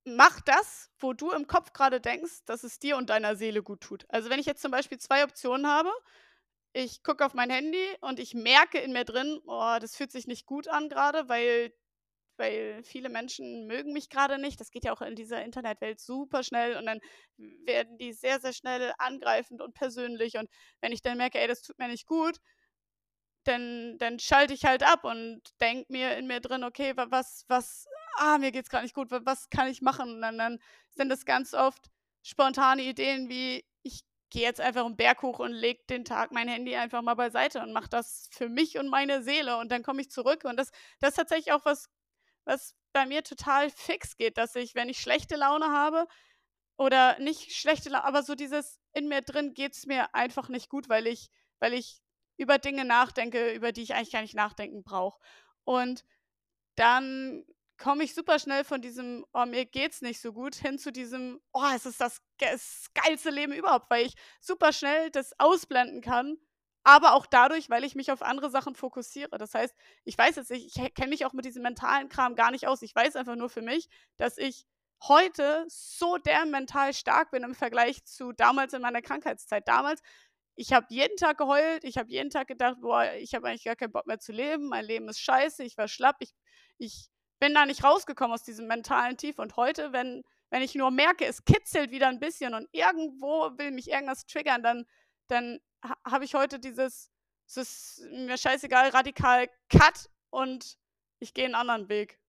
mach 0.05 0.39
das, 0.41 0.91
wo 0.99 1.13
du 1.13 1.31
im 1.31 1.47
Kopf 1.47 1.73
gerade 1.73 1.99
denkst, 1.99 2.45
dass 2.45 2.63
es 2.63 2.79
dir 2.79 2.97
und 2.97 3.09
deiner 3.09 3.35
Seele 3.35 3.63
gut 3.63 3.81
tut. 3.81 4.05
Also 4.09 4.29
wenn 4.29 4.39
ich 4.39 4.45
jetzt 4.45 4.61
zum 4.61 4.71
Beispiel 4.71 4.99
zwei 4.99 5.23
Optionen 5.23 5.67
habe, 5.67 5.91
ich 6.73 7.03
gucke 7.03 7.25
auf 7.25 7.33
mein 7.33 7.49
Handy 7.49 7.83
und 8.01 8.19
ich 8.19 8.33
merke 8.33 8.79
in 8.79 8.93
mir 8.93 9.05
drin, 9.05 9.39
oh, 9.45 9.77
das 9.81 9.95
fühlt 9.95 10.11
sich 10.11 10.27
nicht 10.27 10.45
gut 10.45 10.67
an 10.67 10.89
gerade, 10.89 11.27
weil, 11.29 11.73
weil 12.37 12.83
viele 12.83 13.09
Menschen 13.09 13.67
mögen 13.67 13.93
mich 13.93 14.09
gerade 14.09 14.37
nicht. 14.39 14.59
Das 14.59 14.71
geht 14.71 14.85
ja 14.85 14.93
auch 14.93 15.01
in 15.01 15.15
dieser 15.15 15.43
Internetwelt 15.43 15.99
super 15.99 16.43
schnell 16.43 16.77
und 16.77 16.85
dann 16.85 16.99
werden 17.37 17.97
die 17.97 18.13
sehr, 18.13 18.39
sehr 18.39 18.53
schnell 18.53 18.93
angreifend 18.99 19.61
und 19.61 19.73
persönlich. 19.73 20.37
Und 20.37 20.49
wenn 20.81 20.91
ich 20.93 21.01
dann 21.01 21.17
merke, 21.17 21.39
ey, 21.39 21.47
das 21.47 21.61
tut 21.63 21.79
mir 21.79 21.87
nicht 21.89 22.07
gut, 22.07 22.39
dann, 23.45 23.97
dann 23.97 24.19
schalte 24.19 24.53
ich 24.53 24.65
halt 24.65 24.83
ab 24.83 25.03
und 25.05 25.41
denke 25.61 25.91
mir 25.91 26.17
in 26.17 26.27
mir 26.27 26.39
drin, 26.41 26.63
okay, 26.63 26.93
was, 26.95 27.45
was, 27.47 27.87
ah, 28.17 28.37
mir 28.37 28.51
geht's 28.51 28.69
gerade 28.69 28.83
nicht 28.83 28.95
gut, 28.95 29.09
was 29.11 29.49
kann 29.49 29.67
ich 29.67 29.81
machen? 29.81 30.15
Und 30.15 30.21
dann, 30.21 30.37
dann 30.37 30.59
sind 30.91 31.09
das 31.09 31.25
ganz 31.25 31.53
oft 31.53 31.89
spontane 32.21 32.83
Ideen 32.83 33.29
wie, 33.29 33.65
ich 33.81 34.01
gehe 34.29 34.43
jetzt 34.43 34.61
einfach 34.61 34.85
einen 34.85 34.95
Berg 34.95 35.21
hoch 35.21 35.39
und 35.39 35.51
lege 35.51 35.83
den 35.89 36.05
Tag 36.05 36.31
mein 36.31 36.47
Handy 36.47 36.75
einfach 36.75 37.01
mal 37.01 37.15
beiseite 37.15 37.61
und 37.61 37.73
mache 37.73 37.89
das 37.89 38.29
für 38.31 38.49
mich 38.49 38.77
und 38.77 38.87
meine 38.87 39.23
Seele 39.23 39.57
und 39.57 39.71
dann 39.71 39.83
komme 39.83 40.01
ich 40.01 40.11
zurück. 40.11 40.43
Und 40.45 40.57
das, 40.57 40.71
das 40.99 41.11
ist 41.11 41.15
tatsächlich 41.15 41.51
auch 41.51 41.65
was, 41.65 41.89
was 42.45 42.75
bei 42.93 43.05
mir 43.05 43.23
total 43.23 43.69
fix 43.69 44.17
geht, 44.17 44.37
dass 44.37 44.55
ich, 44.55 44.75
wenn 44.75 44.89
ich 44.89 44.99
schlechte 44.99 45.35
Laune 45.35 45.67
habe, 45.67 46.07
oder 46.79 47.19
nicht 47.19 47.51
schlechte 47.51 47.89
Laune, 47.89 48.05
aber 48.05 48.23
so 48.23 48.35
dieses 48.35 48.79
in 48.93 49.09
mir 49.09 49.21
drin 49.21 49.53
geht 49.53 49.73
es 49.73 49.85
mir 49.85 50.15
einfach 50.15 50.47
nicht 50.47 50.69
gut, 50.69 50.87
weil 50.87 51.07
ich, 51.07 51.29
weil 51.59 51.73
ich 51.73 52.01
über 52.37 52.57
Dinge 52.57 52.85
nachdenke, 52.85 53.51
über 53.51 53.73
die 53.73 53.83
ich 53.83 53.93
eigentlich 53.93 54.13
gar 54.13 54.21
nicht 54.21 54.33
nachdenken 54.33 54.81
brauche. 54.81 55.19
Und 55.65 56.05
dann 56.75 57.43
komme 57.79 58.03
ich 58.03 58.13
super 58.13 58.37
schnell 58.37 58.63
von 58.63 58.81
diesem, 58.81 59.25
oh, 59.33 59.45
mir 59.45 59.65
geht's 59.65 60.01
nicht 60.01 60.21
so 60.21 60.33
gut, 60.33 60.55
hin 60.55 60.77
zu 60.77 60.91
diesem, 60.91 61.41
oh, 61.53 61.65
es 61.75 61.85
ist 61.85 61.99
das, 61.99 62.21
das 62.37 62.87
geilste 62.93 63.31
Leben 63.31 63.53
überhaupt, 63.53 63.89
weil 63.89 64.05
ich 64.05 64.13
super 64.39 64.73
schnell 64.73 65.09
das 65.09 65.33
ausblenden 65.39 66.01
kann, 66.01 66.37
aber 66.83 67.13
auch 67.13 67.25
dadurch, 67.25 67.69
weil 67.69 67.83
ich 67.83 67.95
mich 67.95 68.11
auf 68.11 68.21
andere 68.21 68.49
Sachen 68.49 68.75
fokussiere. 68.75 69.37
Das 69.37 69.53
heißt, 69.53 69.75
ich 70.03 70.17
weiß 70.17 70.35
jetzt 70.35 70.51
nicht, 70.51 70.75
ich 70.75 70.93
kenne 70.93 71.09
mich 71.09 71.25
auch 71.25 71.33
mit 71.33 71.45
diesem 71.45 71.63
mentalen 71.63 72.09
Kram 72.09 72.35
gar 72.35 72.51
nicht 72.51 72.67
aus. 72.67 72.81
Ich 72.81 72.93
weiß 72.95 73.15
einfach 73.15 73.35
nur 73.35 73.49
für 73.49 73.61
mich, 73.61 73.89
dass 74.17 74.37
ich 74.37 74.65
heute 75.03 75.65
so 75.69 76.17
der 76.17 76.45
mental 76.45 76.93
stark 76.93 77.31
bin 77.31 77.43
im 77.43 77.55
Vergleich 77.55 78.03
zu 78.03 78.33
damals 78.33 78.73
in 78.73 78.81
meiner 78.81 79.01
Krankheitszeit. 79.01 79.67
Damals 79.67 80.01
ich 80.59 80.73
habe 80.73 80.87
jeden 80.89 81.15
Tag 81.15 81.37
geheult, 81.37 81.85
ich 81.85 81.97
habe 81.97 82.09
jeden 82.11 82.29
Tag 82.29 82.49
gedacht, 82.49 82.81
boah, 82.81 83.13
ich 83.13 83.33
habe 83.33 83.47
eigentlich 83.47 83.63
gar 83.63 83.77
keinen 83.77 83.93
Bock 83.93 84.05
mehr 84.07 84.19
zu 84.19 84.33
leben, 84.33 84.67
mein 84.67 84.83
Leben 84.83 85.07
ist 85.07 85.21
scheiße, 85.21 85.63
ich 85.63 85.77
war 85.77 85.87
schlapp, 85.87 86.17
ich, 86.19 86.33
ich 86.77 87.09
bin 87.39 87.53
da 87.53 87.65
nicht 87.65 87.83
rausgekommen 87.83 88.33
aus 88.33 88.43
diesem 88.43 88.67
mentalen 88.67 89.17
Tief. 89.17 89.39
Und 89.39 89.55
heute, 89.55 89.93
wenn, 89.93 90.23
wenn 90.49 90.61
ich 90.61 90.75
nur 90.75 90.91
merke, 90.91 91.25
es 91.25 91.43
kitzelt 91.45 91.91
wieder 91.91 92.07
ein 92.07 92.19
bisschen 92.19 92.53
und 92.53 92.67
irgendwo 92.71 93.57
will 93.57 93.71
mich 93.71 93.89
irgendwas 93.89 94.25
triggern, 94.25 94.61
dann, 94.61 94.85
dann 95.27 95.59
habe 96.05 96.25
ich 96.25 96.35
heute 96.35 96.59
dieses, 96.59 97.09
es 97.47 97.57
ist 97.57 98.01
mir 98.11 98.37
scheißegal, 98.37 98.89
radikal 98.89 99.49
Cut 99.69 100.09
und 100.29 100.77
ich 101.19 101.33
gehe 101.33 101.45
einen 101.45 101.55
anderen 101.55 101.89
Weg. 101.89 102.19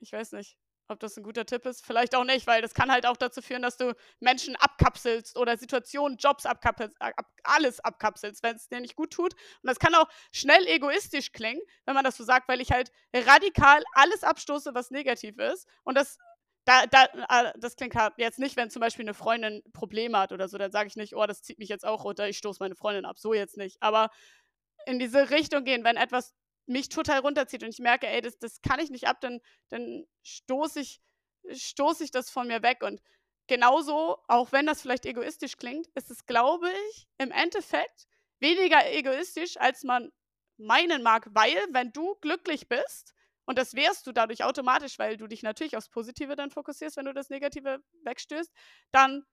Ich 0.00 0.12
weiß 0.12 0.32
nicht. 0.32 0.56
Ob 0.88 1.00
das 1.00 1.16
ein 1.16 1.24
guter 1.24 1.44
Tipp 1.44 1.66
ist? 1.66 1.84
Vielleicht 1.84 2.14
auch 2.14 2.24
nicht, 2.24 2.46
weil 2.46 2.62
das 2.62 2.74
kann 2.74 2.92
halt 2.92 3.06
auch 3.06 3.16
dazu 3.16 3.42
führen, 3.42 3.62
dass 3.62 3.76
du 3.76 3.94
Menschen 4.20 4.56
abkapselst 4.56 5.36
oder 5.36 5.56
Situationen, 5.56 6.16
Jobs 6.18 6.46
abkapselst, 6.46 6.96
ab, 7.00 7.26
alles 7.42 7.80
abkapselst, 7.80 8.42
wenn 8.42 8.56
es 8.56 8.68
dir 8.68 8.80
nicht 8.80 8.96
gut 8.96 9.12
tut. 9.12 9.34
Und 9.34 9.66
das 9.68 9.78
kann 9.78 9.94
auch 9.94 10.08
schnell 10.32 10.66
egoistisch 10.66 11.32
klingen, 11.32 11.60
wenn 11.84 11.94
man 11.94 12.04
das 12.04 12.16
so 12.16 12.24
sagt, 12.24 12.48
weil 12.48 12.60
ich 12.60 12.70
halt 12.70 12.92
radikal 13.12 13.82
alles 13.92 14.22
abstoße, 14.22 14.74
was 14.74 14.90
negativ 14.90 15.38
ist. 15.38 15.66
Und 15.84 15.96
das 15.96 16.18
da, 16.66 16.84
da, 16.86 17.06
ah, 17.28 17.52
das 17.56 17.76
klingt 17.76 17.94
halt 17.94 18.14
jetzt 18.16 18.40
nicht, 18.40 18.56
wenn 18.56 18.70
zum 18.70 18.80
Beispiel 18.80 19.04
eine 19.04 19.14
Freundin 19.14 19.62
Probleme 19.72 20.18
hat 20.18 20.32
oder 20.32 20.48
so, 20.48 20.58
dann 20.58 20.72
sage 20.72 20.88
ich 20.88 20.96
nicht, 20.96 21.14
oh, 21.14 21.24
das 21.24 21.42
zieht 21.42 21.60
mich 21.60 21.68
jetzt 21.68 21.86
auch 21.86 22.02
runter, 22.02 22.28
ich 22.28 22.38
stoße 22.38 22.58
meine 22.60 22.74
Freundin 22.74 23.04
ab. 23.04 23.18
So 23.18 23.34
jetzt 23.34 23.56
nicht. 23.56 23.80
Aber 23.80 24.10
in 24.84 24.98
diese 24.98 25.30
Richtung 25.30 25.64
gehen, 25.64 25.84
wenn 25.84 25.96
etwas 25.96 26.34
mich 26.66 26.88
total 26.88 27.20
runterzieht 27.20 27.62
und 27.62 27.70
ich 27.70 27.78
merke, 27.78 28.06
ey, 28.06 28.20
das, 28.20 28.38
das 28.38 28.60
kann 28.60 28.80
ich 28.80 28.90
nicht 28.90 29.06
ab, 29.06 29.20
dann, 29.20 29.40
dann 29.68 30.04
stoße 30.22 30.80
ich, 30.80 31.00
stoß 31.50 32.00
ich 32.00 32.10
das 32.10 32.30
von 32.30 32.48
mir 32.48 32.62
weg. 32.62 32.82
Und 32.82 33.00
genauso, 33.46 34.18
auch 34.28 34.52
wenn 34.52 34.66
das 34.66 34.82
vielleicht 34.82 35.06
egoistisch 35.06 35.56
klingt, 35.56 35.86
ist 35.94 36.10
es, 36.10 36.26
glaube 36.26 36.70
ich, 36.90 37.08
im 37.18 37.30
Endeffekt 37.30 38.06
weniger 38.40 38.90
egoistisch, 38.92 39.56
als 39.58 39.84
man 39.84 40.10
meinen 40.58 41.02
mag, 41.02 41.28
weil 41.30 41.56
wenn 41.70 41.92
du 41.92 42.16
glücklich 42.16 42.68
bist, 42.68 43.14
und 43.46 43.58
das 43.58 43.74
wärst 43.74 44.06
du 44.06 44.12
dadurch 44.12 44.42
automatisch, 44.42 44.98
weil 44.98 45.16
du 45.16 45.28
dich 45.28 45.42
natürlich 45.42 45.76
aufs 45.76 45.88
Positive 45.88 46.34
dann 46.34 46.50
fokussierst, 46.50 46.96
wenn 46.96 47.04
du 47.06 47.14
das 47.14 47.30
Negative 47.30 47.78
wegstößt, 48.02 48.50
dann, 48.90 49.24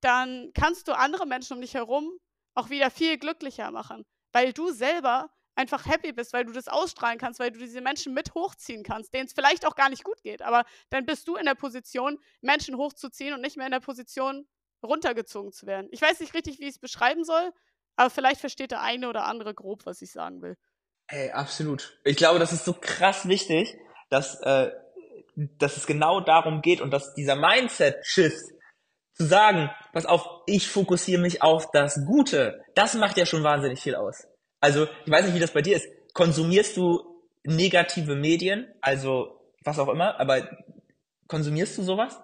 dann 0.00 0.52
kannst 0.54 0.88
du 0.88 0.96
andere 0.96 1.26
Menschen 1.26 1.54
um 1.54 1.60
dich 1.60 1.74
herum 1.74 2.18
auch 2.54 2.70
wieder 2.70 2.90
viel 2.90 3.18
glücklicher 3.18 3.70
machen, 3.70 4.06
weil 4.32 4.54
du 4.54 4.70
selber 4.70 5.28
einfach 5.56 5.86
happy 5.86 6.12
bist, 6.12 6.32
weil 6.32 6.44
du 6.44 6.52
das 6.52 6.68
ausstrahlen 6.68 7.18
kannst, 7.18 7.40
weil 7.40 7.50
du 7.50 7.58
diese 7.58 7.80
Menschen 7.80 8.14
mit 8.14 8.34
hochziehen 8.34 8.82
kannst, 8.82 9.12
denen 9.12 9.26
es 9.26 9.32
vielleicht 9.32 9.66
auch 9.66 9.74
gar 9.74 9.88
nicht 9.88 10.04
gut 10.04 10.22
geht. 10.22 10.42
Aber 10.42 10.64
dann 10.90 11.06
bist 11.06 11.26
du 11.26 11.36
in 11.36 11.46
der 11.46 11.54
Position, 11.54 12.18
Menschen 12.40 12.76
hochzuziehen 12.76 13.34
und 13.34 13.40
nicht 13.40 13.56
mehr 13.56 13.66
in 13.66 13.72
der 13.72 13.80
Position, 13.80 14.46
runtergezogen 14.82 15.52
zu 15.52 15.66
werden. 15.66 15.88
Ich 15.90 16.02
weiß 16.02 16.20
nicht 16.20 16.34
richtig, 16.34 16.60
wie 16.60 16.64
ich 16.64 16.74
es 16.74 16.78
beschreiben 16.78 17.24
soll, 17.24 17.52
aber 17.96 18.10
vielleicht 18.10 18.40
versteht 18.40 18.70
der 18.70 18.82
eine 18.82 19.08
oder 19.08 19.24
andere 19.24 19.54
grob, 19.54 19.86
was 19.86 20.02
ich 20.02 20.12
sagen 20.12 20.42
will. 20.42 20.56
Ey, 21.08 21.30
absolut. 21.30 21.98
Ich 22.04 22.16
glaube, 22.16 22.38
das 22.38 22.52
ist 22.52 22.64
so 22.64 22.74
krass 22.74 23.26
wichtig, 23.26 23.76
dass, 24.10 24.40
äh, 24.42 24.70
dass 25.34 25.76
es 25.76 25.86
genau 25.86 26.20
darum 26.20 26.62
geht 26.62 26.80
und 26.80 26.90
dass 26.90 27.14
dieser 27.14 27.36
Mindset-Shift 27.36 28.52
zu 29.14 29.24
sagen, 29.24 29.70
pass 29.92 30.04
auf, 30.04 30.26
ich 30.46 30.68
fokussiere 30.68 31.20
mich 31.20 31.42
auf 31.42 31.70
das 31.70 32.04
Gute, 32.04 32.62
das 32.74 32.94
macht 32.94 33.16
ja 33.16 33.24
schon 33.24 33.42
wahnsinnig 33.42 33.80
viel 33.80 33.94
aus. 33.94 34.26
Also, 34.66 34.88
ich 35.04 35.12
weiß 35.12 35.26
nicht, 35.26 35.34
wie 35.36 35.38
das 35.38 35.52
bei 35.52 35.62
dir 35.62 35.76
ist. 35.76 35.86
Konsumierst 36.12 36.76
du 36.76 37.22
negative 37.44 38.16
Medien, 38.16 38.66
also 38.80 39.40
was 39.62 39.78
auch 39.78 39.86
immer, 39.86 40.18
aber 40.18 40.48
konsumierst 41.28 41.78
du 41.78 41.84
sowas? 41.84 42.20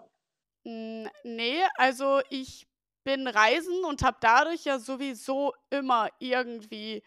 Nee, 0.64 1.60
also 1.76 2.20
ich 2.30 2.66
bin 3.04 3.28
reisen 3.28 3.84
und 3.84 4.02
habe 4.02 4.16
dadurch 4.20 4.64
ja 4.64 4.80
sowieso 4.80 5.52
immer 5.70 6.08
irgendwie 6.18 7.04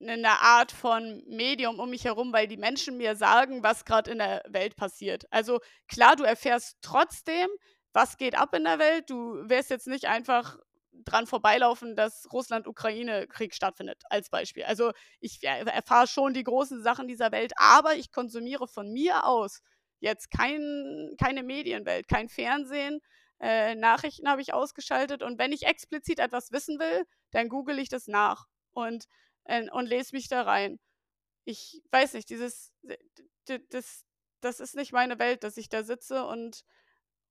eine 0.00 0.40
Art 0.40 0.72
von 0.72 1.22
Medium 1.28 1.78
um 1.78 1.90
mich 1.90 2.04
herum, 2.04 2.32
weil 2.32 2.48
die 2.48 2.56
Menschen 2.56 2.96
mir 2.96 3.14
sagen, 3.14 3.62
was 3.62 3.84
gerade 3.84 4.10
in 4.10 4.18
der 4.18 4.42
Welt 4.48 4.74
passiert. 4.74 5.24
Also 5.30 5.60
klar, 5.86 6.16
du 6.16 6.24
erfährst 6.24 6.78
trotzdem, 6.82 7.46
was 7.92 8.16
geht 8.16 8.36
ab 8.36 8.52
in 8.56 8.64
der 8.64 8.80
Welt. 8.80 9.08
Du 9.08 9.48
wirst 9.48 9.70
jetzt 9.70 9.86
nicht 9.86 10.06
einfach 10.06 10.58
dran 11.04 11.26
vorbeilaufen, 11.26 11.96
dass 11.96 12.26
Russland-Ukraine-Krieg 12.32 13.54
stattfindet, 13.54 14.02
als 14.10 14.30
Beispiel. 14.30 14.64
Also 14.64 14.92
ich 15.20 15.42
erfahre 15.42 16.06
schon 16.06 16.34
die 16.34 16.44
großen 16.44 16.82
Sachen 16.82 17.08
dieser 17.08 17.32
Welt, 17.32 17.52
aber 17.56 17.94
ich 17.94 18.12
konsumiere 18.12 18.68
von 18.68 18.92
mir 18.92 19.24
aus 19.26 19.62
jetzt 20.00 20.30
kein, 20.30 21.14
keine 21.20 21.42
Medienwelt, 21.42 22.08
kein 22.08 22.28
Fernsehen. 22.28 23.00
Äh, 23.40 23.74
Nachrichten 23.74 24.28
habe 24.28 24.42
ich 24.42 24.54
ausgeschaltet 24.54 25.22
und 25.22 25.38
wenn 25.38 25.52
ich 25.52 25.66
explizit 25.66 26.18
etwas 26.18 26.52
wissen 26.52 26.78
will, 26.78 27.04
dann 27.30 27.48
google 27.48 27.78
ich 27.78 27.88
das 27.88 28.06
nach 28.08 28.46
und, 28.72 29.06
äh, 29.44 29.68
und 29.70 29.86
lese 29.86 30.14
mich 30.14 30.28
da 30.28 30.42
rein. 30.42 30.78
ich 31.44 31.82
weiß 31.92 32.14
nicht, 32.14 32.30
dieses, 32.30 32.72
das, 33.70 34.04
das 34.40 34.60
ist 34.60 34.76
nicht 34.76 34.92
meine 34.92 35.18
Welt, 35.18 35.44
dass 35.44 35.56
ich 35.56 35.68
da 35.68 35.82
sitze 35.82 36.24
und, 36.26 36.64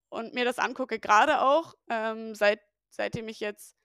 und 0.09 0.33
mir 0.33 0.45
das 0.45 0.59
angucke. 0.59 0.99
Gerade 0.99 1.41
auch, 1.41 1.75
ähm, 1.89 2.35
seit, 2.35 2.61
seitdem 2.89 3.27
ich 3.27 3.39
jetzt 3.39 3.75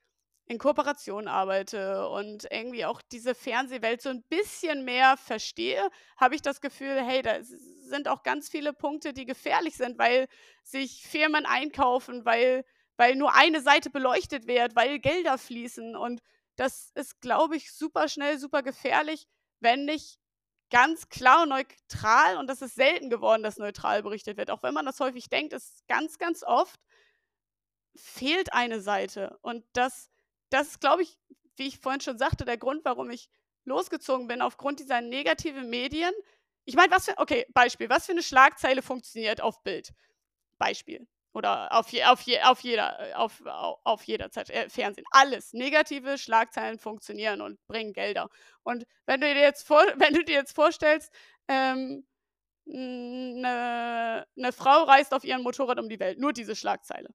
in 0.46 0.58
Kooperation 0.58 1.28
arbeite 1.28 2.08
und 2.08 2.46
irgendwie 2.50 2.84
auch 2.84 3.00
diese 3.00 3.34
Fernsehwelt 3.34 4.02
so 4.02 4.10
ein 4.10 4.22
bisschen 4.24 4.84
mehr 4.84 5.16
verstehe, 5.16 5.88
habe 6.16 6.34
ich 6.34 6.42
das 6.42 6.60
Gefühl, 6.60 7.00
hey, 7.00 7.22
da 7.22 7.38
sind 7.42 8.08
auch 8.08 8.22
ganz 8.22 8.48
viele 8.48 8.72
Punkte, 8.72 9.12
die 9.12 9.24
gefährlich 9.24 9.76
sind, 9.76 9.98
weil 9.98 10.26
sich 10.64 11.06
Firmen 11.06 11.46
einkaufen, 11.46 12.24
weil, 12.24 12.64
weil 12.96 13.14
nur 13.14 13.34
eine 13.34 13.60
Seite 13.60 13.88
beleuchtet 13.90 14.46
wird, 14.46 14.74
weil 14.74 14.98
Gelder 14.98 15.38
fließen. 15.38 15.96
Und 15.96 16.20
das 16.56 16.90
ist, 16.94 17.20
glaube 17.20 17.56
ich, 17.56 17.72
super 17.72 18.08
schnell, 18.08 18.38
super 18.38 18.62
gefährlich, 18.62 19.26
wenn 19.60 19.84
nicht 19.84 20.18
ganz 20.70 21.08
klar 21.08 21.42
und 21.42 21.50
neutral, 21.50 22.38
und 22.38 22.48
das 22.48 22.62
ist 22.62 22.74
selten 22.74 23.10
geworden, 23.10 23.42
dass 23.42 23.58
neutral 23.58 24.02
berichtet 24.02 24.38
wird. 24.38 24.50
Auch 24.50 24.62
wenn 24.62 24.74
man 24.74 24.86
das 24.86 24.98
häufig 25.00 25.28
denkt, 25.28 25.52
ist 25.52 25.86
ganz, 25.86 26.18
ganz 26.18 26.42
oft 26.42 26.80
fehlt 27.94 28.52
eine 28.52 28.80
Seite. 28.80 29.38
Und 29.42 29.64
das, 29.72 30.10
das 30.50 30.68
ist, 30.68 30.80
glaube 30.80 31.02
ich, 31.02 31.18
wie 31.56 31.68
ich 31.68 31.78
vorhin 31.78 32.00
schon 32.00 32.18
sagte, 32.18 32.44
der 32.44 32.58
Grund, 32.58 32.84
warum 32.84 33.10
ich 33.10 33.28
losgezogen 33.64 34.26
bin, 34.26 34.42
aufgrund 34.42 34.80
dieser 34.80 35.00
negativen 35.00 35.70
Medien. 35.70 36.12
Ich 36.64 36.74
meine, 36.74 36.90
was 36.90 37.06
für, 37.06 37.18
okay, 37.18 37.46
Beispiel, 37.52 37.88
was 37.88 38.06
für 38.06 38.12
eine 38.12 38.22
Schlagzeile 38.22 38.82
funktioniert 38.82 39.40
auf 39.40 39.62
Bild? 39.62 39.92
Beispiel. 40.58 41.06
Oder 41.34 41.72
auf, 41.72 41.88
je, 41.88 42.04
auf, 42.04 42.20
je, 42.22 42.40
auf, 42.42 42.60
jeder, 42.60 43.10
äh, 43.10 43.14
auf, 43.14 43.42
auf 43.46 44.02
jeder 44.04 44.30
Zeit, 44.30 44.50
äh, 44.50 44.68
Fernsehen. 44.68 45.06
Alles. 45.10 45.52
Negative 45.54 46.18
Schlagzeilen 46.18 46.78
funktionieren 46.78 47.40
und 47.40 47.64
bringen 47.66 47.94
Gelder. 47.94 48.28
Und 48.62 48.84
wenn 49.06 49.20
du 49.20 49.32
dir 49.32 49.40
jetzt, 49.40 49.66
vor, 49.66 49.82
wenn 49.96 50.14
du 50.14 50.24
dir 50.24 50.34
jetzt 50.34 50.54
vorstellst, 50.54 51.10
ähm, 51.48 52.06
eine, 52.68 54.26
eine 54.36 54.52
Frau 54.52 54.84
reist 54.84 55.14
auf 55.14 55.24
ihrem 55.24 55.42
Motorrad 55.42 55.80
um 55.80 55.88
die 55.88 55.98
Welt, 55.98 56.18
nur 56.18 56.32
diese 56.32 56.54
Schlagzeile. 56.54 57.08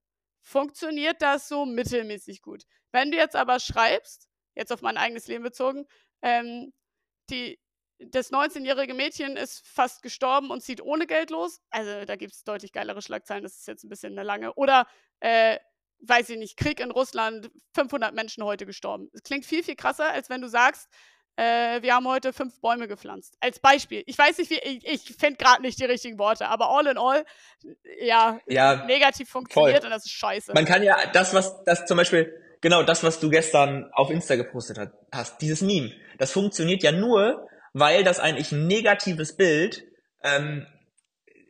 Funktioniert 0.48 1.22
das 1.22 1.50
so 1.50 1.66
mittelmäßig 1.66 2.42
gut. 2.42 2.64
Wenn 2.94 3.12
du 3.12 3.18
jetzt 3.18 3.36
aber 3.36 3.60
schreibst, 3.60 4.30
jetzt 4.56 4.72
auf 4.72 4.82
mein 4.82 4.96
eigenes 4.96 5.28
Leben 5.28 5.44
bezogen, 5.44 5.86
ähm, 6.22 6.72
die, 7.30 7.60
das 8.00 8.32
19-jährige 8.32 8.94
Mädchen 8.94 9.36
ist 9.36 9.68
fast 9.68 10.02
gestorben 10.04 10.50
und 10.50 10.64
zieht 10.64 10.82
ohne 10.82 11.06
Geld 11.06 11.32
los. 11.32 11.60
Also 11.70 12.06
da 12.06 12.16
gibt 12.16 12.32
es 12.32 12.46
deutlich 12.46 12.72
geilere 12.72 13.02
Schlagzeilen, 13.02 13.44
das 13.44 13.58
ist 13.58 13.68
jetzt 13.68 13.84
ein 13.84 13.90
bisschen 13.90 14.14
eine 14.14 14.24
lange. 14.24 14.54
Oder, 14.54 14.88
äh, 15.20 15.60
weiß 16.00 16.30
ich 16.30 16.38
nicht, 16.38 16.56
Krieg 16.56 16.80
in 16.80 16.92
Russland, 16.92 17.52
500 17.74 18.16
Menschen 18.16 18.42
heute 18.46 18.66
gestorben. 18.66 19.10
Das 19.12 19.24
klingt 19.24 19.46
viel, 19.46 19.64
viel 19.64 19.76
krasser, 19.76 20.14
als 20.14 20.30
wenn 20.30 20.40
du 20.40 20.48
sagst, 20.48 20.88
äh, 21.38 21.82
wir 21.84 21.94
haben 21.94 22.08
heute 22.08 22.34
fünf 22.34 22.60
Bäume 22.60 22.88
gepflanzt. 22.88 23.36
Als 23.40 23.60
Beispiel. 23.60 24.04
Ich 24.08 24.18
weiß 24.18 24.40
nicht, 24.40 24.50
wie, 24.50 24.58
ich, 24.58 24.86
ich 24.86 25.16
finde 25.18 25.38
gerade 25.38 25.62
nicht 25.62 25.80
die 25.80 25.86
richtigen 25.86 26.18
Worte, 26.18 26.48
aber 26.48 26.70
all 26.70 26.88
in 26.88 26.98
all, 26.98 27.24
ja, 28.02 28.40
ja 28.48 28.86
negativ 28.86 29.30
funktioniert 29.30 29.78
voll. 29.78 29.86
und 29.86 29.92
das 29.92 30.06
ist 30.06 30.14
scheiße. 30.14 30.54
Man 30.54 30.66
kann 30.66 30.84
ja 30.84 30.98
das, 31.14 31.34
was, 31.34 31.64
das 31.66 31.86
zum 31.86 31.98
Beispiel, 31.98 32.34
genau 32.60 32.82
das, 32.82 33.04
was 33.04 33.20
du 33.20 33.30
gestern 33.30 33.90
auf 33.94 34.10
Insta 34.10 34.36
gepostet 34.36 34.80
hast, 35.12 35.42
dieses 35.42 35.62
Meme, 35.62 35.94
das 36.18 36.32
funktioniert 36.32 36.82
ja 36.82 36.92
nur, 36.92 37.48
weil 37.74 38.04
das 38.04 38.20
eigentlich 38.20 38.52
ein 38.52 38.66
negatives 38.66 39.38
Bild 39.38 39.86
ähm, 40.24 40.66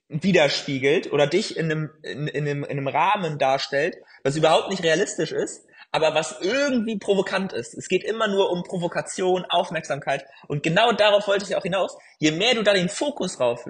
widerspiegelt 0.10 1.14
oder 1.14 1.28
dich 1.28 1.56
in 1.56 1.72
einem, 1.72 1.92
in, 2.04 2.28
in, 2.28 2.48
einem, 2.48 2.64
in 2.66 2.78
einem 2.78 2.88
Rahmen 2.88 3.38
darstellt, 3.38 3.96
was 4.24 4.36
überhaupt 4.36 4.70
nicht 4.70 4.84
realistisch 4.84 5.32
ist, 5.32 5.66
aber 5.92 6.14
was 6.14 6.40
irgendwie 6.42 6.98
provokant 6.98 7.54
ist. 7.54 7.74
Es 7.74 7.88
geht 7.88 8.04
immer 8.04 8.28
nur 8.28 8.52
um 8.52 8.64
Provokation, 8.64 9.46
Aufmerksamkeit. 9.50 10.26
Und 10.48 10.64
genau 10.64 10.92
darauf 10.92 11.28
wollte 11.28 11.46
ich 11.46 11.56
auch 11.56 11.64
hinaus. 11.64 11.98
Je 12.20 12.32
mehr 12.32 12.56
du 12.56 12.64
da 12.64 12.74
den 12.74 12.90
Fokus 12.90 13.38
drauf 13.38 13.66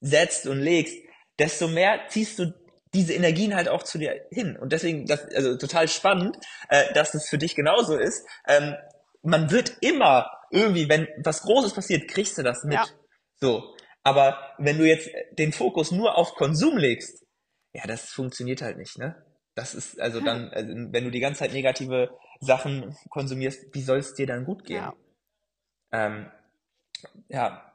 setzt 0.00 0.46
und 0.46 0.58
legst, 0.58 0.96
desto 1.38 1.68
mehr 1.68 2.00
ziehst 2.08 2.38
du 2.38 2.52
diese 2.92 3.14
Energien 3.14 3.54
halt 3.54 3.68
auch 3.68 3.84
zu 3.84 3.98
dir 3.98 4.26
hin. 4.30 4.56
Und 4.56 4.72
deswegen, 4.72 5.06
das, 5.06 5.24
also 5.34 5.56
total 5.56 5.88
spannend, 5.88 6.36
äh, 6.68 6.92
dass 6.92 7.14
es 7.14 7.28
für 7.28 7.38
dich 7.38 7.54
genauso 7.54 7.96
ist. 7.96 8.26
Ähm, 8.48 8.74
man 9.22 9.50
wird 9.50 9.76
immer 9.80 10.30
irgendwie, 10.50 10.88
wenn 10.88 11.06
was 11.18 11.42
Großes 11.42 11.72
passiert, 11.72 12.08
kriegst 12.08 12.36
du 12.36 12.42
das 12.42 12.64
mit. 12.64 12.74
Ja. 12.74 12.86
So. 13.40 13.74
Aber 14.02 14.54
wenn 14.58 14.78
du 14.78 14.84
jetzt 14.84 15.08
den 15.38 15.52
Fokus 15.52 15.92
nur 15.92 16.16
auf 16.16 16.34
Konsum 16.34 16.76
legst, 16.76 17.24
ja, 17.72 17.86
das 17.86 18.06
funktioniert 18.06 18.62
halt 18.62 18.78
nicht, 18.78 18.98
ne? 18.98 19.14
Das 19.54 19.74
ist, 19.74 20.00
also 20.00 20.20
dann, 20.20 20.50
also 20.50 20.72
wenn 20.74 21.04
du 21.04 21.10
die 21.10 21.20
ganze 21.20 21.40
Zeit 21.40 21.52
negative 21.52 22.10
Sachen 22.40 22.96
konsumierst, 23.08 23.74
wie 23.74 23.82
soll 23.82 23.98
es 23.98 24.14
dir 24.14 24.26
dann 24.26 24.44
gut 24.44 24.64
gehen? 24.64 24.82
Ja. 24.82 24.94
Ähm, 25.92 26.30
ja. 27.28 27.72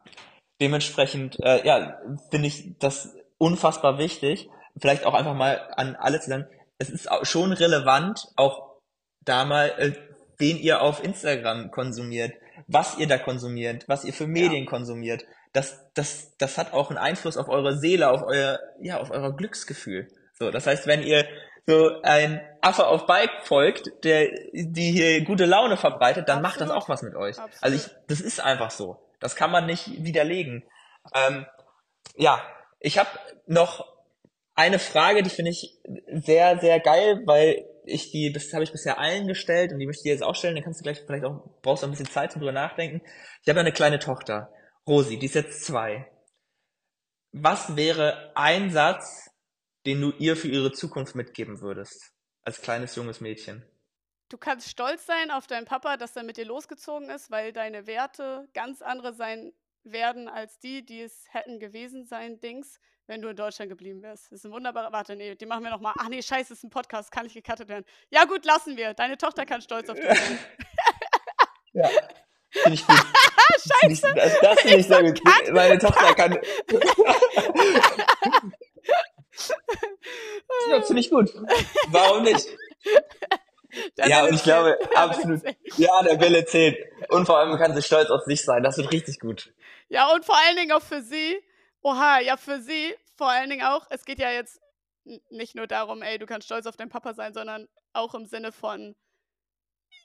Dementsprechend, 0.62 1.40
äh, 1.42 1.66
ja, 1.66 2.00
finde 2.32 2.48
ich 2.48 2.78
das 2.80 3.14
unfassbar 3.38 3.98
wichtig. 3.98 4.50
Vielleicht 4.78 5.06
auch 5.06 5.14
einfach 5.14 5.36
mal 5.36 5.70
an 5.76 5.96
alle 5.96 6.20
zu 6.20 6.30
sagen, 6.30 6.48
es 6.78 6.90
ist 6.90 7.10
schon 7.24 7.52
relevant, 7.52 8.28
auch 8.36 8.80
da 9.22 9.46
mal, 9.46 9.74
äh, 9.78 9.94
wen 10.38 10.58
ihr 10.58 10.82
auf 10.82 11.04
Instagram 11.04 11.72
konsumiert, 11.72 12.34
was 12.68 12.98
ihr 12.98 13.08
da 13.08 13.18
konsumiert, 13.18 13.88
was 13.88 14.06
ihr 14.06 14.14
für 14.14 14.28
Medien 14.28 14.64
ja. 14.64 14.70
konsumiert. 14.70 15.26
Das, 15.54 15.86
das, 15.94 16.36
das 16.38 16.58
hat 16.58 16.74
auch 16.74 16.90
einen 16.90 16.98
Einfluss 16.98 17.38
auf 17.38 17.48
eure 17.48 17.78
Seele, 17.78 18.10
auf 18.10 18.24
euer, 18.24 18.60
ja, 18.82 19.00
auf 19.00 19.12
euer 19.12 19.36
Glücksgefühl. 19.36 20.10
So, 20.34 20.52
das 20.52 20.68
heißt, 20.68 20.86
wenn 20.88 21.02
ihr 21.02 21.26
so 21.68 22.02
ein 22.04 22.42
Affe 22.62 22.88
auf 22.88 23.06
Bike 23.06 23.44
folgt, 23.44 24.04
der 24.04 24.30
die 24.54 24.92
hier 24.92 25.24
gute 25.24 25.46
Laune 25.46 25.78
verbreitet, 25.78 26.30
dann 26.30 26.40
Absolut. 26.40 26.44
macht 26.44 26.62
das 26.62 26.70
auch 26.70 26.90
was 26.90 27.02
mit 27.02 27.16
euch. 27.16 27.40
Absolut. 27.40 27.64
Also 27.64 27.76
ich, 27.78 27.96
das 28.08 28.22
ist 28.22 28.40
einfach 28.40 28.72
so. 28.72 28.98
Das 29.20 29.36
kann 29.36 29.52
man 29.52 29.66
nicht 29.66 30.04
widerlegen. 30.04 30.64
Ähm, 31.14 31.46
ja, 32.16 32.42
ich 32.80 32.98
habe 32.98 33.10
noch 33.48 33.86
eine 34.54 34.80
Frage, 34.80 35.24
die 35.24 35.30
finde 35.30 35.52
ich 35.52 35.78
sehr, 36.08 36.60
sehr 36.60 36.80
geil, 36.80 37.22
weil 37.26 37.66
ich 37.86 38.12
die, 38.12 38.32
das 38.32 38.52
habe 38.54 38.64
ich 38.64 38.72
bisher 38.72 39.00
allen 39.00 39.28
gestellt 39.28 39.72
und 39.72 39.80
die 39.80 39.86
möchte 39.86 40.02
ich 40.02 40.04
dir 40.04 40.14
jetzt 40.14 40.24
auch 40.24 40.36
stellen. 40.36 40.56
Dann 40.56 40.64
kannst 40.64 40.80
du 40.80 40.84
gleich 40.84 41.02
vielleicht 41.06 41.26
auch, 41.26 41.44
brauchst 41.62 41.84
du 41.84 41.88
ein 41.88 41.92
bisschen 41.92 42.10
Zeit 42.10 42.32
zum 42.32 42.42
drüber 42.42 42.52
nachdenken. 42.52 43.02
Ich 43.44 43.50
habe 43.50 43.60
eine 43.60 43.72
kleine 43.72 44.00
Tochter, 44.00 44.52
Rosi, 44.88 45.18
die 45.18 45.26
ist 45.26 45.36
jetzt 45.36 45.66
zwei. 45.66 46.08
Was 47.32 47.76
wäre 47.76 48.32
ein 48.36 48.72
Satz, 48.72 49.30
den 49.86 50.02
du 50.02 50.12
ihr 50.18 50.36
für 50.36 50.48
ihre 50.48 50.72
Zukunft 50.72 51.16
mitgeben 51.16 51.62
würdest, 51.62 52.12
als 52.44 52.62
kleines 52.62 52.96
junges 52.96 53.22
Mädchen? 53.22 53.64
Du 54.30 54.38
kannst 54.38 54.70
stolz 54.70 55.06
sein 55.06 55.30
auf 55.30 55.46
deinen 55.48 55.66
Papa, 55.66 55.98
dass 55.98 56.16
er 56.16 56.24
mit 56.24 56.38
dir 56.38 56.46
losgezogen 56.46 57.10
ist, 57.10 57.30
weil 57.30 57.54
deine 57.54 57.86
Werte 57.86 58.48
ganz 58.54 58.82
andere 58.82 59.14
sein 59.14 59.54
werden 59.84 60.28
als 60.28 60.58
die, 60.58 60.84
die 60.84 61.02
es 61.02 61.26
hätten 61.30 61.60
gewesen 61.60 62.06
sein, 62.06 62.40
Dings, 62.40 62.80
wenn 63.06 63.22
du 63.22 63.30
in 63.30 63.36
Deutschland 63.36 63.70
geblieben 63.70 64.02
wärst. 64.02 64.32
Das 64.32 64.40
ist 64.40 64.46
ein 64.46 64.52
wunderbarer. 64.52 64.92
Warte, 64.92 65.16
nee, 65.16 65.36
die 65.36 65.46
machen 65.46 65.64
wir 65.64 65.70
nochmal. 65.70 65.94
Ach 66.00 66.10
nee, 66.10 66.24
scheiße, 66.24 66.50
das 66.50 66.58
ist 66.58 66.64
ein 66.64 66.72
Podcast, 66.72 67.12
kann 67.12 67.26
nicht 67.26 67.36
gecuttet 67.36 67.70
werden. 67.70 67.86
Ja, 68.10 68.26
gut, 68.26 68.46
lassen 68.46 68.76
wir. 68.78 68.96
Deine 68.96 69.18
Tochter 69.18 69.46
kann 69.46 69.62
stolz 69.62 69.88
auf 69.90 70.00
dich 70.00 70.06
sein. 70.06 70.40
ja. 71.74 71.90
Finde 72.50 72.74
ich 72.74 72.88
gut. 72.88 72.98
Scheiße. 73.82 74.08
Ich, 74.16 74.22
also 74.22 74.38
das 74.42 74.60
finde 74.62 74.78
ich 74.78 74.88
sehr 74.88 75.04
gut. 75.04 75.22
Meine 75.52 75.78
Tochter 75.78 76.14
kann. 76.14 76.34
ja, 80.70 80.82
finde 80.82 81.02
ich 81.02 81.10
gut. 81.10 81.32
Warum 81.88 82.24
nicht? 82.24 82.48
Der 83.98 84.08
ja, 84.08 84.24
und 84.24 84.34
ich 84.34 84.44
glaube, 84.44 84.78
absolut. 84.96 85.42
Ja, 85.76 86.02
der 86.02 86.18
Wille 86.22 86.46
zählt. 86.46 86.78
Und 87.10 87.26
vor 87.26 87.40
allem 87.40 87.58
kann 87.58 87.76
sie 87.76 87.82
stolz 87.82 88.10
auf 88.10 88.24
sich 88.24 88.42
sein. 88.42 88.64
Das 88.64 88.78
wird 88.78 88.90
richtig 88.94 89.20
gut. 89.20 89.54
Ja, 89.90 90.14
und 90.14 90.24
vor 90.24 90.38
allen 90.38 90.56
Dingen 90.56 90.72
auch 90.72 90.82
für 90.82 91.02
sie. 91.02 91.38
Oha, 91.82 92.20
ja, 92.20 92.38
für 92.38 92.62
sie 92.62 92.96
vor 93.16 93.30
allen 93.30 93.50
Dingen 93.50 93.66
auch. 93.66 93.86
Es 93.90 94.06
geht 94.06 94.20
ja 94.20 94.32
jetzt 94.32 94.62
nicht 95.30 95.56
nur 95.56 95.68
darum, 95.68 96.02
ey, 96.02 96.18
du 96.18 96.26
kannst 96.26 96.48
stolz 96.48 96.66
auf 96.66 96.78
deinen 96.78 96.90
Papa 96.90 97.14
sein, 97.14 97.34
sondern 97.34 97.68
auch 97.94 98.16
im 98.16 98.26
Sinne 98.26 98.52
von 98.52 98.96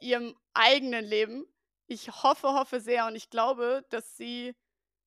ihrem 0.01 0.37
eigenen 0.55 1.05
Leben. 1.05 1.47
Ich 1.87 2.23
hoffe, 2.23 2.49
hoffe 2.49 2.81
sehr 2.81 3.07
und 3.07 3.17
ich 3.17 3.31
glaube, 3.31 3.85
dass 3.91 4.17
sie 4.17 4.55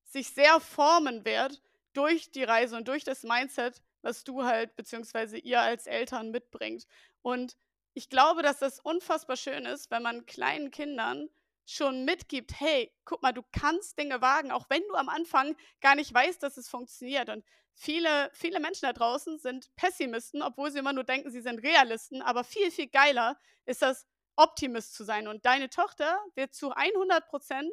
sich 0.06 0.30
sehr 0.30 0.60
formen 0.60 1.26
wird 1.26 1.62
durch 1.94 2.32
die 2.32 2.44
Reise 2.44 2.76
und 2.76 2.88
durch 2.88 3.04
das 3.04 3.24
Mindset, 3.24 3.82
was 4.04 4.24
du 4.24 4.44
halt, 4.44 4.76
beziehungsweise 4.76 5.38
ihr 5.38 5.60
als 5.62 5.88
Eltern 5.88 6.30
mitbringt. 6.30 6.86
Und 7.24 7.58
ich 7.94 8.10
glaube, 8.10 8.44
dass 8.44 8.60
das 8.60 8.80
unfassbar 8.80 9.36
schön 9.36 9.66
ist, 9.66 9.90
wenn 9.90 10.04
man 10.04 10.26
kleinen 10.26 10.70
Kindern 10.70 11.30
schon 11.66 12.06
mitgibt, 12.06 12.60
hey, 12.60 12.94
guck 13.06 13.24
mal, 13.24 13.32
du 13.32 13.42
kannst 13.52 13.98
Dinge 13.98 14.22
wagen, 14.22 14.52
auch 14.52 14.70
wenn 14.70 14.84
du 14.90 14.96
am 14.96 15.10
Anfang 15.10 15.56
gar 15.82 15.96
nicht 15.96 16.14
weißt, 16.14 16.44
dass 16.44 16.58
es 16.58 16.70
funktioniert. 16.70 17.30
Und 17.30 17.44
viele, 17.74 18.30
viele 18.34 18.60
Menschen 18.60 18.86
da 18.86 18.94
draußen 18.94 19.40
sind 19.40 19.74
Pessimisten, 19.76 20.44
obwohl 20.44 20.72
sie 20.72 20.80
immer 20.80 20.94
nur 20.94 21.06
denken, 21.06 21.32
sie 21.32 21.42
sind 21.42 21.60
Realisten. 21.60 22.22
Aber 22.22 22.44
viel, 22.44 22.70
viel 22.70 22.88
geiler 22.88 23.40
ist 23.66 23.82
das, 23.82 24.06
Optimist 24.36 24.96
zu 24.96 25.04
sein. 25.04 25.28
Und 25.28 25.46
deine 25.46 25.70
Tochter 25.70 26.20
wird 26.36 26.54
zu 26.54 26.72
100 26.72 27.28
Prozent 27.28 27.72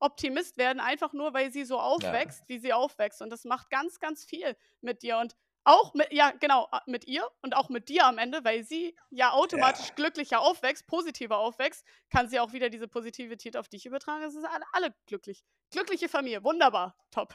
Optimist 0.00 0.58
werden, 0.58 0.80
einfach 0.80 1.12
nur, 1.12 1.32
weil 1.32 1.50
sie 1.50 1.64
so 1.64 1.78
aufwächst, 1.78 2.40
ja. 2.40 2.48
wie 2.48 2.58
sie 2.58 2.72
aufwächst. 2.72 3.22
Und 3.22 3.30
das 3.30 3.44
macht 3.44 3.70
ganz, 3.70 4.00
ganz 4.00 4.24
viel 4.24 4.56
mit 4.80 5.02
dir. 5.02 5.18
Und 5.18 5.36
Auch 5.64 5.94
mit, 5.94 6.12
ja, 6.12 6.30
genau, 6.40 6.68
mit 6.86 7.06
ihr 7.06 7.26
und 7.40 7.56
auch 7.56 7.70
mit 7.70 7.88
dir 7.88 8.04
am 8.04 8.18
Ende, 8.18 8.44
weil 8.44 8.64
sie 8.64 8.94
ja 9.10 9.32
automatisch 9.32 9.88
Ja. 9.88 9.94
glücklicher 9.94 10.40
aufwächst, 10.40 10.86
positiver 10.86 11.38
aufwächst, 11.38 11.84
kann 12.10 12.28
sie 12.28 12.38
auch 12.38 12.52
wieder 12.52 12.68
diese 12.68 12.86
Positivität 12.86 13.56
auf 13.56 13.68
dich 13.68 13.86
übertragen. 13.86 14.22
Es 14.24 14.34
sind 14.34 14.44
alle, 14.44 14.64
alle 14.72 14.94
glücklich. 15.06 15.42
Glückliche 15.70 16.08
Familie, 16.10 16.44
wunderbar, 16.44 16.94
top. 17.10 17.34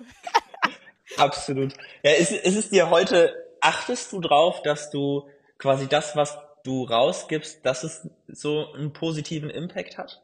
Absolut. 1.17 1.73
Ja, 2.03 2.11
ist, 2.11 2.31
ist 2.31 2.55
es 2.55 2.69
dir 2.69 2.89
heute, 2.91 3.35
achtest 3.61 4.11
du 4.11 4.21
drauf, 4.21 4.61
dass 4.61 4.91
du 4.91 5.27
quasi 5.57 5.87
das, 5.87 6.15
was 6.15 6.37
du 6.63 6.83
rausgibst, 6.83 7.65
dass 7.65 7.83
es 7.83 8.07
so 8.27 8.71
einen 8.73 8.93
positiven 8.93 9.49
Impact 9.49 9.97
hat? 9.97 10.21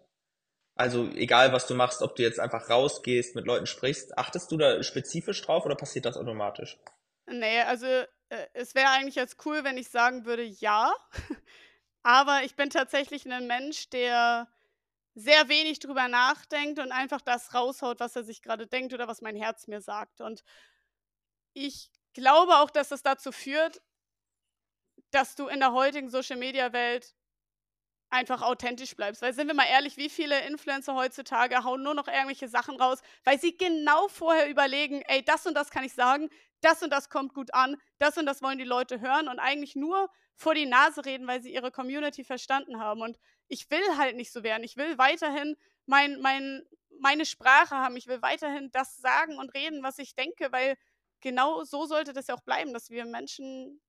Also 0.75 1.09
egal, 1.15 1.53
was 1.53 1.67
du 1.67 1.73
machst, 1.73 2.01
ob 2.01 2.15
du 2.15 2.23
jetzt 2.23 2.39
einfach 2.39 2.69
rausgehst, 2.69 3.35
mit 3.35 3.45
Leuten 3.45 3.65
sprichst, 3.65 4.17
achtest 4.17 4.51
du 4.51 4.57
da 4.57 4.83
spezifisch 4.83 5.41
drauf 5.41 5.65
oder 5.65 5.75
passiert 5.75 6.05
das 6.05 6.17
automatisch? 6.17 6.77
Nee, 7.27 7.61
also 7.61 7.85
äh, 7.85 8.05
es 8.53 8.75
wäre 8.75 8.89
eigentlich 8.89 9.15
jetzt 9.15 9.45
cool, 9.45 9.63
wenn 9.63 9.77
ich 9.77 9.89
sagen 9.89 10.25
würde, 10.25 10.43
ja. 10.43 10.93
Aber 12.03 12.43
ich 12.43 12.55
bin 12.55 12.69
tatsächlich 12.69 13.25
ein 13.25 13.47
Mensch, 13.47 13.89
der 13.89 14.47
sehr 15.15 15.47
wenig 15.49 15.79
drüber 15.79 16.07
nachdenkt 16.07 16.79
und 16.79 16.91
einfach 16.91 17.21
das 17.21 17.53
raushaut, 17.53 17.99
was 17.99 18.15
er 18.15 18.23
sich 18.23 18.41
gerade 18.41 18.67
denkt 18.67 18.93
oder 18.93 19.07
was 19.07 19.21
mein 19.21 19.35
Herz 19.35 19.67
mir 19.67 19.81
sagt. 19.81 20.21
Und 20.21 20.43
ich 21.53 21.89
glaube 22.13 22.57
auch, 22.57 22.69
dass 22.69 22.91
es 22.91 23.01
dazu 23.01 23.31
führt, 23.31 23.81
dass 25.11 25.35
du 25.35 25.47
in 25.47 25.59
der 25.59 25.71
heutigen 25.71 26.09
Social-Media-Welt 26.09 27.15
einfach 28.15 28.41
authentisch 28.41 28.95
bleibst. 28.95 29.21
Weil 29.21 29.33
sind 29.33 29.47
wir 29.47 29.53
mal 29.53 29.67
ehrlich, 29.67 29.97
wie 29.97 30.09
viele 30.09 30.45
Influencer 30.47 30.95
heutzutage 30.95 31.63
hauen 31.63 31.83
nur 31.83 31.93
noch 31.93 32.07
irgendwelche 32.07 32.47
Sachen 32.47 32.79
raus, 32.79 33.01
weil 33.23 33.39
sie 33.39 33.57
genau 33.57 34.07
vorher 34.07 34.49
überlegen, 34.49 35.01
ey, 35.07 35.23
das 35.23 35.45
und 35.45 35.55
das 35.55 35.69
kann 35.69 35.83
ich 35.83 35.93
sagen, 35.93 36.29
das 36.61 36.81
und 36.81 36.89
das 36.91 37.09
kommt 37.09 37.33
gut 37.33 37.53
an, 37.53 37.77
das 37.99 38.17
und 38.17 38.25
das 38.25 38.41
wollen 38.41 38.57
die 38.57 38.63
Leute 38.63 38.99
hören 39.01 39.27
und 39.27 39.39
eigentlich 39.39 39.75
nur 39.75 40.09
vor 40.35 40.55
die 40.55 40.65
Nase 40.65 41.05
reden, 41.05 41.27
weil 41.27 41.41
sie 41.41 41.53
ihre 41.53 41.71
Community 41.71 42.23
verstanden 42.23 42.79
haben. 42.79 43.01
Und 43.01 43.17
ich 43.47 43.69
will 43.69 43.97
halt 43.97 44.15
nicht 44.15 44.31
so 44.31 44.43
werden. 44.43 44.63
Ich 44.63 44.77
will 44.77 44.97
weiterhin 44.97 45.55
mein, 45.85 46.19
mein, 46.21 46.63
meine 46.99 47.25
Sprache 47.25 47.75
haben. 47.75 47.95
Ich 47.95 48.07
will 48.07 48.21
weiterhin 48.21 48.71
das 48.71 48.97
sagen 48.97 49.37
und 49.37 49.53
reden, 49.53 49.83
was 49.83 49.99
ich 49.99 50.15
denke, 50.15 50.51
weil 50.51 50.75
genau 51.21 51.63
so 51.63 51.85
sollte 51.85 52.13
das 52.13 52.27
ja 52.27 52.35
auch 52.35 52.43
bleiben, 52.43 52.73
dass 52.73 52.89
wir 52.89 53.05
Menschen 53.05 53.81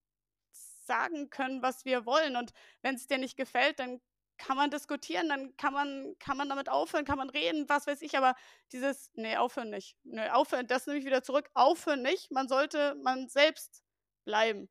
sagen 0.87 1.31
können, 1.31 1.62
was 1.62 1.85
wir 1.85 2.07
wollen. 2.07 2.37
Und 2.37 2.53
wenn 2.83 2.95
es 2.95 3.07
dir 3.07 3.18
nicht 3.18 3.37
gefällt, 3.37 3.79
dann 3.79 4.01
kann 4.39 4.57
man 4.57 4.70
diskutieren, 4.70 5.28
dann 5.28 5.57
kann 5.57 5.72
man, 5.72 6.14
kann 6.18 6.37
man 6.37 6.49
damit 6.49 6.68
aufhören, 6.68 7.05
kann 7.05 7.18
man 7.18 7.30
reden, 7.30 7.68
was 7.68 7.87
weiß 7.87 8.03
ich, 8.03 8.16
aber 8.16 8.34
dieses, 8.72 9.11
nee, 9.14 9.37
aufhören 9.37 9.70
nicht. 9.70 9.97
Nee, 10.05 10.28
aufhören, 10.30 10.66
das 10.66 10.87
nehme 10.87 10.99
ich 10.99 11.07
wieder 11.07 11.22
zurück. 11.22 11.49
Aufhören 11.55 12.03
nicht. 12.03 12.30
Man 12.30 12.49
sollte 12.49 12.95
man 13.03 13.28
selbst 13.28 13.82
bleiben. 14.24 14.68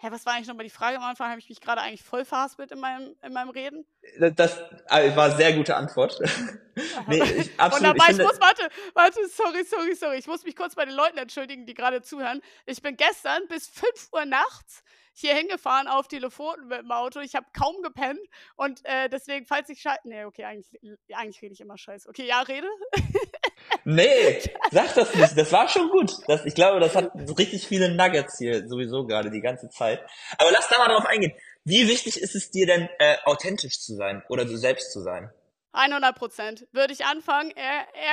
Hä, 0.00 0.08
was 0.12 0.24
war 0.26 0.34
eigentlich 0.34 0.46
nochmal 0.46 0.64
die 0.64 0.70
Frage 0.70 0.96
am 0.96 1.02
Anfang? 1.02 1.28
Habe 1.28 1.40
ich 1.40 1.48
mich 1.48 1.60
gerade 1.60 1.80
eigentlich 1.80 2.04
voll 2.04 2.24
verhaspelt 2.24 2.70
in 2.70 2.78
meinem, 2.78 3.16
in 3.20 3.32
meinem 3.32 3.50
Reden? 3.50 3.84
Das, 4.20 4.32
das 4.36 4.58
äh, 4.90 5.16
war 5.16 5.24
eine 5.24 5.36
sehr 5.36 5.52
gute 5.54 5.74
Antwort. 5.74 6.20
nee, 7.08 7.20
ich, 7.20 7.50
absolut. 7.58 7.88
Wunderbar, 7.88 8.10
ich, 8.10 8.18
ich, 8.18 8.24
muss, 8.24 8.40
warte, 8.40 8.68
warte, 8.94 9.26
sorry, 9.28 9.64
sorry, 9.64 9.96
sorry. 9.96 10.18
Ich 10.18 10.28
muss 10.28 10.44
mich 10.44 10.54
kurz 10.54 10.76
bei 10.76 10.84
den 10.84 10.94
Leuten 10.94 11.18
entschuldigen, 11.18 11.66
die 11.66 11.74
gerade 11.74 12.00
zuhören. 12.00 12.40
Ich 12.64 12.80
bin 12.80 12.96
gestern 12.96 13.48
bis 13.48 13.66
5 13.68 14.10
Uhr 14.12 14.24
nachts 14.24 14.84
hier 15.20 15.34
hingefahren 15.34 15.88
auf 15.88 16.08
Telefon 16.08 16.68
mit 16.68 16.80
dem 16.80 16.90
Auto. 16.90 17.20
Ich 17.20 17.34
habe 17.34 17.46
kaum 17.52 17.82
gepennt 17.82 18.20
und 18.56 18.84
äh, 18.84 19.08
deswegen, 19.08 19.46
falls 19.46 19.68
ich 19.68 19.80
scheiße. 19.80 20.00
Nee, 20.04 20.24
okay, 20.24 20.44
eigentlich, 20.44 20.66
eigentlich 21.14 21.42
rede 21.42 21.54
ich 21.54 21.60
immer 21.60 21.76
scheiße. 21.76 22.08
Okay, 22.08 22.26
ja, 22.26 22.40
rede. 22.40 22.68
nee, 23.84 24.40
sag 24.70 24.94
das 24.94 25.14
nicht. 25.14 25.36
Das 25.36 25.52
war 25.52 25.68
schon 25.68 25.88
gut. 25.90 26.12
Das, 26.26 26.44
ich 26.44 26.54
glaube, 26.54 26.80
das 26.80 26.94
hat 26.94 27.10
richtig 27.38 27.66
viele 27.66 27.94
Nuggets 27.94 28.38
hier 28.38 28.68
sowieso 28.68 29.06
gerade 29.06 29.30
die 29.30 29.40
ganze 29.40 29.68
Zeit. 29.68 30.00
Aber 30.38 30.50
lass 30.52 30.68
da 30.68 30.78
mal 30.78 30.88
drauf 30.88 31.06
eingehen. 31.06 31.32
Wie 31.64 31.88
wichtig 31.88 32.20
ist 32.20 32.34
es 32.34 32.50
dir 32.50 32.66
denn, 32.66 32.88
äh, 32.98 33.16
authentisch 33.24 33.80
zu 33.80 33.94
sein 33.94 34.22
oder 34.28 34.44
du 34.44 34.56
selbst 34.56 34.92
zu 34.92 35.00
sein? 35.00 35.30
100 35.72 36.16
Prozent. 36.16 36.66
Würde 36.72 36.92
ich 36.92 37.04
anfangen, 37.04 37.52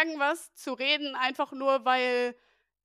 irgendwas 0.01 0.53
zu 0.55 0.73
reden, 0.73 1.15
einfach 1.15 1.51
nur, 1.51 1.85
weil 1.85 2.35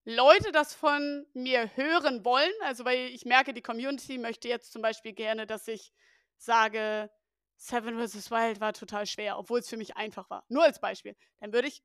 Leute 0.04 0.50
das 0.52 0.74
von 0.74 1.26
mir 1.34 1.70
hören 1.76 2.24
wollen, 2.24 2.52
also 2.62 2.84
weil 2.84 3.08
ich 3.08 3.24
merke, 3.24 3.52
die 3.52 3.62
Community 3.62 4.18
möchte 4.18 4.48
jetzt 4.48 4.72
zum 4.72 4.82
Beispiel 4.82 5.12
gerne, 5.12 5.46
dass 5.46 5.68
ich 5.68 5.92
sage, 6.36 7.10
Seven 7.56 7.98
vs. 7.98 8.30
Wild 8.30 8.60
war 8.60 8.72
total 8.72 9.04
schwer, 9.06 9.38
obwohl 9.38 9.60
es 9.60 9.68
für 9.68 9.76
mich 9.76 9.96
einfach 9.96 10.30
war. 10.30 10.44
Nur 10.48 10.64
als 10.64 10.80
Beispiel. 10.80 11.14
Dann 11.40 11.52
würde 11.52 11.68
ich, 11.68 11.82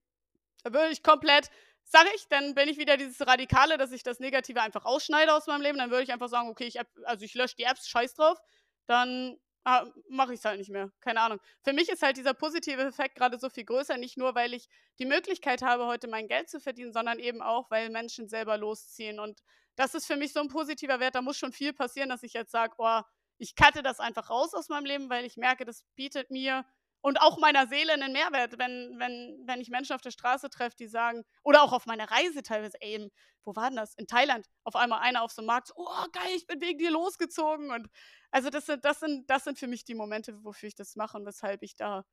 würde 0.64 0.92
ich 0.92 1.04
komplett, 1.04 1.50
sage 1.84 2.08
ich, 2.16 2.28
dann 2.30 2.56
bin 2.56 2.70
ich 2.70 2.78
wieder 2.78 2.96
dieses 2.96 3.28
Radikale, 3.28 3.78
dass 3.78 3.92
ich 3.92 4.02
das 4.02 4.22
Negative 4.22 4.62
einfach 4.62 4.86
ausschneide 4.86 5.34
aus 5.34 5.48
meinem 5.48 5.62
Leben. 5.62 5.78
Dann 5.78 5.92
würde 5.92 6.04
ich 6.04 6.14
einfach 6.14 6.30
sagen, 6.30 6.48
okay, 6.48 6.66
ich, 6.66 6.80
also 7.04 7.26
ich 7.26 7.34
lösche 7.34 7.58
die 7.58 7.64
Apps, 7.64 7.90
scheiß 7.90 8.14
drauf. 8.14 8.40
Dann 8.86 9.38
ah, 9.66 9.86
mache 10.08 10.34
ich 10.34 10.40
es 10.40 10.46
halt 10.46 10.60
nicht 10.60 10.70
mehr. 10.70 10.92
Keine 11.02 11.20
Ahnung. 11.20 11.40
Für 11.64 11.74
mich 11.74 11.90
ist 11.90 12.02
halt 12.02 12.18
dieser 12.18 12.34
positive 12.34 12.82
Effekt 12.82 13.16
gerade 13.16 13.38
so 13.40 13.50
viel 13.50 13.66
größer, 13.66 13.98
nicht 13.98 14.18
nur, 14.18 14.36
weil 14.36 14.54
ich 14.54 14.70
die 15.00 15.06
Möglichkeit 15.06 15.62
habe, 15.62 15.88
heute 15.88 16.08
mein 16.08 16.28
Geld 16.28 16.50
zu 16.50 16.60
verdienen, 16.60 16.94
sondern 16.94 17.20
eben 17.20 17.42
auch, 17.42 17.70
weil 17.72 17.90
Menschen 17.90 18.30
selber 18.30 18.58
losziehen. 18.58 19.20
Und 19.20 19.42
das 19.76 19.96
ist 19.96 20.06
für 20.06 20.16
mich 20.16 20.32
so 20.32 20.40
ein 20.40 20.48
positiver 20.48 21.00
Wert. 21.00 21.16
Da 21.16 21.22
muss 21.22 21.38
schon 21.38 21.52
viel 21.52 21.74
passieren, 21.74 22.10
dass 22.10 22.24
ich 22.24 22.34
jetzt 22.34 22.52
sage, 22.52 22.76
oh, 22.78 23.02
ich 23.38 23.56
cutte 23.56 23.84
das 23.84 24.00
einfach 24.00 24.30
raus 24.30 24.54
aus 24.54 24.70
meinem 24.70 24.86
Leben, 24.86 25.10
weil 25.10 25.26
ich 25.26 25.36
merke, 25.36 25.66
das 25.66 25.84
bietet 25.96 26.32
mir 26.32 26.64
und 27.06 27.22
auch 27.22 27.38
meiner 27.38 27.68
Seele 27.68 27.94
einen 27.94 28.14
Mehrwert, 28.14 28.58
wenn, 28.58 28.98
wenn, 28.98 29.40
wenn 29.46 29.62
ich 29.62 29.70
Menschen 29.70 29.94
auf 29.94 30.02
der 30.02 30.10
Straße 30.10 30.50
treffe, 30.50 30.76
die 30.76 30.88
sagen, 30.88 31.24
oder 31.44 31.62
auch 31.62 31.72
auf 31.72 31.86
meiner 31.86 32.10
Reise 32.10 32.42
teilweise, 32.42 32.82
ey, 32.82 33.12
wo 33.44 33.56
war 33.56 33.70
denn 33.70 33.78
das? 33.78 33.94
In 33.94 34.08
Thailand, 34.08 34.48
auf 34.64 34.76
einmal 34.76 35.02
einer 35.02 35.22
auf 35.22 35.32
so 35.32 35.44
einem 35.44 35.46
Markt, 35.46 35.68
so, 35.68 35.76
oh 35.78 36.06
geil, 36.12 36.32
ich 36.36 36.48
bin 36.48 36.60
wegen 36.62 36.80
dir 36.80 36.90
losgezogen. 36.90 37.70
Und 37.70 37.90
also 38.32 38.50
das 38.50 38.66
sind, 38.66 38.86
das 38.86 39.02
sind, 39.02 39.30
das 39.30 39.44
sind 39.44 39.60
für 39.60 39.68
mich 39.68 39.86
die 39.86 39.94
Momente, 39.94 40.44
wofür 40.44 40.68
ich 40.68 40.74
das 40.74 40.96
mache 40.96 41.16
und 41.16 41.28
weshalb 41.28 41.62
ich 41.62 41.76
da 41.76 42.06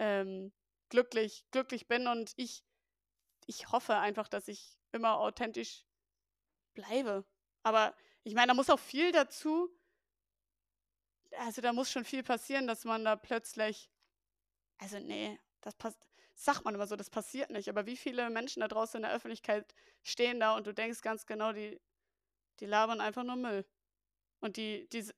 ähm, 0.00 0.52
glücklich, 0.88 1.44
glücklich 1.52 1.86
bin. 1.86 2.08
Und 2.08 2.32
ich, 2.34 2.64
ich 3.46 3.70
hoffe 3.70 3.94
einfach, 3.96 4.26
dass 4.26 4.48
ich 4.48 4.76
immer 4.90 5.18
authentisch 5.20 5.84
bleibe. 6.74 7.24
Aber 7.62 7.94
ich 8.24 8.34
meine, 8.34 8.48
da 8.48 8.54
muss 8.54 8.70
auch 8.70 8.80
viel 8.80 9.12
dazu, 9.12 9.70
also 11.38 11.62
da 11.62 11.72
muss 11.72 11.92
schon 11.92 12.04
viel 12.04 12.24
passieren, 12.24 12.66
dass 12.66 12.84
man 12.84 13.04
da 13.04 13.14
plötzlich, 13.14 13.88
also 14.78 14.98
nee, 14.98 15.38
das 15.60 15.74
passt, 15.74 16.08
sagt 16.34 16.64
man 16.64 16.74
immer 16.74 16.86
so, 16.86 16.96
das 16.96 17.10
passiert 17.10 17.50
nicht. 17.50 17.68
Aber 17.68 17.86
wie 17.86 17.96
viele 17.96 18.30
Menschen 18.30 18.60
da 18.60 18.68
draußen 18.68 18.98
in 18.98 19.02
der 19.02 19.12
Öffentlichkeit 19.12 19.74
stehen 20.02 20.40
da 20.40 20.56
und 20.56 20.66
du 20.66 20.74
denkst 20.74 21.00
ganz 21.00 21.26
genau, 21.26 21.52
die, 21.52 21.80
die 22.60 22.66
labern 22.66 23.00
einfach 23.00 23.24
nur 23.24 23.36
Müll. 23.36 23.66
Und 24.40 24.56
die, 24.56 24.88
die, 24.90 25.10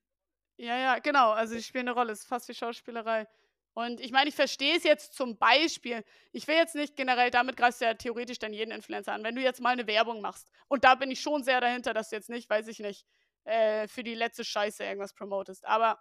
ja, 0.57 0.79
ja, 0.79 0.99
genau, 0.99 1.31
also 1.33 1.55
die 1.55 1.63
spielen 1.63 1.89
eine 1.89 1.97
Rolle, 1.97 2.13
es 2.13 2.21
ist 2.21 2.29
fast 2.29 2.49
wie 2.49 2.55
Schauspielerei. 2.55 3.27
Und 3.75 4.01
ich 4.01 4.11
meine, 4.11 4.29
ich 4.29 4.35
verstehe 4.35 4.77
es 4.77 4.83
jetzt 4.83 5.15
zum 5.15 5.39
Beispiel. 5.39 6.05
Ich 6.33 6.49
will 6.49 6.57
jetzt 6.57 6.75
nicht 6.75 6.97
generell, 6.97 7.31
damit 7.31 7.57
greifst 7.57 7.81
du 7.81 7.85
ja 7.85 7.95
theoretisch 7.95 8.41
dann 8.41 8.53
jeden 8.53 8.73
Influencer 8.73 9.13
an. 9.13 9.23
Wenn 9.23 9.37
du 9.37 9.43
jetzt 9.43 9.61
mal 9.61 9.71
eine 9.71 9.87
Werbung 9.87 10.21
machst, 10.21 10.49
und 10.67 10.83
da 10.83 10.97
bin 10.97 11.13
ich 11.13 11.21
schon 11.21 11.45
sehr 11.45 11.61
dahinter, 11.61 11.95
dass 11.95 12.11
du 12.11 12.17
jetzt 12.17 12.29
nicht, 12.29 12.51
weiß 12.51 12.67
ich 12.67 12.81
nicht, 12.81 13.07
äh, 13.45 13.87
für 13.87 14.03
die 14.03 14.15
letzte 14.15 14.45
Scheiße 14.45 14.83
irgendwas 14.83 15.15
promotest. 15.15 15.65
Aber 15.65 16.01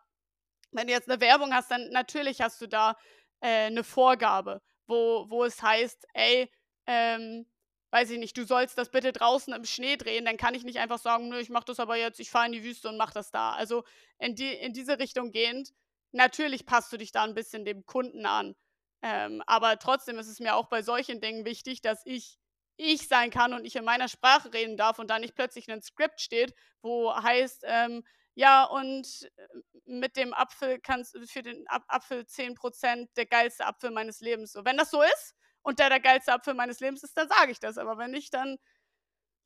wenn 0.71 0.87
du 0.87 0.93
jetzt 0.93 1.09
eine 1.09 1.21
Werbung 1.21 1.53
hast, 1.53 1.69
dann 1.69 1.89
natürlich 1.91 2.41
hast 2.41 2.59
du 2.61 2.67
da 2.67 2.97
äh, 3.41 3.67
eine 3.67 3.83
Vorgabe, 3.83 4.61
wo, 4.87 5.25
wo 5.29 5.43
es 5.43 5.61
heißt, 5.61 6.07
ey, 6.13 6.51
ähm, 6.85 7.45
weiß 7.91 8.11
ich 8.11 8.19
nicht, 8.19 8.37
du 8.37 8.45
sollst 8.45 8.77
das 8.77 8.89
bitte 8.89 9.13
draußen 9.13 9.53
im 9.53 9.65
Schnee 9.65 9.95
drehen, 9.97 10.25
dann 10.25 10.37
kann 10.37 10.53
ich 10.53 10.63
nicht 10.63 10.79
einfach 10.79 10.99
sagen, 10.99 11.29
nö, 11.29 11.39
ich 11.39 11.49
mach 11.49 11.63
das 11.63 11.79
aber 11.79 11.95
jetzt, 11.95 12.19
ich 12.19 12.29
fahre 12.29 12.47
in 12.47 12.51
die 12.51 12.63
Wüste 12.63 12.89
und 12.89 12.97
mach 12.97 13.11
das 13.11 13.31
da. 13.31 13.51
Also 13.51 13.83
in, 14.19 14.35
die, 14.35 14.53
in 14.53 14.73
diese 14.73 14.99
Richtung 14.99 15.31
gehend, 15.31 15.73
natürlich 16.11 16.65
passt 16.65 16.91
du 16.91 16.97
dich 16.97 17.11
da 17.11 17.23
ein 17.23 17.33
bisschen 17.33 17.65
dem 17.65 17.85
Kunden 17.85 18.25
an. 18.25 18.55
Ähm, 19.01 19.43
aber 19.45 19.77
trotzdem 19.79 20.17
ist 20.19 20.27
es 20.27 20.39
mir 20.39 20.55
auch 20.55 20.67
bei 20.67 20.81
solchen 20.81 21.21
Dingen 21.21 21.45
wichtig, 21.45 21.81
dass 21.81 22.05
ich 22.05 22.37
ich 22.77 23.07
sein 23.07 23.31
kann 23.31 23.53
und 23.53 23.65
ich 23.65 23.75
in 23.75 23.83
meiner 23.83 24.07
Sprache 24.07 24.53
reden 24.53 24.77
darf 24.77 24.99
und 24.99 25.09
da 25.09 25.19
nicht 25.19 25.35
plötzlich 25.35 25.69
ein 25.69 25.81
Skript 25.81 26.21
steht, 26.21 26.53
wo 26.81 27.13
heißt, 27.13 27.63
ähm, 27.65 28.03
ja, 28.37 28.65
und 28.65 29.31
mit 29.85 30.15
dem 30.15 30.31
Apfel 30.31 30.79
kannst 30.79 31.15
du 31.15 31.25
für 31.25 31.41
den 31.41 31.65
Apfel 31.67 32.23
10% 32.23 33.09
der 33.17 33.25
geilste 33.25 33.65
Apfel 33.65 33.89
meines 33.89 34.19
Lebens. 34.19 34.51
So, 34.51 34.63
wenn 34.63 34.77
das 34.77 34.91
so 34.91 35.01
ist 35.01 35.33
und 35.63 35.79
der 35.79 35.89
der 35.89 35.99
geilste 35.99 36.33
Apfel 36.33 36.53
meines 36.53 36.79
Lebens 36.79 37.01
ist, 37.01 37.17
dann 37.17 37.27
sage 37.27 37.51
ich 37.51 37.59
das. 37.59 37.79
Aber 37.79 37.97
wenn 37.97 38.11
nicht, 38.11 38.31
dann 38.35 38.59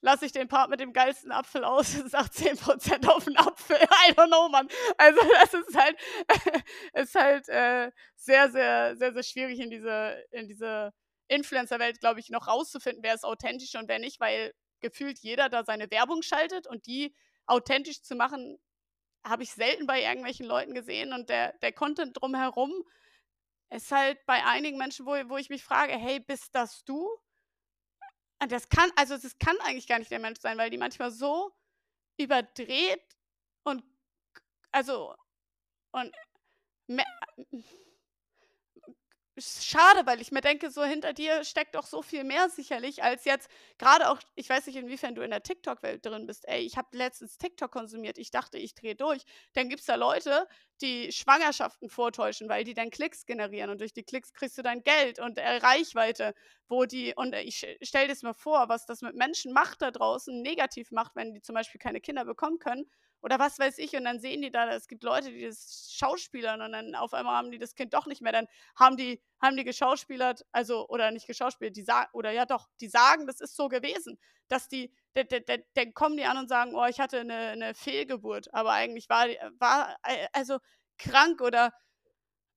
lasse 0.02 0.26
ich 0.26 0.34
den 0.34 0.50
Part 0.50 0.70
mit 0.70 0.82
dem 0.82 0.92
geilsten 0.92 1.32
Apfel 1.32 1.64
aus 1.64 1.96
und 1.96 2.10
sage 2.12 2.28
10% 2.32 3.08
auf 3.08 3.24
den 3.24 3.38
Apfel. 3.38 3.78
I 4.10 4.12
don't 4.12 4.28
know, 4.28 4.50
Mann. 4.50 4.68
Also 4.98 5.22
das 5.40 5.54
ist 5.54 5.78
halt, 5.78 5.98
ist 6.94 7.16
halt 7.16 7.48
äh, 7.48 7.92
sehr, 8.18 8.52
sehr, 8.52 8.98
sehr, 8.98 9.14
sehr 9.14 9.24
schwierig 9.24 9.62
in 9.62 9.70
diese, 9.70 10.22
in 10.32 10.50
diese 10.50 10.92
Influencer-Welt, 11.30 12.02
glaube 12.02 12.20
ich, 12.20 12.30
noch 12.30 12.50
rauszufinden, 12.50 13.04
wer 13.04 13.14
ist 13.16 13.24
authentisch 13.24 13.74
und 13.76 13.88
wer 13.88 14.00
nicht, 14.00 14.20
weil 14.20 14.54
gefühlt 14.82 15.20
jeder 15.20 15.48
da 15.48 15.64
seine 15.64 15.90
Werbung 15.92 16.24
schaltet 16.24 16.68
und 16.68 16.88
die 16.88 17.16
authentisch 17.46 18.02
zu 18.02 18.16
machen, 18.16 18.60
habe 19.24 19.44
ich 19.44 19.52
selten 19.52 19.88
bei 19.88 20.02
irgendwelchen 20.02 20.46
Leuten 20.46 20.74
gesehen 20.74 21.14
und 21.14 21.30
der, 21.30 21.54
der 21.60 21.72
Content 21.74 22.20
drumherum 22.20 22.72
ist 23.70 23.92
halt 23.92 24.26
bei 24.26 24.44
einigen 24.46 24.78
Menschen, 24.78 25.06
wo, 25.06 25.12
wo 25.30 25.38
ich 25.38 25.50
mich 25.50 25.64
frage, 25.64 25.94
hey, 25.94 26.20
bist 26.20 26.54
das 26.54 26.84
du? 26.84 27.10
Und 28.42 28.52
das 28.52 28.70
kann, 28.70 28.92
also 28.96 29.18
das 29.18 29.38
kann 29.38 29.56
eigentlich 29.62 29.88
gar 29.88 30.00
nicht 30.00 30.12
der 30.12 30.20
Mensch 30.20 30.40
sein, 30.40 30.58
weil 30.58 30.70
die 30.70 30.78
manchmal 30.78 31.12
so 31.12 31.52
überdreht 32.18 33.04
und 33.64 33.84
also 34.72 35.16
und 35.92 36.14
schade, 39.42 40.06
weil 40.06 40.22
ich 40.22 40.32
mir 40.32 40.42
denke, 40.42 40.72
so 40.72 40.84
hinter 40.84 41.14
dir 41.14 41.44
steckt 41.44 41.76
doch 41.76 41.86
so 41.86 42.02
viel 42.02 42.24
mehr 42.24 42.50
sicherlich 42.50 43.04
als 43.04 43.26
jetzt 43.26 43.50
gerade 43.78 44.10
auch, 44.10 44.20
ich 44.36 44.50
weiß 44.50 44.68
nicht, 44.68 44.76
inwiefern 44.76 45.16
du 45.16 45.22
in 45.22 45.32
der 45.32 45.44
TikTok-Welt 45.44 46.06
drin 46.06 46.26
bist. 46.28 46.48
Ey, 46.48 46.62
ich 46.62 46.78
habe 46.78 46.96
letztens 46.98 47.38
TikTok 47.38 47.72
konsumiert. 47.72 48.18
Ich 48.18 48.32
dachte, 48.32 48.58
ich 48.58 48.76
drehe 48.76 48.96
durch. 48.96 49.24
Dann 49.54 49.70
gibt 49.70 49.82
es 49.82 49.86
da 49.88 49.96
Leute, 49.96 50.48
die 50.82 51.12
Schwangerschaften 51.12 51.90
vortäuschen, 51.90 52.50
weil 52.50 52.64
die 52.64 52.74
dann 52.74 52.90
Klicks 52.90 53.26
generieren 53.26 53.70
und 53.70 53.82
durch 53.82 53.94
die 53.94 54.04
Klicks 54.04 54.34
kriegst 54.34 54.58
du 54.58 54.62
dann 54.62 54.82
Geld 54.84 55.20
und 55.20 55.38
äh, 55.38 55.58
Reichweite, 55.58 56.34
wo 56.68 56.86
die, 56.86 57.14
und 57.16 57.34
äh, 57.34 57.42
ich 57.42 57.66
stell 57.82 58.08
dir 58.08 58.14
das 58.14 58.24
mal 58.24 58.34
vor, 58.34 58.70
was 58.70 58.86
das 58.86 59.02
mit 59.02 59.16
Menschen 59.16 59.54
macht 59.54 59.82
da 59.82 59.92
draußen, 59.92 60.42
negativ 60.42 60.92
macht, 60.92 61.16
wenn 61.16 61.34
die 61.34 61.42
zum 61.42 61.56
Beispiel 61.56 61.80
keine 61.80 62.02
Kinder 62.02 62.26
bekommen 62.26 62.60
können 62.60 62.86
oder 63.22 63.40
was 63.40 63.60
weiß 63.60 63.78
ich, 63.80 63.96
und 63.96 64.06
dann 64.06 64.20
sehen 64.20 64.42
die 64.42 64.52
da, 64.52 64.70
es 64.72 64.88
gibt 64.88 65.04
Leute, 65.04 65.32
die 65.32 65.46
das 65.46 65.92
schauspielern 65.94 66.62
und 66.62 66.72
dann 66.72 66.96
auf 66.96 67.14
einmal 67.14 67.36
haben 67.36 67.52
die 67.52 67.60
das 67.60 67.76
Kind 67.76 67.94
doch 67.94 68.06
nicht 68.08 68.22
mehr, 68.22 68.32
dann 68.32 68.48
haben 68.76 68.98
die, 68.98 69.22
haben 69.42 69.56
die 69.58 69.64
geschauspielert, 69.64 70.46
also, 70.52 70.88
oder 70.88 71.12
nicht 71.12 71.28
geschauspielert, 71.28 71.76
die 71.76 71.84
sagen, 71.84 72.10
oder 72.14 72.32
ja 72.32 72.46
doch, 72.46 72.68
die 72.80 72.88
sagen, 72.90 73.28
das 73.28 73.42
ist 73.42 73.56
so 73.56 73.70
gewesen, 73.70 74.20
dass 74.48 74.68
die, 74.68 74.94
dann 75.14 75.94
kommen 75.94 76.18
die 76.18 76.26
an 76.26 76.38
und 76.38 76.50
sagen, 76.50 76.76
oh, 76.76 76.86
ich 76.86 77.00
hatte 77.00 77.20
eine, 77.22 77.36
eine 77.50 77.74
Fehlgeburt, 77.74 78.54
aber 78.54 78.72
eigentlich 78.72 79.10
war, 79.10 79.28
war 79.60 79.96
äh, 80.04 80.28
also 80.34 80.58
krank 80.98 81.42
oder 81.42 81.74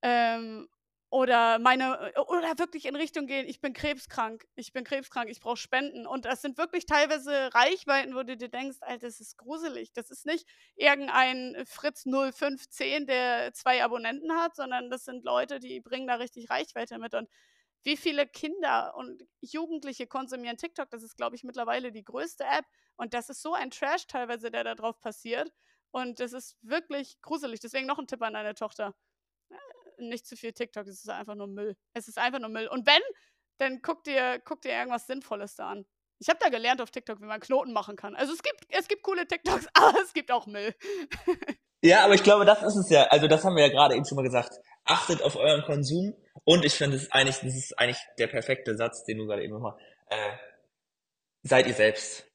ähm, 0.03 0.69
oder 1.15 1.61
meine 1.61 2.13
oder 2.27 2.59
wirklich 2.59 2.87
in 2.87 2.97
Richtung 2.97 3.29
gehen, 3.29 3.47
ich 3.47 3.61
bin 3.61 3.73
krebskrank, 3.73 4.49
ich 4.57 4.73
bin 4.73 4.83
krebskrank, 4.83 5.31
ich 5.31 5.39
brauche 5.39 5.57
Spenden 5.57 6.09
und 6.09 6.25
das 6.25 6.43
sind 6.43 6.59
wirklich 6.59 6.87
teilweise 6.87 7.55
Reichweiten, 7.55 8.17
wo 8.17 8.25
du 8.25 8.37
dir 8.37 8.49
denkst, 8.49 8.79
Alter, 8.81 9.07
das 9.07 9.21
ist 9.21 9.39
gruselig. 9.39 9.93
Das 9.93 10.11
ist 10.11 10.27
nicht 10.27 10.45
irgendein 10.75 11.55
Fritz 11.67 12.03
0510, 12.05 13.07
der 13.07 13.53
zwei 13.53 13.85
Abonnenten 13.85 14.33
hat, 14.33 14.57
sondern 14.57 14.91
das 14.91 15.05
sind 15.05 15.23
Leute, 15.25 15.61
die 15.61 15.81
bringen 15.81 16.09
da 16.09 16.17
richtig 16.17 16.51
Reichweite 16.51 16.99
mit 16.99 17.15
und 17.15 17.29
wie 17.85 17.97
viele 17.97 18.27
Kinder 18.27 18.97
und 18.97 19.23
Jugendliche 19.41 20.09
konsumieren 20.09 20.57
TikTok? 20.57 20.91
Das 20.91 21.05
ist, 21.05 21.17
glaube 21.17 21.37
ich, 21.37 21.45
mittlerweile 21.45 21.93
die 21.93 22.03
größte 22.03 22.43
App. 22.43 22.65
Und 22.97 23.15
das 23.15 23.29
ist 23.29 23.41
so 23.41 23.55
ein 23.55 23.71
Trash 23.71 24.09
teilweise, 24.09 24.51
der 24.51 24.65
da 24.65 24.75
drauf 24.75 24.99
passiert. 25.01 25.53
Und 25.93 26.19
das 26.19 26.33
ist 26.33 26.57
wirklich 26.63 27.21
gruselig. 27.23 27.61
Deswegen 27.61 27.87
noch 27.87 28.01
ein 28.01 28.09
Tipp 28.09 28.23
an 28.23 28.33
deine 28.33 28.55
Tochter 28.55 28.95
nicht 29.99 30.27
zu 30.27 30.37
viel 30.37 30.53
TikTok, 30.53 30.87
es 30.87 31.01
ist 31.01 31.11
einfach 31.11 31.35
nur 31.35 31.47
Müll. 31.47 31.77
Es 31.93 32.09
ist 32.09 32.19
einfach 32.19 32.41
nur 32.41 32.51
Müll. 32.51 32.69
Und 32.69 32.87
wenn, 32.87 33.03
dann 33.59 33.81
guck 33.83 34.05
dir, 34.05 34.41
guck 34.45 34.63
dir 34.63 34.73
irgendwas 34.73 35.07
Sinnvolles 35.07 35.57
da 35.57 35.71
an. 35.71 35.87
Ich 36.19 36.29
habe 36.29 36.39
da 36.41 36.49
gelernt 36.49 36.81
auf 36.81 36.91
TikTok, 36.91 37.21
wie 37.21 37.27
man 37.27 37.41
Knoten 37.41 37.73
machen 37.73 37.97
kann. 37.97 38.15
Also 38.15 38.33
es 38.33 38.43
gibt, 38.43 38.61
es 38.69 38.89
gibt 38.89 39.03
coole 39.03 39.27
TikToks, 39.27 39.67
aber 39.75 39.99
es 40.03 40.13
gibt 40.13 40.31
auch 40.31 40.47
Müll. 40.47 40.75
ja, 41.83 42.05
aber 42.05 42.15
ich 42.15 42.23
glaube, 42.23 42.45
das 42.45 42.63
ist 42.63 42.77
es 42.77 42.91
ja. 42.91 43.05
Also 43.05 43.27
das 43.27 43.45
haben 43.45 43.57
wir 43.57 43.67
ja 43.67 43.73
gerade 43.73 43.95
eben 43.95 44.05
schon 44.05 44.17
mal 44.17 44.23
gesagt. 44.23 44.55
Achtet 44.85 45.23
auf 45.23 45.37
euren 45.37 45.63
Konsum. 45.65 46.15
Und 46.45 46.65
ich 46.65 46.75
finde, 46.75 46.97
ist 46.97 47.13
eigentlich, 47.13 47.37
das 47.37 47.55
ist 47.55 47.79
eigentlich 47.79 48.01
der 48.19 48.27
perfekte 48.27 48.77
Satz, 48.77 49.05
den 49.05 49.19
du 49.19 49.27
gerade 49.27 49.43
eben 49.43 49.55
nochmal. 49.55 49.79
Äh, 50.09 50.37
seid 51.43 51.67
ihr 51.67 51.75
selbst. 51.75 52.27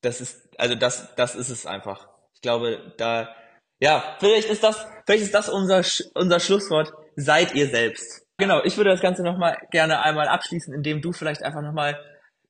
Das 0.00 0.20
ist, 0.20 0.48
also 0.58 0.74
das, 0.74 1.14
das 1.16 1.34
ist 1.34 1.50
es 1.50 1.66
einfach. 1.66 2.08
Ich 2.34 2.40
glaube, 2.40 2.94
da 2.98 3.34
ja, 3.80 4.16
vielleicht 4.18 4.48
ist 4.48 4.62
das, 4.62 4.86
vielleicht 5.06 5.24
ist 5.24 5.34
das 5.34 5.48
unser, 5.48 5.82
unser 6.14 6.40
Schlusswort. 6.40 6.92
Seid 7.16 7.54
ihr 7.54 7.68
selbst. 7.68 8.24
Genau, 8.38 8.62
ich 8.64 8.76
würde 8.76 8.90
das 8.90 9.00
Ganze 9.00 9.22
nochmal 9.22 9.56
gerne 9.70 10.02
einmal 10.02 10.26
abschließen, 10.26 10.74
indem 10.74 11.00
du 11.00 11.12
vielleicht 11.12 11.42
einfach 11.44 11.62
nochmal, 11.62 11.98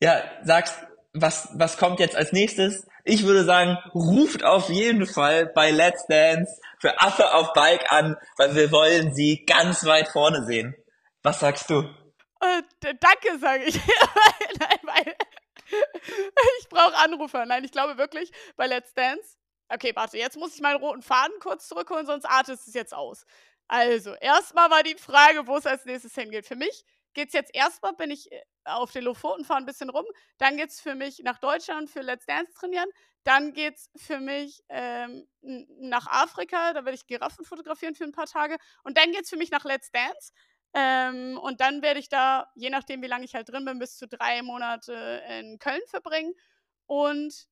ja, 0.01 0.22
sagst, 0.43 0.79
was, 1.12 1.49
was 1.55 1.77
kommt 1.77 2.01
jetzt 2.01 2.16
als 2.16 2.33
nächstes? 2.33 2.87
Ich 3.05 3.25
würde 3.25 3.45
sagen, 3.45 3.77
ruft 3.95 4.45
auf 4.45 4.70
jeden 4.70 5.07
Fall 5.07 5.47
bei 5.55 5.70
Let's 5.70 6.07
Dance 6.07 6.51
für 6.79 7.01
Affe 7.01 7.35
auf 7.35 7.53
Bike 7.53 7.93
an, 7.93 8.16
weil 8.39 8.55
wir 8.55 8.72
wollen 8.72 9.14
sie 9.14 9.45
ganz 9.45 9.85
weit 9.85 10.09
vorne 10.09 10.45
sehen. 10.47 10.75
Was 11.22 11.41
sagst 11.41 11.68
du? 11.68 11.81
Äh, 12.41 12.62
danke, 12.81 13.39
sage 13.39 13.64
ich. 13.64 13.77
Nein, 14.59 14.79
weil 14.83 15.14
ich 16.61 16.68
brauche 16.68 16.95
Anrufer. 16.97 17.45
Nein, 17.47 17.64
ich 17.64 17.72
glaube 17.72 17.99
wirklich, 17.99 18.31
bei 18.57 18.66
Let's 18.66 18.95
Dance 18.95 19.37
Okay, 19.75 19.93
warte, 19.97 20.18
jetzt 20.18 20.37
muss 20.37 20.55
ich 20.55 20.61
meinen 20.61 20.77
roten 20.77 21.03
Faden 21.03 21.35
kurz 21.41 21.66
zurückholen, 21.66 22.07
sonst 22.07 22.27
artet 22.27 22.61
es 22.64 22.75
jetzt 22.75 22.95
aus. 22.95 23.27
Also, 23.66 24.14
erstmal 24.14 24.70
war 24.70 24.85
die 24.85 24.95
Frage, 24.95 25.49
wo 25.49 25.57
es 25.57 25.66
als 25.66 25.85
nächstes 25.85 26.14
hingeht. 26.14 26.47
Für 26.47 26.55
mich 26.55 26.85
geht 27.12 27.29
es 27.29 27.35
jetzt 27.35 27.55
erstmal, 27.55 27.95
bin 27.95 28.11
ich 28.12 28.31
äh, 28.31 28.41
auf 28.64 28.93
den 28.93 29.05
Lofoten, 29.05 29.45
fahre 29.45 29.61
ein 29.61 29.66
bisschen 29.66 29.91
rum. 29.91 30.05
Dann 30.39 30.57
geht 30.57 30.70
es 30.70 30.81
für 30.81 30.95
mich 30.95 31.20
nach 31.25 31.39
Deutschland 31.39 31.91
für 31.91 32.03
Let's 32.03 32.27
Dance 32.27 32.53
trainieren. 32.53 32.89
Dann 33.25 33.53
geht 33.53 33.77
es 33.77 33.91
für 33.97 34.20
mich 34.20 34.62
ähm, 34.68 35.27
nach 35.41 36.07
Afrika, 36.07 36.72
da 36.72 36.85
werde 36.85 36.95
ich 36.95 37.07
Giraffen 37.07 37.45
fotografieren 37.45 37.97
für 37.97 38.05
ein 38.05 38.12
paar 38.12 38.27
Tage. 38.27 38.59
Und 38.85 38.97
dann 38.97 39.11
geht 39.11 39.25
es 39.25 39.31
für 39.31 39.37
mich 39.37 39.51
nach 39.51 39.64
Let's 39.64 39.91
Dance. 39.91 40.33
Ähm, 40.75 41.39
und 41.39 41.61
dann 41.61 41.83
werde 41.83 42.01
ich 42.01 42.09
da, 42.09 42.51
je 42.55 42.70
nachdem, 42.70 43.03
wie 43.03 43.07
lange 43.07 43.25
ich 43.25 43.35
halt 43.35 43.49
drin 43.49 43.64
bin, 43.64 43.79
bis 43.79 43.97
zu 43.97 44.07
drei 44.07 44.43
Monate 44.43 45.22
in 45.31 45.59
Köln 45.59 45.83
verbringen. 45.89 46.35
Und 46.87 47.47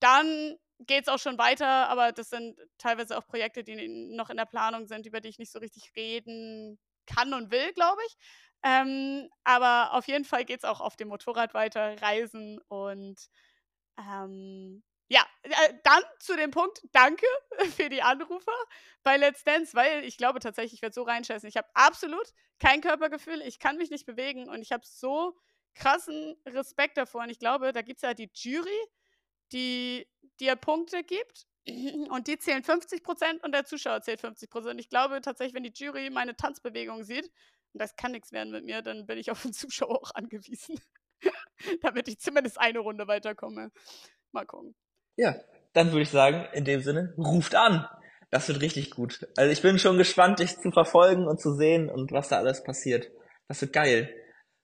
dann 0.00 0.58
geht 0.80 1.02
es 1.02 1.08
auch 1.08 1.18
schon 1.18 1.38
weiter, 1.38 1.88
aber 1.88 2.12
das 2.12 2.30
sind 2.30 2.58
teilweise 2.78 3.16
auch 3.16 3.26
Projekte, 3.26 3.64
die 3.64 3.88
noch 4.16 4.30
in 4.30 4.36
der 4.36 4.44
Planung 4.46 4.86
sind, 4.86 5.06
über 5.06 5.20
die 5.20 5.28
ich 5.28 5.38
nicht 5.38 5.52
so 5.52 5.58
richtig 5.58 5.92
reden 5.96 6.78
kann 7.06 7.32
und 7.34 7.50
will, 7.50 7.72
glaube 7.72 8.00
ich. 8.06 8.16
Ähm, 8.62 9.28
aber 9.44 9.92
auf 9.92 10.08
jeden 10.08 10.24
Fall 10.24 10.44
geht 10.44 10.58
es 10.58 10.64
auch 10.64 10.80
auf 10.80 10.96
dem 10.96 11.08
Motorrad 11.08 11.54
weiter, 11.54 12.00
Reisen 12.00 12.60
und 12.68 13.18
ähm, 13.98 14.82
ja, 15.08 15.24
äh, 15.42 15.74
dann 15.84 16.02
zu 16.18 16.34
dem 16.34 16.50
Punkt, 16.50 16.80
danke 16.92 17.26
für 17.76 17.88
die 17.88 18.02
Anrufer 18.02 18.52
bei 19.02 19.16
Let's 19.16 19.44
Dance, 19.44 19.74
weil 19.74 20.04
ich 20.04 20.16
glaube 20.16 20.40
tatsächlich, 20.40 20.74
ich 20.74 20.82
werde 20.82 20.94
so 20.94 21.02
reinscheißen. 21.02 21.48
Ich 21.48 21.56
habe 21.56 21.68
absolut 21.74 22.26
kein 22.58 22.80
Körpergefühl, 22.80 23.42
ich 23.42 23.58
kann 23.58 23.76
mich 23.76 23.90
nicht 23.90 24.06
bewegen 24.06 24.48
und 24.48 24.62
ich 24.62 24.72
habe 24.72 24.84
so 24.86 25.36
krassen 25.74 26.36
Respekt 26.46 26.96
davor. 26.96 27.22
Und 27.22 27.30
ich 27.30 27.38
glaube, 27.38 27.72
da 27.72 27.82
gibt 27.82 27.98
es 27.98 28.02
ja 28.02 28.14
die 28.14 28.30
Jury, 28.34 28.88
die 29.52 30.06
dir 30.40 30.56
Punkte 30.56 31.02
gibt. 31.04 31.46
Und 31.66 32.26
die 32.26 32.38
zählen 32.38 32.62
50 32.62 33.02
Prozent 33.02 33.42
und 33.42 33.52
der 33.52 33.64
Zuschauer 33.64 34.02
zählt 34.02 34.20
50 34.20 34.50
Prozent. 34.50 34.80
Ich 34.80 34.90
glaube 34.90 35.20
tatsächlich, 35.22 35.54
wenn 35.54 35.62
die 35.62 35.72
Jury 35.74 36.10
meine 36.10 36.36
Tanzbewegung 36.36 37.04
sieht, 37.04 37.30
und 37.72 37.80
das 37.80 37.96
kann 37.96 38.12
nichts 38.12 38.32
werden 38.32 38.52
mit 38.52 38.64
mir, 38.64 38.82
dann 38.82 39.06
bin 39.06 39.18
ich 39.18 39.30
auf 39.30 39.42
den 39.42 39.52
Zuschauer 39.54 40.02
auch 40.02 40.10
angewiesen. 40.14 40.78
Damit 41.82 42.08
ich 42.08 42.18
zumindest 42.18 42.60
eine 42.60 42.80
Runde 42.80 43.08
weiterkomme. 43.08 43.70
Mal 44.32 44.46
gucken. 44.46 44.74
Ja, 45.16 45.36
dann 45.72 45.88
würde 45.88 46.02
ich 46.02 46.10
sagen, 46.10 46.46
in 46.52 46.64
dem 46.64 46.80
Sinne, 46.80 47.14
ruft 47.16 47.54
an. 47.54 47.86
Das 48.30 48.48
wird 48.48 48.60
richtig 48.60 48.90
gut. 48.90 49.26
Also 49.36 49.52
ich 49.52 49.62
bin 49.62 49.78
schon 49.78 49.96
gespannt, 49.96 50.40
dich 50.40 50.58
zu 50.58 50.70
verfolgen 50.70 51.26
und 51.26 51.40
zu 51.40 51.54
sehen 51.54 51.88
und 51.88 52.12
was 52.12 52.28
da 52.28 52.38
alles 52.38 52.62
passiert. 52.62 53.10
Das 53.48 53.60
wird 53.60 53.72
geil. 53.72 54.12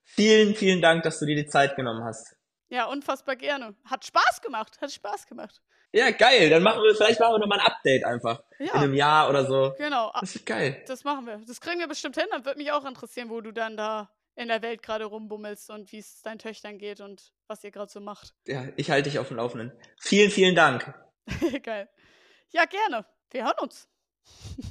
Vielen, 0.03 0.55
vielen 0.55 0.81
Dank, 0.81 1.03
dass 1.03 1.19
du 1.19 1.25
dir 1.25 1.35
die 1.35 1.47
Zeit 1.47 1.75
genommen 1.75 2.03
hast. 2.03 2.35
Ja, 2.71 2.85
unfassbar 2.85 3.35
gerne. 3.35 3.75
Hat 3.83 4.05
Spaß 4.05 4.41
gemacht, 4.41 4.79
hat 4.79 4.91
Spaß 4.91 5.27
gemacht. 5.27 5.61
Ja, 5.91 6.09
geil. 6.11 6.49
Dann 6.49 6.63
machen 6.63 6.81
wir, 6.81 6.95
vielleicht 6.95 7.19
machen 7.19 7.33
wir 7.33 7.39
nochmal 7.39 7.59
ein 7.59 7.65
Update 7.65 8.05
einfach. 8.05 8.41
Ja. 8.59 8.75
In 8.75 8.79
einem 8.79 8.93
Jahr 8.93 9.29
oder 9.29 9.45
so. 9.45 9.75
Genau. 9.77 10.09
Das 10.21 10.33
wird 10.35 10.45
geil. 10.45 10.81
Das 10.87 11.03
machen 11.03 11.25
wir. 11.27 11.41
Das 11.45 11.59
kriegen 11.59 11.81
wir 11.81 11.87
bestimmt 11.89 12.15
hin. 12.15 12.27
Dann 12.31 12.45
würde 12.45 12.57
mich 12.57 12.71
auch 12.71 12.85
interessieren, 12.85 13.29
wo 13.29 13.41
du 13.41 13.51
dann 13.51 13.75
da 13.75 14.09
in 14.35 14.47
der 14.47 14.61
Welt 14.61 14.81
gerade 14.83 15.03
rumbummelst 15.03 15.69
und 15.69 15.91
wie 15.91 15.99
es 15.99 16.21
deinen 16.21 16.39
Töchtern 16.39 16.77
geht 16.77 17.01
und 17.01 17.33
was 17.47 17.61
ihr 17.65 17.71
gerade 17.71 17.91
so 17.91 17.99
macht. 17.99 18.33
Ja, 18.47 18.63
ich 18.77 18.89
halte 18.89 19.09
dich 19.09 19.19
auf 19.19 19.27
dem 19.27 19.35
Laufenden. 19.35 19.73
Vielen, 19.99 20.31
vielen 20.31 20.55
Dank. 20.55 20.93
geil. 21.63 21.89
Ja, 22.51 22.63
gerne. 22.63 23.05
Wir 23.31 23.43
hören 23.43 23.59
uns. 23.59 23.89